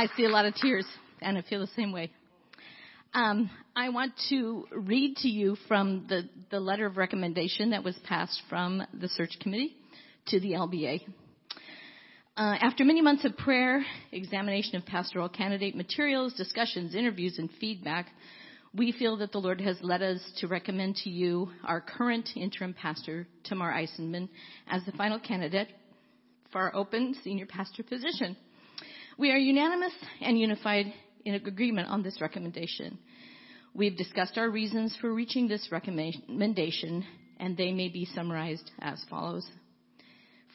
I 0.06 0.16
see 0.16 0.24
a 0.24 0.28
lot 0.28 0.46
of 0.46 0.54
tears, 0.54 0.86
and 1.20 1.36
I 1.36 1.42
feel 1.42 1.58
the 1.58 1.66
same 1.74 1.90
way. 1.90 2.12
Um, 3.12 3.50
I 3.74 3.88
want 3.88 4.12
to 4.28 4.64
read 4.70 5.16
to 5.16 5.28
you 5.28 5.56
from 5.66 6.06
the, 6.08 6.28
the 6.48 6.60
letter 6.60 6.86
of 6.86 6.96
recommendation 6.96 7.70
that 7.70 7.82
was 7.82 7.96
passed 8.04 8.40
from 8.48 8.84
the 8.94 9.08
search 9.08 9.36
committee 9.40 9.74
to 10.28 10.38
the 10.38 10.52
LBA. 10.52 11.00
Uh, 12.36 12.54
after 12.60 12.84
many 12.84 13.02
months 13.02 13.24
of 13.24 13.36
prayer, 13.36 13.84
examination 14.12 14.76
of 14.76 14.86
pastoral 14.86 15.28
candidate 15.28 15.74
materials, 15.74 16.34
discussions, 16.34 16.94
interviews, 16.94 17.38
and 17.38 17.50
feedback, 17.58 18.06
we 18.72 18.92
feel 18.92 19.16
that 19.16 19.32
the 19.32 19.38
Lord 19.38 19.60
has 19.60 19.76
led 19.82 20.02
us 20.02 20.20
to 20.38 20.46
recommend 20.46 20.94
to 21.02 21.10
you 21.10 21.48
our 21.64 21.80
current 21.80 22.28
interim 22.36 22.74
pastor, 22.74 23.26
Tamar 23.42 23.72
Eisenman, 23.72 24.28
as 24.68 24.84
the 24.84 24.92
final 24.92 25.18
candidate 25.18 25.66
for 26.52 26.60
our 26.60 26.76
open 26.76 27.16
senior 27.24 27.46
pastor 27.46 27.82
position. 27.82 28.36
We 29.18 29.30
are 29.30 29.38
unanimous 29.38 29.94
and 30.20 30.38
unified 30.38 30.92
in 31.24 31.34
agreement 31.34 31.88
on 31.88 32.02
this 32.02 32.20
recommendation. 32.20 32.98
We've 33.72 33.96
discussed 33.96 34.36
our 34.36 34.50
reasons 34.50 34.94
for 35.00 35.10
reaching 35.10 35.48
this 35.48 35.68
recommendation, 35.72 37.02
and 37.40 37.56
they 37.56 37.72
may 37.72 37.88
be 37.88 38.04
summarized 38.04 38.70
as 38.78 39.02
follows. 39.08 39.46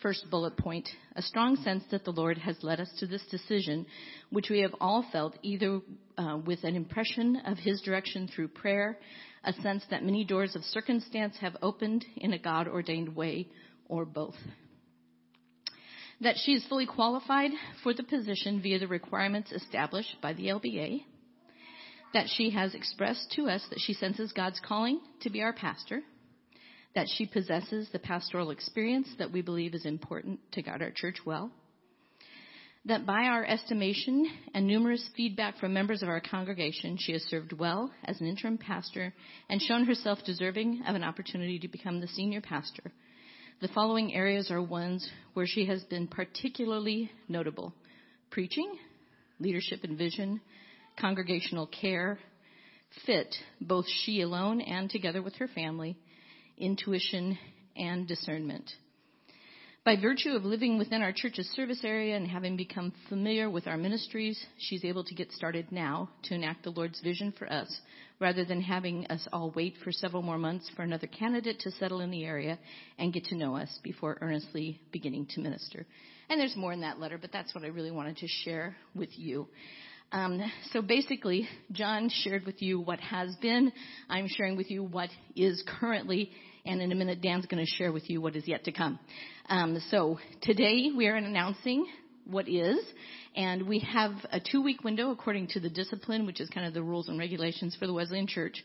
First 0.04 0.30
bullet 0.30 0.58
point, 0.58 0.88
a 1.16 1.24
strong 1.24 1.56
sense 1.56 1.84
that 1.90 2.06
the 2.06 2.12
Lord 2.12 2.38
has 2.38 2.56
led 2.62 2.80
us 2.80 2.92
to 3.00 3.08
this 3.08 3.26
decision, 3.32 3.88
which 4.30 4.52
we 4.52 4.60
have 4.60 4.76
all 4.80 5.08
felt 5.12 5.40
either 5.42 5.82
uh, 6.20 6.38
with 6.46 6.64
an 6.64 6.76
impression 6.76 7.38
of 7.48 7.58
His 7.58 7.82
direction 7.82 8.28
through 8.28 8.50
prayer, 8.50 9.00
a 9.44 9.54
sense 9.54 9.84
that 9.90 10.04
many 10.04 10.24
doors 10.24 10.56
of 10.56 10.64
circumstance 10.66 11.36
have 11.42 11.58
opened 11.64 12.06
in 12.16 12.34
a 12.34 12.40
God 12.40 12.68
ordained 12.68 13.16
way, 13.16 13.48
or 13.88 14.06
both 14.06 14.36
that 16.22 16.38
she 16.38 16.54
is 16.54 16.66
fully 16.68 16.86
qualified 16.86 17.52
for 17.84 17.94
the 17.94 18.04
position 18.04 18.62
via 18.62 18.80
the 18.80 18.88
requirements 18.88 19.52
established 19.52 20.16
by 20.22 20.34
the 20.34 20.48
LBA, 20.48 21.04
that 22.14 22.28
she 22.28 22.52
has 22.52 22.76
expressed 22.76 23.32
to 23.36 23.48
us 23.48 23.66
that 23.70 23.80
she 23.80 23.94
senses 23.94 24.32
God's 24.32 24.62
calling 24.66 25.02
to 25.22 25.30
be 25.30 25.42
our 25.42 25.54
pastor, 25.54 26.02
that 26.94 27.08
she 27.18 27.26
possesses 27.26 27.90
the 27.92 28.00
pastoral 28.00 28.52
experience 28.52 29.08
that 29.18 29.32
we 29.32 29.42
believe 29.42 29.74
is 29.74 29.86
important 29.86 30.40
to 30.52 30.62
guide 30.62 30.82
our 30.82 30.92
church 30.92 31.18
well, 31.26 31.50
that 32.86 33.06
by 33.06 33.24
our 33.24 33.46
estimation 33.46 34.28
and 34.54 34.68
numerous 34.68 35.08
feedback 35.16 35.58
from 35.58 35.74
members 35.74 36.04
of 36.04 36.10
our 36.10 36.22
congregation, 36.22 36.98
she 37.00 37.14
has 37.14 37.22
served 37.24 37.54
well 37.54 37.92
as 38.04 38.20
an 38.20 38.28
interim 38.28 38.58
pastor 38.58 39.14
and 39.50 39.62
shown 39.62 39.86
herself 39.86 40.20
deserving 40.26 40.84
of 40.88 40.96
an 40.96 41.04
opportunity 41.04 41.60
to 41.60 41.68
become 41.68 42.00
the 42.00 42.08
senior 42.08 42.42
pastor 42.42 42.92
the 43.62 43.68
following 43.68 44.12
areas 44.16 44.50
are 44.50 44.62
ones 44.62 45.08
where 45.36 45.46
she 45.46 45.68
has 45.68 45.84
been 45.84 46.08
particularly 46.08 47.12
notable 47.30 47.74
preaching, 48.32 48.76
leadership 49.40 49.84
and 49.84 49.98
vision, 49.98 50.42
congregational 51.00 51.68
care, 51.68 52.18
fit, 53.06 53.36
both 53.60 53.86
she 54.04 54.22
alone 54.22 54.62
and 54.62 54.90
together 54.90 55.22
with 55.22 55.36
her 55.36 55.48
family, 55.48 55.96
intuition, 56.58 57.38
and 57.76 58.08
discernment. 58.08 58.68
By 59.84 59.96
virtue 59.96 60.34
of 60.34 60.46
living 60.46 60.78
within 60.78 61.02
our 61.02 61.12
church's 61.12 61.50
service 61.56 61.82
area 61.84 62.16
and 62.16 62.28
having 62.28 62.56
become 62.56 62.94
familiar 63.10 63.50
with 63.50 63.66
our 63.66 63.78
ministries, 63.78 64.40
she's 64.60 64.86
able 64.86 65.04
to 65.04 65.16
get 65.16 65.32
started 65.32 65.72
now 65.72 66.08
to 66.26 66.36
enact 66.36 66.64
the 66.64 66.70
Lord's 66.70 67.02
vision 67.02 67.34
for 67.36 67.52
us, 67.52 67.80
rather 68.20 68.46
than 68.46 68.62
having 68.62 69.08
us 69.08 69.28
all 69.34 69.52
wait 69.56 69.74
for 69.84 69.92
several 69.92 70.22
more 70.22 70.38
months 70.38 70.70
for 70.76 70.84
another 70.84 71.08
candidate 71.08 71.62
to 71.62 71.72
settle 71.72 72.02
in 72.02 72.12
the 72.12 72.26
area 72.26 72.60
and 73.00 73.12
get 73.12 73.26
to 73.26 73.36
know 73.36 73.58
us 73.58 73.80
before 73.84 74.20
earnestly 74.22 74.80
beginning 74.92 75.26
to 75.32 75.42
minister. 75.42 75.88
And 76.30 76.40
there's 76.40 76.56
more 76.56 76.74
in 76.74 76.82
that 76.82 77.00
letter, 77.00 77.18
but 77.18 77.32
that's 77.32 77.56
what 77.56 77.64
I 77.64 77.70
really 77.70 77.90
wanted 77.90 78.18
to 78.18 78.28
share 78.28 78.76
with 78.94 79.10
you. 79.18 79.48
Um, 80.12 80.44
so 80.74 80.84
basically, 80.84 81.50
John 81.72 82.12
shared 82.14 82.46
with 82.46 82.62
you 82.62 82.80
what 82.80 83.00
has 83.00 83.36
been. 83.42 83.72
I'm 84.10 84.28
sharing 84.28 84.58
with 84.58 84.70
you 84.70 84.84
what 84.84 85.10
is 85.36 85.64
currently 85.80 86.30
and 86.66 86.82
in 86.82 86.92
a 86.92 86.96
minute, 86.96 87.22
Dan's 87.22 87.46
going 87.46 87.64
to 87.64 87.72
share 87.72 87.92
with 87.92 88.10
you 88.10 88.22
what 88.22 88.36
is 88.36 88.48
yet 88.48 88.66
to 88.66 88.72
come. 88.72 89.00
Um, 89.50 89.82
so 89.90 90.20
today 90.42 90.92
we 90.96 91.08
are 91.08 91.16
announcing 91.16 91.88
what 92.26 92.48
is, 92.48 92.78
and 93.36 93.68
we 93.68 93.80
have 93.80 94.12
a 94.32 94.40
two-week 94.40 94.84
window 94.84 95.12
according 95.12 95.48
to 95.48 95.60
the 95.60 95.70
discipline, 95.70 96.26
which 96.26 96.40
is 96.40 96.50
kind 96.50 96.68
of 96.68 96.74
the 96.74 96.84
rules 96.84 97.10
and 97.10 97.18
regulations 97.18 97.76
for 97.80 97.88
the 97.88 97.94
Wesleyan 97.94 98.28
Church. 98.28 98.64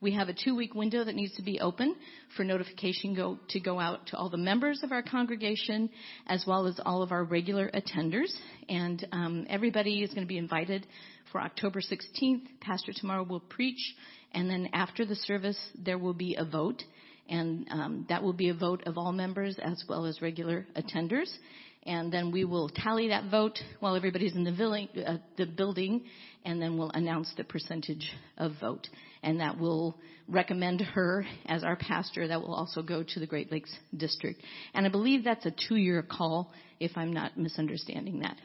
We 0.00 0.12
have 0.12 0.28
a 0.28 0.34
two-week 0.34 0.74
window 0.74 1.04
that 1.04 1.14
needs 1.14 1.34
to 1.36 1.42
be 1.42 1.60
open 1.60 1.96
for 2.36 2.44
notification 2.44 3.14
go, 3.14 3.38
to 3.48 3.60
go 3.60 3.80
out 3.80 4.08
to 4.08 4.16
all 4.16 4.28
the 4.28 4.36
members 4.36 4.82
of 4.82 4.92
our 4.92 5.02
congregation, 5.02 5.88
as 6.26 6.44
well 6.46 6.66
as 6.66 6.78
all 6.84 7.02
of 7.02 7.12
our 7.12 7.24
regular 7.24 7.70
attenders. 7.70 8.30
And 8.68 9.06
um, 9.12 9.46
everybody 9.48 10.02
is 10.02 10.10
going 10.10 10.26
to 10.26 10.28
be 10.28 10.36
invited 10.36 10.86
for 11.32 11.40
October 11.40 11.80
16th. 11.80 12.42
Pastor 12.60 12.92
Tamar 12.92 13.22
will 13.22 13.40
preach, 13.40 13.94
and 14.32 14.50
then 14.50 14.68
after 14.74 15.06
the 15.06 15.16
service, 15.16 15.58
there 15.82 15.96
will 15.96 16.14
be 16.14 16.34
a 16.34 16.44
vote 16.44 16.82
and 17.28 17.66
um, 17.70 18.06
that 18.08 18.22
will 18.22 18.32
be 18.32 18.48
a 18.48 18.54
vote 18.54 18.82
of 18.86 18.98
all 18.98 19.12
members 19.12 19.58
as 19.62 19.82
well 19.88 20.06
as 20.06 20.22
regular 20.22 20.66
attenders. 20.76 21.30
And 21.84 22.12
then 22.12 22.32
we 22.32 22.44
will 22.44 22.68
tally 22.68 23.08
that 23.08 23.30
vote 23.30 23.58
while 23.78 23.94
everybody's 23.94 24.34
in 24.34 24.42
the, 24.42 25.04
uh, 25.06 25.18
the 25.36 25.46
building, 25.46 26.02
and 26.44 26.60
then 26.60 26.76
we'll 26.76 26.90
announce 26.90 27.32
the 27.36 27.44
percentage 27.44 28.10
of 28.36 28.52
vote. 28.60 28.88
And 29.22 29.40
that 29.40 29.58
will 29.58 29.96
recommend 30.28 30.80
her 30.80 31.24
as 31.46 31.62
our 31.62 31.76
pastor. 31.76 32.26
That 32.26 32.40
will 32.40 32.54
also 32.54 32.82
go 32.82 33.04
to 33.04 33.20
the 33.20 33.26
Great 33.26 33.52
Lakes 33.52 33.72
District. 33.96 34.40
And 34.74 34.84
I 34.84 34.88
believe 34.88 35.22
that's 35.22 35.46
a 35.46 35.54
two-year 35.68 36.02
call, 36.02 36.52
if 36.80 36.90
I'm 36.96 37.12
not 37.12 37.38
misunderstanding 37.38 38.20
that. 38.20 38.36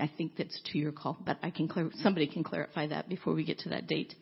I 0.00 0.10
think 0.18 0.32
that's 0.36 0.58
a 0.58 0.72
two-year 0.72 0.92
call, 0.92 1.16
but 1.24 1.38
I 1.42 1.50
can 1.50 1.68
clar- 1.68 1.90
somebody 2.02 2.26
can 2.26 2.42
clarify 2.42 2.88
that 2.88 3.08
before 3.08 3.34
we 3.34 3.44
get 3.44 3.60
to 3.60 3.68
that 3.70 3.86
date. 3.86 4.14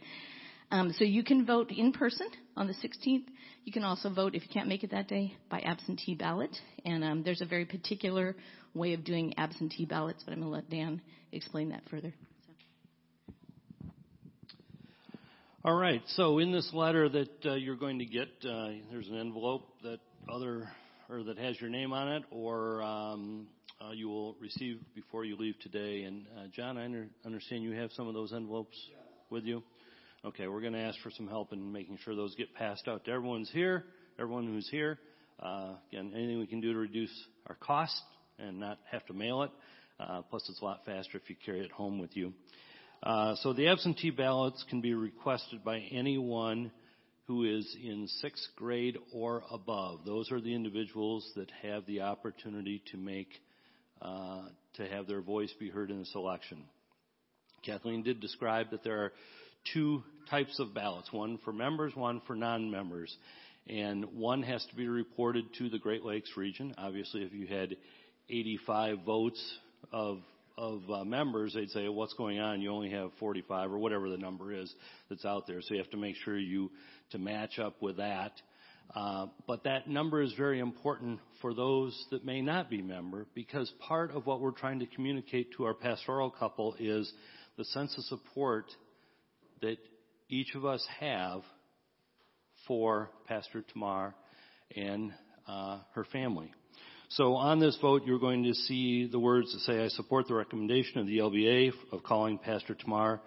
Um, 0.70 0.92
so 0.98 1.04
you 1.04 1.24
can 1.24 1.46
vote 1.46 1.70
in 1.70 1.92
person 1.92 2.28
on 2.56 2.66
the 2.66 2.74
16th. 2.74 3.24
You 3.64 3.72
can 3.72 3.84
also 3.84 4.10
vote 4.12 4.34
if 4.34 4.42
you 4.42 4.48
can't 4.52 4.68
make 4.68 4.84
it 4.84 4.90
that 4.90 5.08
day 5.08 5.34
by 5.50 5.60
absentee 5.60 6.14
ballot. 6.14 6.54
And 6.84 7.02
um, 7.02 7.22
there's 7.22 7.40
a 7.40 7.46
very 7.46 7.64
particular 7.64 8.36
way 8.74 8.92
of 8.92 9.04
doing 9.04 9.34
absentee 9.38 9.86
ballots, 9.86 10.22
but 10.24 10.32
I'm 10.32 10.40
going 10.40 10.50
to 10.50 10.56
let 10.56 10.70
Dan 10.70 11.00
explain 11.32 11.70
that 11.70 11.82
further. 11.90 12.12
All 15.64 15.74
right. 15.74 16.02
So 16.16 16.38
in 16.38 16.52
this 16.52 16.70
letter 16.72 17.08
that 17.08 17.46
uh, 17.46 17.54
you're 17.54 17.76
going 17.76 17.98
to 17.98 18.06
get, 18.06 18.28
uh, 18.48 18.68
there's 18.90 19.08
an 19.08 19.18
envelope 19.18 19.68
that 19.82 19.98
other 20.32 20.68
or 21.10 21.22
that 21.24 21.38
has 21.38 21.58
your 21.60 21.70
name 21.70 21.92
on 21.92 22.08
it, 22.08 22.22
or 22.30 22.82
um, 22.82 23.46
uh, 23.80 23.92
you 23.92 24.08
will 24.08 24.36
receive 24.40 24.78
before 24.94 25.24
you 25.24 25.36
leave 25.36 25.58
today. 25.60 26.02
And 26.02 26.26
uh, 26.36 26.48
John, 26.52 26.76
I 26.76 26.84
under, 26.84 27.06
understand 27.24 27.62
you 27.62 27.72
have 27.72 27.90
some 27.92 28.08
of 28.08 28.14
those 28.14 28.32
envelopes 28.32 28.76
yeah. 28.90 28.96
with 29.30 29.44
you. 29.44 29.62
Okay, 30.24 30.48
we're 30.48 30.60
going 30.60 30.72
to 30.72 30.80
ask 30.80 30.98
for 31.00 31.12
some 31.12 31.28
help 31.28 31.52
in 31.52 31.70
making 31.70 31.96
sure 32.04 32.16
those 32.16 32.34
get 32.34 32.52
passed 32.52 32.88
out 32.88 33.04
to 33.04 33.10
everyone's 33.12 33.48
here, 33.52 33.84
everyone 34.18 34.48
who's 34.48 34.68
here. 34.68 34.98
Uh, 35.40 35.74
again, 35.92 36.10
anything 36.12 36.40
we 36.40 36.46
can 36.48 36.60
do 36.60 36.72
to 36.72 36.78
reduce 36.78 37.12
our 37.46 37.54
cost 37.54 38.02
and 38.36 38.58
not 38.58 38.78
have 38.90 39.06
to 39.06 39.12
mail 39.12 39.42
it. 39.44 39.50
Uh, 40.00 40.22
plus, 40.22 40.44
it's 40.48 40.60
a 40.60 40.64
lot 40.64 40.80
faster 40.84 41.18
if 41.18 41.30
you 41.30 41.36
carry 41.46 41.60
it 41.60 41.70
home 41.70 42.00
with 42.00 42.16
you. 42.16 42.32
Uh, 43.00 43.36
so 43.42 43.52
the 43.52 43.68
absentee 43.68 44.10
ballots 44.10 44.64
can 44.68 44.80
be 44.80 44.92
requested 44.92 45.62
by 45.62 45.78
anyone 45.92 46.72
who 47.28 47.44
is 47.44 47.76
in 47.80 48.08
sixth 48.20 48.48
grade 48.56 48.98
or 49.14 49.44
above. 49.52 50.00
Those 50.04 50.32
are 50.32 50.40
the 50.40 50.52
individuals 50.52 51.30
that 51.36 51.48
have 51.62 51.86
the 51.86 52.00
opportunity 52.00 52.82
to 52.90 52.96
make 52.96 53.28
uh, 54.02 54.46
to 54.74 54.88
have 54.88 55.06
their 55.06 55.20
voice 55.20 55.52
be 55.60 55.70
heard 55.70 55.92
in 55.92 56.00
this 56.00 56.12
election. 56.16 56.64
Kathleen 57.64 58.02
did 58.02 58.20
describe 58.20 58.70
that 58.70 58.82
there 58.82 59.04
are 59.04 59.12
two 59.72 60.02
types 60.30 60.58
of 60.58 60.74
ballots, 60.74 61.12
one 61.12 61.38
for 61.44 61.52
members, 61.52 61.94
one 61.94 62.20
for 62.26 62.34
non-members. 62.34 63.14
And 63.68 64.06
one 64.14 64.42
has 64.42 64.64
to 64.66 64.76
be 64.76 64.88
reported 64.88 65.44
to 65.58 65.68
the 65.68 65.78
Great 65.78 66.04
Lakes 66.04 66.30
region. 66.36 66.74
Obviously, 66.78 67.22
if 67.22 67.32
you 67.32 67.46
had 67.46 67.76
85 68.28 68.98
votes 69.04 69.58
of 69.92 70.18
of 70.56 70.82
uh, 70.90 71.04
members, 71.04 71.54
they'd 71.54 71.70
say, 71.70 71.88
"What's 71.88 72.14
going 72.14 72.40
on? 72.40 72.60
You 72.60 72.72
only 72.72 72.90
have 72.90 73.10
45 73.20 73.70
or 73.72 73.78
whatever 73.78 74.08
the 74.10 74.16
number 74.16 74.52
is 74.52 74.74
that's 75.08 75.24
out 75.24 75.46
there." 75.46 75.62
So 75.62 75.74
you 75.74 75.80
have 75.80 75.90
to 75.90 75.96
make 75.96 76.16
sure 76.16 76.36
you 76.36 76.70
to 77.10 77.18
match 77.18 77.58
up 77.58 77.80
with 77.80 77.98
that. 77.98 78.32
Uh, 78.94 79.26
but 79.46 79.64
that 79.64 79.88
number 79.88 80.22
is 80.22 80.32
very 80.32 80.60
important 80.60 81.20
for 81.42 81.52
those 81.52 82.06
that 82.10 82.24
may 82.24 82.40
not 82.40 82.70
be 82.70 82.80
member 82.80 83.26
because 83.34 83.70
part 83.80 84.10
of 84.12 84.26
what 84.26 84.40
we're 84.40 84.50
trying 84.50 84.80
to 84.80 84.86
communicate 84.86 85.52
to 85.56 85.64
our 85.64 85.74
pastoral 85.74 86.30
couple 86.30 86.74
is 86.78 87.12
the 87.58 87.64
sense 87.66 87.96
of 87.98 88.04
support 88.04 88.64
that 89.60 89.76
each 90.28 90.54
of 90.54 90.64
us 90.64 90.86
have 91.00 91.42
for 92.66 93.10
Pastor 93.26 93.64
Tamar 93.72 94.14
and 94.76 95.12
uh, 95.46 95.80
her 95.94 96.04
family. 96.04 96.52
So 97.10 97.34
on 97.34 97.58
this 97.58 97.78
vote, 97.80 98.02
you're 98.04 98.18
going 98.18 98.44
to 98.44 98.52
see 98.52 99.08
the 99.10 99.18
words 99.18 99.52
that 99.52 99.60
say, 99.60 99.82
I 99.82 99.88
support 99.88 100.28
the 100.28 100.34
recommendation 100.34 101.00
of 101.00 101.06
the 101.06 101.18
LBA 101.18 101.72
of 101.90 102.02
calling 102.02 102.36
Pastor 102.38 102.74
Tamar 102.74 103.20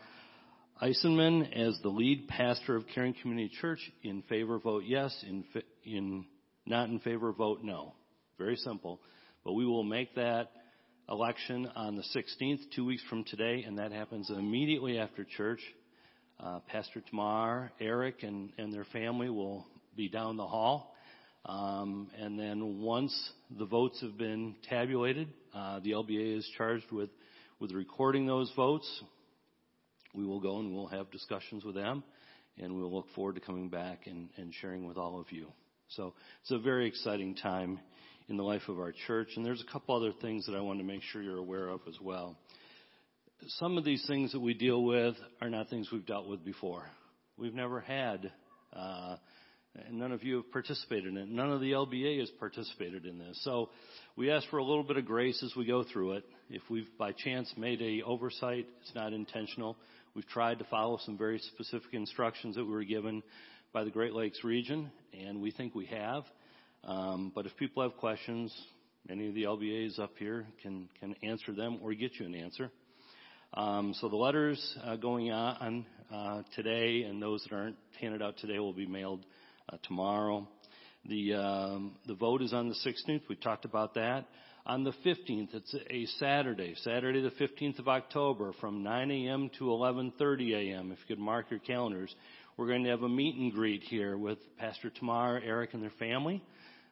Eisenman 0.81 1.51
as 1.51 1.79
the 1.81 1.89
lead 1.89 2.27
pastor 2.27 2.75
of 2.75 2.85
Caring 2.93 3.15
Community 3.21 3.51
Church. 3.59 3.79
In 4.03 4.21
favor, 4.23 4.59
vote 4.59 4.83
yes. 4.85 5.15
In, 5.27 5.43
in 5.83 6.25
not 6.65 6.89
in 6.89 6.99
favor, 6.99 7.31
vote 7.31 7.59
no. 7.63 7.93
Very 8.37 8.55
simple. 8.55 8.99
But 9.43 9.53
we 9.53 9.65
will 9.65 9.83
make 9.83 10.13
that 10.15 10.51
election 11.09 11.69
on 11.75 11.95
the 11.95 12.03
16th, 12.15 12.59
two 12.75 12.85
weeks 12.85 13.03
from 13.09 13.23
today, 13.23 13.63
and 13.65 13.79
that 13.79 13.91
happens 13.91 14.29
immediately 14.29 14.99
after 14.99 15.23
church. 15.23 15.59
Uh, 16.43 16.59
Pastor 16.71 17.03
Tamar, 17.07 17.71
Eric, 17.79 18.23
and, 18.23 18.51
and 18.57 18.73
their 18.73 18.85
family 18.85 19.29
will 19.29 19.67
be 19.95 20.09
down 20.09 20.37
the 20.37 20.47
hall. 20.47 20.95
Um, 21.45 22.09
and 22.19 22.39
then 22.39 22.79
once 22.79 23.13
the 23.59 23.65
votes 23.65 24.01
have 24.01 24.17
been 24.17 24.55
tabulated, 24.67 25.27
uh, 25.53 25.81
the 25.81 25.91
LBA 25.91 26.39
is 26.39 26.49
charged 26.57 26.91
with, 26.91 27.11
with 27.59 27.71
recording 27.73 28.25
those 28.25 28.51
votes. 28.55 29.03
We 30.15 30.25
will 30.25 30.39
go 30.39 30.57
and 30.57 30.73
we'll 30.73 30.87
have 30.87 31.11
discussions 31.11 31.63
with 31.63 31.75
them, 31.75 32.03
and 32.57 32.75
we'll 32.75 32.91
look 32.91 33.07
forward 33.13 33.35
to 33.35 33.41
coming 33.41 33.69
back 33.69 34.07
and, 34.07 34.29
and 34.35 34.51
sharing 34.61 34.87
with 34.87 34.97
all 34.97 35.19
of 35.19 35.31
you. 35.31 35.51
So 35.89 36.15
it's 36.41 36.51
a 36.51 36.57
very 36.57 36.87
exciting 36.87 37.35
time 37.35 37.79
in 38.29 38.37
the 38.37 38.43
life 38.43 38.63
of 38.67 38.79
our 38.79 38.93
church, 39.05 39.27
and 39.35 39.45
there's 39.45 39.61
a 39.61 39.71
couple 39.71 39.95
other 39.95 40.13
things 40.21 40.47
that 40.47 40.55
I 40.55 40.61
want 40.61 40.79
to 40.79 40.85
make 40.85 41.03
sure 41.03 41.21
you're 41.21 41.37
aware 41.37 41.67
of 41.67 41.81
as 41.87 41.99
well 42.01 42.35
some 43.47 43.77
of 43.77 43.83
these 43.83 44.05
things 44.07 44.31
that 44.33 44.39
we 44.39 44.53
deal 44.53 44.83
with 44.83 45.15
are 45.41 45.49
not 45.49 45.69
things 45.69 45.89
we've 45.91 46.05
dealt 46.05 46.27
with 46.27 46.45
before. 46.45 46.83
We've 47.37 47.53
never 47.53 47.79
had, 47.79 48.31
uh, 48.73 49.15
and 49.87 49.99
none 49.99 50.11
of 50.11 50.23
you 50.23 50.37
have 50.37 50.51
participated 50.51 51.07
in 51.07 51.17
it. 51.17 51.27
None 51.27 51.51
of 51.51 51.59
the 51.59 51.71
LBA 51.71 52.19
has 52.19 52.29
participated 52.39 53.05
in 53.05 53.17
this. 53.17 53.39
So 53.43 53.69
we 54.15 54.29
ask 54.29 54.47
for 54.49 54.57
a 54.57 54.63
little 54.63 54.83
bit 54.83 54.97
of 54.97 55.05
grace 55.05 55.41
as 55.43 55.55
we 55.55 55.65
go 55.65 55.83
through 55.83 56.13
it. 56.13 56.25
If 56.49 56.61
we've 56.69 56.89
by 56.99 57.13
chance 57.13 57.51
made 57.57 57.81
a 57.81 58.03
oversight, 58.05 58.67
it's 58.81 58.93
not 58.93 59.13
intentional. 59.13 59.75
We've 60.13 60.27
tried 60.27 60.59
to 60.59 60.65
follow 60.65 60.99
some 61.03 61.17
very 61.17 61.39
specific 61.39 61.93
instructions 61.93 62.55
that 62.55 62.65
we 62.65 62.71
were 62.71 62.83
given 62.83 63.23
by 63.73 63.85
the 63.85 63.91
Great 63.91 64.13
Lakes 64.13 64.43
region, 64.43 64.91
and 65.17 65.41
we 65.41 65.51
think 65.51 65.73
we 65.73 65.85
have. 65.87 66.23
Um, 66.83 67.31
but 67.33 67.45
if 67.45 67.55
people 67.57 67.81
have 67.83 67.97
questions, 67.97 68.53
any 69.09 69.29
of 69.29 69.33
the 69.33 69.43
LBAs 69.43 69.99
up 69.99 70.11
here 70.17 70.45
can 70.61 70.89
can 70.99 71.15
answer 71.23 71.53
them 71.53 71.79
or 71.81 71.93
get 71.93 72.19
you 72.19 72.25
an 72.25 72.35
answer. 72.35 72.69
Um, 73.53 73.93
so 73.99 74.07
the 74.07 74.15
letters 74.15 74.77
uh, 74.81 74.95
going 74.95 75.29
on 75.29 75.85
uh, 76.09 76.43
today 76.55 77.03
and 77.03 77.21
those 77.21 77.43
that 77.43 77.53
aren't 77.53 77.75
handed 77.99 78.21
out 78.21 78.37
today 78.37 78.59
will 78.59 78.71
be 78.71 78.85
mailed 78.85 79.25
uh, 79.67 79.75
tomorrow. 79.83 80.47
The 81.09 81.33
um, 81.33 81.95
the 82.07 82.13
vote 82.13 82.41
is 82.41 82.53
on 82.53 82.69
the 82.69 82.75
16th. 82.75 83.23
We 83.27 83.35
talked 83.35 83.65
about 83.65 83.95
that. 83.95 84.25
On 84.65 84.85
the 84.85 84.93
15th, 85.05 85.53
it's 85.53 85.75
a 85.89 86.05
Saturday, 86.17 86.75
Saturday 86.83 87.21
the 87.21 87.31
15th 87.31 87.79
of 87.79 87.89
October, 87.89 88.53
from 88.61 88.83
9 88.83 89.11
a.m. 89.11 89.49
to 89.57 89.65
11:30 89.65 90.53
a.m. 90.53 90.91
If 90.93 90.99
you 90.99 91.15
could 91.15 91.21
mark 91.21 91.47
your 91.49 91.59
calendars, 91.59 92.15
we're 92.55 92.67
going 92.67 92.85
to 92.85 92.89
have 92.91 93.03
a 93.03 93.09
meet 93.09 93.35
and 93.35 93.51
greet 93.51 93.81
here 93.83 94.17
with 94.17 94.37
Pastor 94.59 94.91
Tamar, 94.91 95.41
Eric, 95.43 95.73
and 95.73 95.83
their 95.83 95.91
family. 95.99 96.41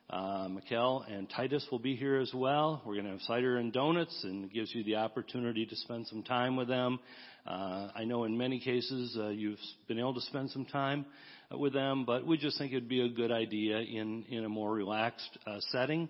Uh, 0.09 0.47
Mikkel 0.47 1.03
and 1.11 1.29
Titus 1.29 1.63
will 1.69 1.77
be 1.77 1.95
here 1.95 2.17
as 2.17 2.33
well. 2.33 2.81
We're 2.83 2.95
going 2.95 3.05
to 3.05 3.11
have 3.11 3.21
cider 3.21 3.57
and 3.57 3.71
donuts, 3.71 4.23
and 4.23 4.45
it 4.45 4.53
gives 4.53 4.73
you 4.73 4.83
the 4.83 4.95
opportunity 4.95 5.67
to 5.67 5.75
spend 5.75 6.07
some 6.07 6.23
time 6.23 6.55
with 6.55 6.67
them. 6.67 6.99
Uh, 7.45 7.89
I 7.95 8.05
know 8.05 8.23
in 8.23 8.35
many 8.35 8.59
cases 8.59 9.15
uh, 9.19 9.27
you've 9.27 9.59
been 9.87 9.99
able 9.99 10.15
to 10.15 10.21
spend 10.21 10.49
some 10.49 10.65
time 10.65 11.05
with 11.51 11.73
them, 11.73 12.05
but 12.05 12.25
we 12.25 12.39
just 12.39 12.57
think 12.57 12.71
it'd 12.71 12.89
be 12.89 13.01
a 13.01 13.09
good 13.09 13.31
idea 13.31 13.77
in 13.79 14.25
in 14.29 14.45
a 14.45 14.49
more 14.49 14.73
relaxed 14.73 15.37
uh, 15.45 15.59
setting. 15.71 16.09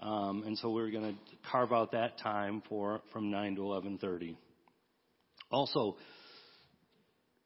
Um, 0.00 0.42
and 0.44 0.58
so 0.58 0.70
we're 0.70 0.90
going 0.90 1.14
to 1.14 1.18
carve 1.50 1.72
out 1.72 1.92
that 1.92 2.18
time 2.18 2.62
for 2.68 3.02
from 3.12 3.30
9 3.30 3.54
to 3.54 3.60
11:30. 3.62 4.36
Also, 5.52 5.96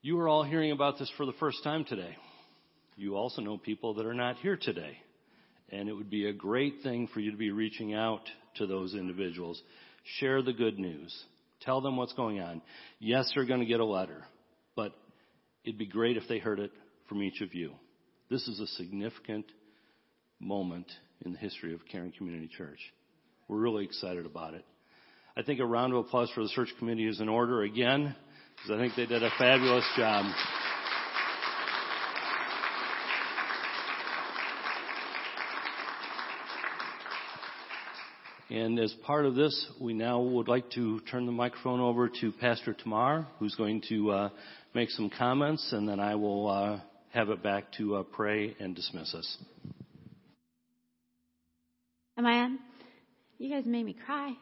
you 0.01 0.19
are 0.21 0.29
all 0.29 0.43
hearing 0.43 0.73
about 0.73 0.99
this 0.99 1.11
for 1.19 1.27
the 1.27 1.35
first 1.35 1.63
time 1.63 1.85
today. 1.85 2.17
You 2.97 3.17
also 3.17 3.43
know 3.43 3.59
people 3.59 3.95
that 3.95 4.07
are 4.07 4.15
not 4.15 4.37
here 4.39 4.57
today. 4.57 4.97
And 5.73 5.89
it 5.89 5.95
would 5.95 6.11
be 6.11 6.27
a 6.27 6.33
great 6.33 6.83
thing 6.83 7.09
for 7.13 7.21
you 7.21 7.31
to 7.31 7.37
be 7.37 7.51
reaching 7.51 7.95
out 7.95 8.23
to 8.57 8.67
those 8.67 8.95
individuals. 8.95 9.61
Share 10.19 10.43
the 10.43 10.53
good 10.53 10.79
news. 10.79 11.17
Tell 11.63 11.81
them 11.81 11.97
what's 11.97 12.13
going 12.13 12.41
on. 12.41 12.61
Yes, 12.99 13.31
they're 13.35 13.47
going 13.47 13.61
to 13.61 13.67
get 13.67 13.81
a 13.81 13.85
letter, 13.85 14.23
but 14.77 14.93
it'd 15.65 15.79
be 15.79 15.87
great 15.87 16.17
if 16.17 16.25
they 16.29 16.39
heard 16.39 16.61
it 16.61 16.73
from 17.09 17.23
each 17.23 17.41
of 17.41 17.55
you. 17.55 17.73
This 18.31 18.47
is 18.49 18.61
a 18.61 18.67
significant 18.67 19.47
moment 20.41 20.91
in 21.25 21.33
the 21.33 21.39
history 21.39 21.73
of 21.73 21.81
Caring 21.91 22.13
Community 22.13 22.51
Church. 22.57 22.81
We're 23.49 23.59
really 23.59 23.85
excited 23.85 24.27
about 24.27 24.55
it. 24.55 24.65
I 25.37 25.43
think 25.43 25.61
a 25.61 25.65
round 25.65 25.95
of 25.95 26.01
applause 26.01 26.31
for 26.35 26.43
the 26.43 26.49
search 26.51 26.69
committee 26.79 27.09
is 27.09 27.21
in 27.21 27.29
order 27.29 27.63
again, 27.63 28.15
because 28.57 28.71
I 28.73 28.79
think 28.79 28.95
they 28.97 29.07
did 29.07 29.23
a 29.23 29.31
fabulous 29.39 29.87
job. 29.97 30.27
And 38.53 38.79
as 38.79 38.93
part 39.07 39.25
of 39.25 39.35
this, 39.35 39.67
we 39.81 39.95
now 39.95 40.21
would 40.21 40.47
like 40.47 40.69
to 40.73 41.01
turn 41.11 41.25
the 41.25 41.33
microphone 41.33 41.81
over 41.81 42.11
to 42.21 42.33
Pastor 42.33 42.75
Tamar, 42.75 43.27
who's 43.39 43.55
going 43.55 43.81
to 43.89 44.11
uh, 44.11 44.29
make 44.75 44.91
some 44.91 45.09
comments, 45.09 45.73
and 45.73 45.89
then 45.89 45.99
I 45.99 46.17
will 46.17 46.51
uh, 46.51 46.81
have 47.15 47.31
it 47.31 47.43
back 47.43 47.73
to 47.79 47.97
uh, 47.97 48.03
pray 48.03 48.55
and 48.61 48.77
dismiss 48.77 49.15
us. 49.15 49.39
Am 52.19 52.27
I 52.27 52.41
on? 52.41 52.59
You 53.39 53.49
guys 53.49 53.65
made 53.65 53.87
me 53.87 53.97
cry. 54.05 54.35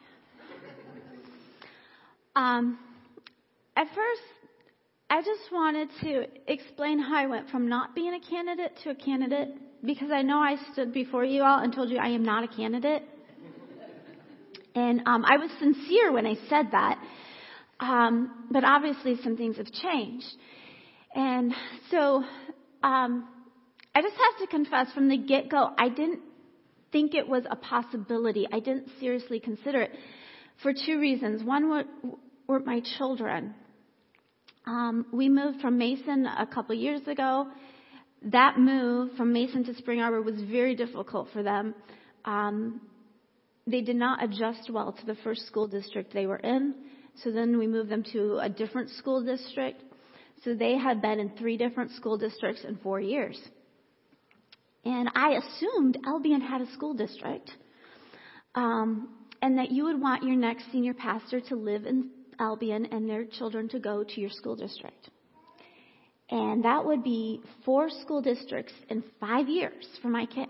Um, 2.35 2.79
at 3.77 3.87
first, 3.95 4.21
I 5.09 5.21
just 5.21 5.53
wanted 5.53 5.87
to 6.01 6.25
explain 6.51 6.99
how 6.99 7.15
I 7.15 7.27
went 7.27 7.49
from 7.49 7.69
not 7.69 7.95
being 7.95 8.13
a 8.13 8.29
candidate 8.29 8.73
to 8.83 8.89
a 8.89 8.95
candidate 8.95 9.55
because 9.85 10.11
I 10.11 10.21
know 10.21 10.39
I 10.39 10.57
stood 10.73 10.91
before 10.91 11.23
you 11.23 11.43
all 11.43 11.59
and 11.59 11.73
told 11.73 11.89
you 11.89 11.97
I 11.97 12.09
am 12.09 12.23
not 12.23 12.43
a 12.43 12.49
candidate. 12.49 13.03
And 14.75 15.01
um, 15.05 15.25
I 15.25 15.37
was 15.37 15.49
sincere 15.59 16.11
when 16.11 16.25
I 16.25 16.35
said 16.49 16.67
that. 16.71 16.99
Um, 17.79 18.45
but 18.51 18.63
obviously 18.63 19.17
some 19.23 19.35
things 19.37 19.57
have 19.57 19.71
changed. 19.71 20.27
And 21.15 21.53
so 21.89 22.23
um, 22.83 23.27
I 23.93 24.01
just 24.01 24.15
have 24.15 24.47
to 24.47 24.47
confess 24.47 24.93
from 24.93 25.09
the 25.09 25.17
get 25.17 25.49
go, 25.49 25.71
I 25.77 25.89
didn't 25.89 26.21
think 26.91 27.13
it 27.15 27.27
was 27.27 27.43
a 27.49 27.55
possibility. 27.55 28.47
I 28.51 28.59
didn't 28.59 28.87
seriously 28.99 29.39
consider 29.39 29.81
it 29.81 29.91
for 30.61 30.73
two 30.73 30.99
reasons. 30.99 31.43
One 31.43 31.69
were, 31.69 31.83
were 32.47 32.59
my 32.59 32.81
children. 32.97 33.55
Um, 34.67 35.07
we 35.11 35.27
moved 35.27 35.59
from 35.61 35.77
Mason 35.77 36.25
a 36.25 36.45
couple 36.45 36.75
years 36.75 37.01
ago. 37.07 37.47
That 38.23 38.59
move 38.59 39.17
from 39.17 39.33
Mason 39.33 39.63
to 39.65 39.75
Spring 39.75 40.01
Arbor 40.01 40.21
was 40.21 40.39
very 40.41 40.75
difficult 40.75 41.29
for 41.33 41.41
them. 41.41 41.73
Um, 42.25 42.81
they 43.71 43.81
did 43.81 43.95
not 43.95 44.23
adjust 44.23 44.69
well 44.69 44.91
to 44.91 45.05
the 45.05 45.15
first 45.23 45.47
school 45.47 45.67
district 45.67 46.13
they 46.13 46.25
were 46.25 46.37
in. 46.37 46.75
So 47.23 47.31
then 47.31 47.57
we 47.57 47.67
moved 47.67 47.89
them 47.89 48.03
to 48.13 48.39
a 48.41 48.49
different 48.49 48.89
school 48.91 49.23
district. 49.23 49.81
So 50.43 50.55
they 50.55 50.77
had 50.77 51.01
been 51.01 51.19
in 51.19 51.31
three 51.37 51.57
different 51.57 51.91
school 51.91 52.17
districts 52.17 52.63
in 52.67 52.77
four 52.77 52.99
years. 52.99 53.39
And 54.83 55.09
I 55.13 55.33
assumed 55.33 55.97
Albion 56.05 56.41
had 56.41 56.61
a 56.61 56.71
school 56.71 56.95
district, 56.95 57.51
um, 58.55 59.09
and 59.41 59.57
that 59.59 59.71
you 59.71 59.83
would 59.83 60.01
want 60.01 60.23
your 60.23 60.35
next 60.35 60.71
senior 60.71 60.95
pastor 60.95 61.39
to 61.49 61.55
live 61.55 61.85
in 61.85 62.09
Albion 62.39 62.87
and 62.91 63.07
their 63.07 63.25
children 63.25 63.69
to 63.69 63.79
go 63.79 64.03
to 64.03 64.21
your 64.21 64.31
school 64.31 64.55
district. 64.55 65.09
And 66.31 66.63
that 66.63 66.83
would 66.83 67.03
be 67.03 67.41
four 67.65 67.89
school 67.89 68.21
districts 68.21 68.73
in 68.89 69.03
five 69.19 69.47
years 69.47 69.85
for 70.01 70.07
my 70.07 70.25
kid. 70.25 70.47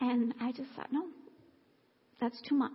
And 0.00 0.34
I 0.40 0.50
just 0.50 0.70
thought, 0.74 0.90
no, 0.90 1.04
that's 2.24 2.40
too 2.48 2.54
much. 2.54 2.72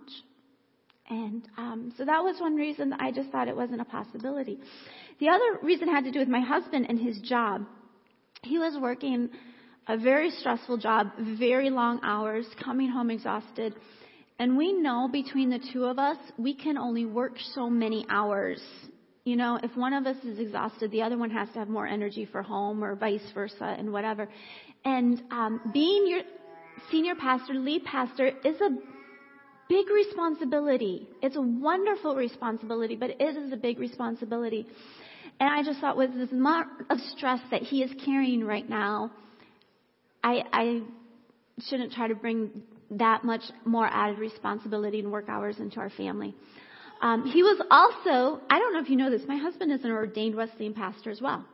And 1.08 1.42
um, 1.58 1.92
so 1.98 2.04
that 2.04 2.22
was 2.22 2.40
one 2.40 2.54
reason 2.54 2.92
I 2.92 3.10
just 3.10 3.30
thought 3.30 3.48
it 3.48 3.56
wasn't 3.56 3.80
a 3.80 3.84
possibility. 3.84 4.58
The 5.18 5.28
other 5.28 5.58
reason 5.62 5.88
had 5.88 6.04
to 6.04 6.12
do 6.12 6.20
with 6.20 6.28
my 6.28 6.40
husband 6.40 6.86
and 6.88 7.00
his 7.00 7.18
job. 7.20 7.66
He 8.42 8.58
was 8.58 8.80
working 8.80 9.28
a 9.88 9.98
very 9.98 10.30
stressful 10.30 10.78
job, 10.78 11.08
very 11.18 11.68
long 11.68 11.98
hours, 12.04 12.46
coming 12.64 12.88
home 12.88 13.10
exhausted. 13.10 13.74
And 14.38 14.56
we 14.56 14.72
know 14.72 15.08
between 15.12 15.50
the 15.50 15.58
two 15.72 15.84
of 15.84 15.98
us, 15.98 16.16
we 16.38 16.54
can 16.54 16.78
only 16.78 17.06
work 17.06 17.32
so 17.54 17.68
many 17.68 18.06
hours. 18.08 18.62
You 19.24 19.34
know, 19.34 19.58
if 19.60 19.76
one 19.76 19.92
of 19.92 20.06
us 20.06 20.16
is 20.24 20.38
exhausted, 20.38 20.92
the 20.92 21.02
other 21.02 21.18
one 21.18 21.30
has 21.30 21.48
to 21.50 21.58
have 21.58 21.68
more 21.68 21.88
energy 21.88 22.24
for 22.24 22.40
home 22.40 22.84
or 22.84 22.94
vice 22.94 23.28
versa 23.34 23.74
and 23.76 23.92
whatever. 23.92 24.28
And 24.84 25.20
um, 25.32 25.60
being 25.72 26.06
your 26.06 26.20
senior 26.90 27.16
pastor, 27.16 27.54
lead 27.54 27.84
pastor, 27.84 28.28
is 28.44 28.60
a 28.60 28.70
big 29.70 29.88
responsibility. 29.88 31.08
It's 31.22 31.36
a 31.36 31.40
wonderful 31.40 32.16
responsibility, 32.16 32.96
but 32.96 33.10
it 33.10 33.22
is 33.22 33.52
a 33.52 33.56
big 33.56 33.78
responsibility. 33.78 34.66
And 35.38 35.48
I 35.48 35.62
just 35.62 35.80
thought 35.80 35.96
with 35.96 36.12
this 36.12 36.30
amount 36.32 36.68
of 36.90 36.98
stress 37.16 37.40
that 37.52 37.62
he 37.62 37.82
is 37.82 37.90
carrying 38.04 38.44
right 38.44 38.68
now, 38.68 39.12
I, 40.24 40.42
I 40.52 40.82
shouldn't 41.60 41.92
try 41.92 42.08
to 42.08 42.16
bring 42.16 42.62
that 42.90 43.22
much 43.22 43.42
more 43.64 43.86
added 43.86 44.18
responsibility 44.18 44.98
and 44.98 45.12
work 45.12 45.28
hours 45.28 45.58
into 45.60 45.78
our 45.78 45.90
family. 45.90 46.34
Um, 47.00 47.24
he 47.24 47.42
was 47.42 47.62
also, 47.70 48.42
I 48.50 48.58
don't 48.58 48.74
know 48.74 48.80
if 48.80 48.90
you 48.90 48.96
know 48.96 49.08
this, 49.08 49.22
my 49.26 49.36
husband 49.36 49.72
is 49.72 49.84
an 49.84 49.92
ordained 49.92 50.34
Wesleyan 50.34 50.74
pastor 50.74 51.10
as 51.10 51.20
well 51.20 51.46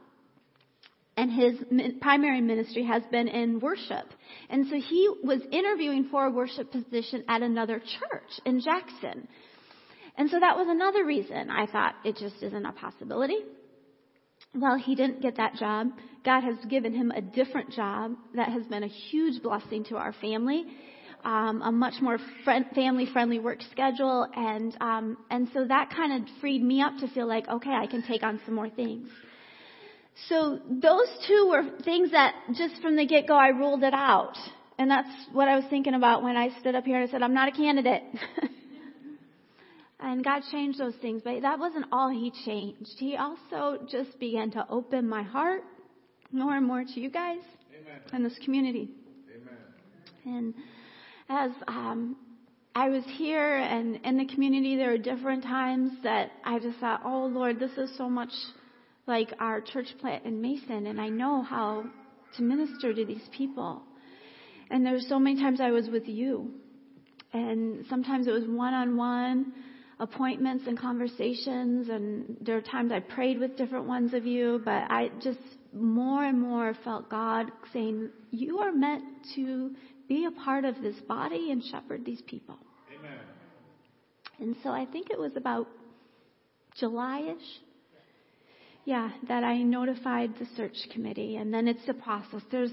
and 1.17 1.31
his 1.31 1.59
primary 2.01 2.41
ministry 2.41 2.85
has 2.85 3.03
been 3.11 3.29
in 3.29 3.59
worship. 3.61 4.07
And 4.51 4.67
so 4.69 4.77
he 4.77 5.09
was 5.23 5.41
interviewing 5.51 6.09
for 6.11 6.27
a 6.27 6.31
worship 6.31 6.71
position 6.71 7.25
at 7.29 7.43
another 7.43 7.79
church 7.79 8.41
in 8.45 8.61
Jackson. 8.61 9.27
And 10.19 10.31
so 10.31 10.39
that 10.41 10.57
was 10.57 10.67
another 10.69 11.05
reason 11.05 11.51
I 11.51 11.67
thought 11.67 11.95
it 12.05 12.17
just 12.17 12.43
isn't 12.43 12.67
a 12.67 12.73
possibility. 12.73 13.39
Well, 14.55 14.77
he 14.77 14.95
didn't 14.95 15.23
get 15.23 15.37
that 15.37 15.55
job. 15.55 15.89
God 16.25 16.43
has 16.43 16.57
given 16.69 16.95
him 16.95 17.11
a 17.11 17.21
different 17.21 17.71
job 17.73 18.13
that 18.35 18.51
has 18.51 18.65
been 18.67 18.83
a 18.83 18.89
huge 18.89 19.43
blessing 19.43 19.85
to 19.85 19.97
our 19.97 20.13
family. 20.15 20.65
Um, 21.25 21.61
a 21.63 21.73
much 21.73 21.95
more 22.01 22.19
friend, 22.45 22.67
family-friendly 22.75 23.41
work 23.41 23.59
schedule, 23.73 24.29
and 24.37 24.77
um, 24.81 25.17
and 25.29 25.49
so 25.53 25.65
that 25.67 25.91
kind 25.91 26.13
of 26.23 26.29
freed 26.41 26.63
me 26.63 26.83
up 26.83 26.99
to 26.99 27.09
feel 27.09 27.27
like, 27.27 27.49
okay, 27.49 27.73
I 27.73 27.87
can 27.89 28.03
take 28.03 28.23
on 28.23 28.39
some 28.45 28.55
more 28.55 28.69
things. 28.69 29.09
So 30.29 30.59
those 30.69 31.09
two 31.29 31.49
were 31.51 31.63
things 31.85 32.11
that 32.13 32.35
just 32.55 32.81
from 32.81 32.97
the 32.97 33.07
get-go 33.07 33.35
I 33.35 33.49
ruled 33.49 33.83
it 33.83 33.95
out. 33.95 34.37
And 34.79 34.91
that's 34.91 35.09
what 35.33 35.49
I 35.49 35.57
was 35.57 35.65
thinking 35.71 35.95
about 35.95 36.23
when 36.23 36.37
I 36.37 36.51
stood 36.61 36.75
up 36.75 36.85
here 36.85 37.01
and 37.01 37.09
I 37.09 37.13
said, 37.13 37.23
I'm 37.23 37.35
not 37.35 37.49
a 37.49 37.53
candidate. 37.53 38.03
and 40.01 40.25
God 40.25 40.43
changed 40.51 40.79
those 40.79 40.95
things, 41.01 41.23
but 41.25 41.41
that 41.43 41.59
wasn't 41.59 41.87
all 41.93 42.11
He 42.11 42.33
changed. 42.45 42.95
He 42.99 43.17
also 43.17 43.79
just 43.91 44.19
began 44.19 44.51
to 44.53 44.67
open 44.69 45.09
my 45.09 45.23
heart 45.23 45.63
more 46.33 46.57
and 46.57 46.67
more 46.67 46.83
to 46.83 47.01
you 47.01 47.11
guys 47.11 47.39
Amen. 47.81 48.01
and 48.13 48.25
this 48.25 48.39
community. 48.45 48.91
Amen. 50.25 50.35
And 50.39 50.55
as 51.29 51.51
um, 51.69 52.17
I 52.75 52.89
was 52.89 53.05
here 53.17 53.57
and 53.57 53.97
in 54.05 54.19
the 54.19 54.27
community, 54.27 54.77
there 54.77 54.91
were 54.91 54.99
different 54.99 55.43
times 55.43 55.93
that 56.03 56.33
I 56.45 56.59
just 56.59 56.79
thought, 56.79 57.03
oh 57.05 57.27
Lord, 57.27 57.59
this 57.59 57.73
is 57.79 57.97
so 57.97 58.09
much 58.09 58.31
like 59.07 59.33
our 59.39 59.61
church 59.61 59.89
plant 60.01 60.25
in 60.25 60.41
Mason, 60.41 60.87
and 60.87 61.01
I 61.01 61.09
know 61.09 61.43
how 61.43 61.85
to 62.37 62.43
minister 62.43 62.93
to 62.93 63.05
these 63.05 63.29
people. 63.37 63.83
And 64.71 64.85
there's 64.85 65.09
so 65.09 65.19
many 65.19 65.41
times 65.41 65.61
I 65.61 65.71
was 65.71 65.89
with 65.89 66.09
you, 66.09 66.51
and 67.33 67.87
sometimes 67.89 68.27
it 68.27 68.33
was 68.33 68.45
one-on-one 68.47 69.53
appointments 69.99 70.65
and 70.67 70.79
conversations, 70.79 71.89
and 71.89 72.37
there 72.41 72.57
are 72.57 72.61
times 72.61 72.93
I 72.93 73.01
prayed 73.01 73.39
with 73.39 73.57
different 73.57 73.87
ones 73.87 74.13
of 74.13 74.27
you, 74.27 74.61
but 74.65 74.91
I 74.91 75.11
just 75.23 75.39
more 75.73 76.25
and 76.25 76.41
more 76.41 76.75
felt 76.85 77.09
God 77.09 77.51
saying, 77.73 78.11
"You 78.31 78.59
are 78.59 78.73
meant 78.73 79.05
to 79.37 79.75
be 80.09 80.25
a 80.27 80.31
part 80.31 80.65
of 80.65 80.83
this 80.83 80.97
body 81.03 81.51
and 81.51 81.65
shepherd 81.65 82.05
these 82.05 82.23
people." 82.23 82.59
Amen. 82.99 83.19
And 84.39 84.57
so 84.63 84.71
I 84.71 84.85
think 84.85 85.11
it 85.11 85.19
was 85.19 85.37
about 85.37 85.69
July-ish 86.75 87.61
yeah, 88.87 89.11
that 89.27 89.43
I 89.43 89.59
notified 89.59 90.35
the 90.39 90.47
search 90.57 90.77
committee, 90.93 91.37
and 91.37 91.53
then 91.53 91.67
it's 91.67 91.87
a 91.89 91.95
process. 91.95 92.41
There's 92.53 92.71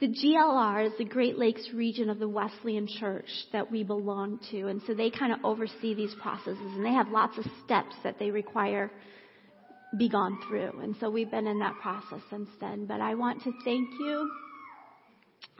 the 0.00 0.08
GLR 0.08 0.86
is 0.86 0.92
the 0.98 1.04
Great 1.04 1.38
Lakes 1.38 1.68
region 1.74 2.08
of 2.08 2.18
the 2.18 2.28
Wesleyan 2.28 2.88
Church 2.88 3.28
that 3.52 3.70
we 3.70 3.84
belong 3.84 4.40
to, 4.50 4.66
and 4.68 4.80
so 4.86 4.94
they 4.94 5.10
kind 5.10 5.30
of 5.30 5.44
oversee 5.44 5.94
these 5.94 6.14
processes, 6.20 6.56
and 6.58 6.84
they 6.84 6.92
have 6.92 7.08
lots 7.08 7.36
of 7.36 7.44
steps 7.64 7.94
that 8.02 8.18
they 8.18 8.30
require 8.30 8.90
be 9.98 10.08
gone 10.08 10.38
through, 10.48 10.80
and 10.80 10.96
so 10.98 11.10
we've 11.10 11.30
been 11.30 11.46
in 11.46 11.58
that 11.58 11.74
process 11.82 12.20
since 12.30 12.48
then. 12.58 12.86
But 12.86 13.02
I 13.02 13.14
want 13.14 13.42
to 13.42 13.52
thank 13.62 13.90
you 14.00 14.30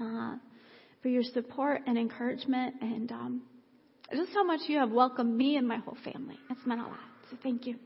uh, 0.01 0.36
for 1.03 1.09
your 1.09 1.22
support 1.22 1.82
and 1.86 1.99
encouragement, 1.99 2.76
and 2.80 3.12
um, 3.12 3.43
just 4.11 4.32
how 4.32 4.43
much 4.43 4.61
you 4.68 4.78
have 4.78 4.90
welcomed 4.90 5.36
me 5.36 5.57
and 5.57 5.68
my 5.68 5.76
whole 5.76 5.99
family. 6.03 6.38
It's 6.49 6.64
meant 6.64 6.80
a 6.80 6.84
lot. 6.84 6.99
So 7.30 7.36
thank 7.43 7.66
you. 7.66 7.76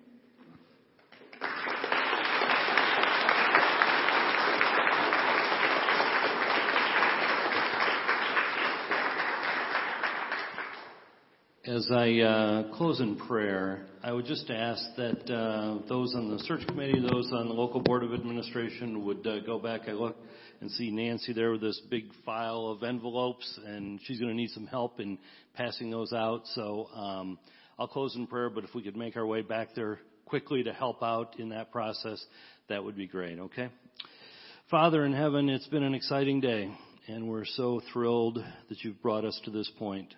As 11.69 11.91
I 11.91 12.21
uh, 12.21 12.77
close 12.77 13.01
in 13.01 13.17
prayer, 13.17 13.87
I 14.01 14.13
would 14.13 14.25
just 14.25 14.49
ask 14.51 14.85
that 14.99 15.29
uh, 15.29 15.85
those 15.89 16.15
on 16.15 16.31
the 16.31 16.39
search 16.45 16.65
committee, 16.69 17.01
those 17.01 17.33
on 17.33 17.49
the 17.49 17.55
local 17.55 17.81
board 17.81 18.05
of 18.05 18.15
administration 18.15 19.05
would 19.05 19.27
uh, 19.27 19.41
go 19.41 19.59
back. 19.59 19.89
I 19.89 19.91
look 19.91 20.15
and 20.61 20.71
see 20.71 20.93
Nancy 20.93 21.33
there 21.33 21.51
with 21.51 21.63
this 21.63 21.83
big 21.91 22.05
file 22.25 22.69
of 22.69 22.85
envelopes, 22.85 23.59
and 23.67 23.99
she's 24.05 24.21
going 24.21 24.31
to 24.31 24.37
need 24.37 24.51
some 24.51 24.69
help 24.69 25.01
in 25.01 25.19
passing 25.57 25.91
those 25.91 26.13
out. 26.13 26.43
So 26.55 26.87
um, 26.95 27.37
I'll 27.81 27.89
close 27.89 28.15
in 28.15 28.29
prayer, 28.29 28.49
but 28.49 28.63
if 28.63 28.73
we 28.73 28.83
could 28.85 28.97
make 28.97 29.17
our 29.17 29.27
way 29.27 29.43
back 29.43 29.75
there 29.75 29.99
quickly 30.25 30.63
to 30.63 30.73
help 30.73 31.03
out 31.03 31.41
in 31.41 31.49
that 31.49 31.73
process, 31.73 32.25
that 32.69 32.85
would 32.85 32.97
be 32.97 33.09
great. 33.09 33.41
Okay. 33.41 33.71
Father 34.71 35.05
in 35.05 35.13
heaven, 35.13 35.49
it's 35.49 35.67
been 35.67 35.83
an 35.83 35.95
exciting 35.95 36.41
day, 36.41 36.73
and 37.09 37.29
we're 37.29 37.45
so 37.45 37.83
thrilled 37.93 38.39
that 38.69 38.85
you've 38.85 39.03
brought 39.03 39.25
us 39.25 39.41
to 39.47 39.51
this 39.51 39.69
point. 39.81 40.15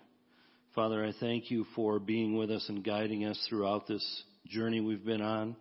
Father, 0.78 1.04
I 1.04 1.12
thank 1.18 1.50
you 1.50 1.66
for 1.74 1.98
being 1.98 2.36
with 2.36 2.52
us 2.52 2.68
and 2.68 2.84
guiding 2.84 3.24
us 3.24 3.44
throughout 3.48 3.88
this 3.88 4.22
journey 4.46 4.80
we've 4.80 5.04
been 5.04 5.20
on. 5.20 5.56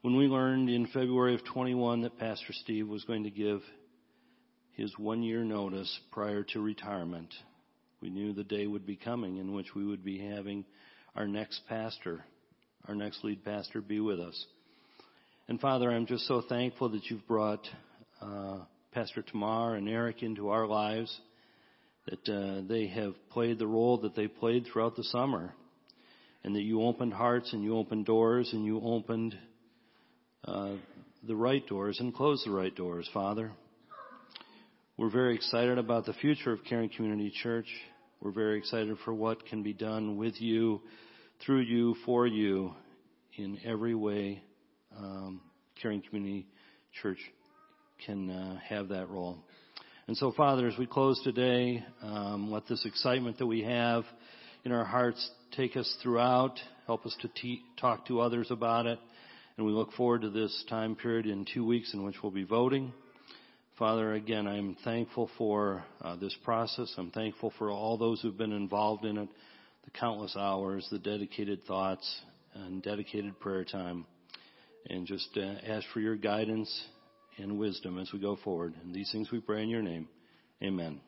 When 0.00 0.16
we 0.16 0.28
learned 0.28 0.70
in 0.70 0.86
February 0.86 1.34
of 1.34 1.44
21 1.44 2.00
that 2.00 2.18
Pastor 2.18 2.54
Steve 2.54 2.88
was 2.88 3.04
going 3.04 3.24
to 3.24 3.30
give 3.30 3.60
his 4.72 4.98
one 4.98 5.22
year 5.22 5.44
notice 5.44 6.00
prior 6.10 6.42
to 6.42 6.60
retirement, 6.62 7.34
We 8.00 8.08
knew 8.08 8.32
the 8.32 8.44
day 8.44 8.66
would 8.66 8.86
be 8.86 8.96
coming 8.96 9.36
in 9.36 9.52
which 9.52 9.74
we 9.74 9.84
would 9.84 10.02
be 10.02 10.26
having 10.26 10.64
our 11.14 11.28
next 11.28 11.60
pastor, 11.68 12.24
our 12.88 12.94
next 12.94 13.22
lead 13.24 13.44
pastor 13.44 13.82
be 13.82 14.00
with 14.00 14.20
us. 14.20 14.46
And 15.48 15.60
Father, 15.60 15.90
I'm 15.90 16.06
just 16.06 16.26
so 16.26 16.40
thankful 16.48 16.88
that 16.88 17.10
you've 17.10 17.28
brought 17.28 17.68
uh, 18.22 18.60
Pastor 18.92 19.20
Tamar 19.20 19.74
and 19.74 19.86
Eric 19.86 20.22
into 20.22 20.48
our 20.48 20.66
lives, 20.66 21.14
that 22.06 22.28
uh, 22.28 22.62
they 22.68 22.86
have 22.88 23.14
played 23.30 23.58
the 23.58 23.66
role 23.66 23.98
that 23.98 24.14
they 24.14 24.28
played 24.28 24.66
throughout 24.66 24.96
the 24.96 25.04
summer, 25.04 25.54
and 26.42 26.54
that 26.54 26.62
you 26.62 26.82
opened 26.82 27.14
hearts 27.14 27.52
and 27.52 27.62
you 27.62 27.76
opened 27.76 28.06
doors 28.06 28.50
and 28.52 28.64
you 28.64 28.80
opened 28.84 29.36
uh, 30.44 30.74
the 31.26 31.34
right 31.34 31.66
doors 31.66 31.98
and 32.00 32.14
closed 32.14 32.46
the 32.46 32.50
right 32.50 32.74
doors, 32.74 33.08
Father. 33.14 33.52
We're 34.96 35.10
very 35.10 35.34
excited 35.34 35.78
about 35.78 36.06
the 36.06 36.12
future 36.12 36.52
of 36.52 36.60
Caring 36.68 36.90
Community 36.90 37.32
Church. 37.42 37.66
We're 38.20 38.30
very 38.30 38.58
excited 38.58 38.96
for 39.04 39.12
what 39.12 39.44
can 39.46 39.62
be 39.62 39.72
done 39.72 40.16
with 40.16 40.40
you, 40.40 40.82
through 41.44 41.62
you, 41.62 41.96
for 42.06 42.26
you, 42.26 42.74
in 43.36 43.58
every 43.64 43.94
way. 43.94 44.42
Um, 44.96 45.40
Caring 45.82 46.02
Community 46.02 46.46
Church 47.02 47.18
can 48.06 48.30
uh, 48.30 48.58
have 48.68 48.88
that 48.88 49.08
role. 49.08 49.38
And 50.06 50.14
so, 50.18 50.32
Father, 50.32 50.68
as 50.68 50.76
we 50.76 50.84
close 50.84 51.18
today, 51.24 51.82
um, 52.02 52.50
let 52.50 52.66
this 52.66 52.84
excitement 52.84 53.38
that 53.38 53.46
we 53.46 53.62
have 53.62 54.04
in 54.62 54.70
our 54.70 54.84
hearts 54.84 55.30
take 55.56 55.78
us 55.78 55.96
throughout, 56.02 56.60
help 56.86 57.06
us 57.06 57.16
to 57.22 57.28
te- 57.28 57.62
talk 57.80 58.06
to 58.08 58.20
others 58.20 58.50
about 58.50 58.84
it, 58.84 58.98
and 59.56 59.66
we 59.66 59.72
look 59.72 59.92
forward 59.92 60.20
to 60.20 60.28
this 60.28 60.62
time 60.68 60.94
period 60.94 61.24
in 61.24 61.46
two 61.54 61.64
weeks 61.64 61.94
in 61.94 62.02
which 62.04 62.16
we'll 62.22 62.30
be 62.30 62.44
voting. 62.44 62.92
Father, 63.78 64.12
again, 64.12 64.46
I'm 64.46 64.76
thankful 64.84 65.30
for 65.38 65.82
uh, 66.02 66.16
this 66.16 66.36
process. 66.44 66.92
I'm 66.98 67.10
thankful 67.10 67.54
for 67.56 67.70
all 67.70 67.96
those 67.96 68.20
who've 68.20 68.36
been 68.36 68.52
involved 68.52 69.06
in 69.06 69.16
it, 69.16 69.28
the 69.86 69.90
countless 69.90 70.36
hours, 70.36 70.86
the 70.90 70.98
dedicated 70.98 71.64
thoughts, 71.64 72.20
and 72.52 72.82
dedicated 72.82 73.40
prayer 73.40 73.64
time. 73.64 74.04
And 74.90 75.06
just 75.06 75.30
uh, 75.38 75.54
ask 75.66 75.86
for 75.94 76.00
your 76.00 76.16
guidance 76.16 76.88
and 77.38 77.58
wisdom 77.58 77.98
as 77.98 78.12
we 78.12 78.18
go 78.18 78.36
forward. 78.36 78.74
And 78.82 78.94
these 78.94 79.10
things 79.12 79.30
we 79.30 79.40
pray 79.40 79.62
in 79.62 79.68
your 79.68 79.82
name. 79.82 80.08
Amen. 80.62 81.00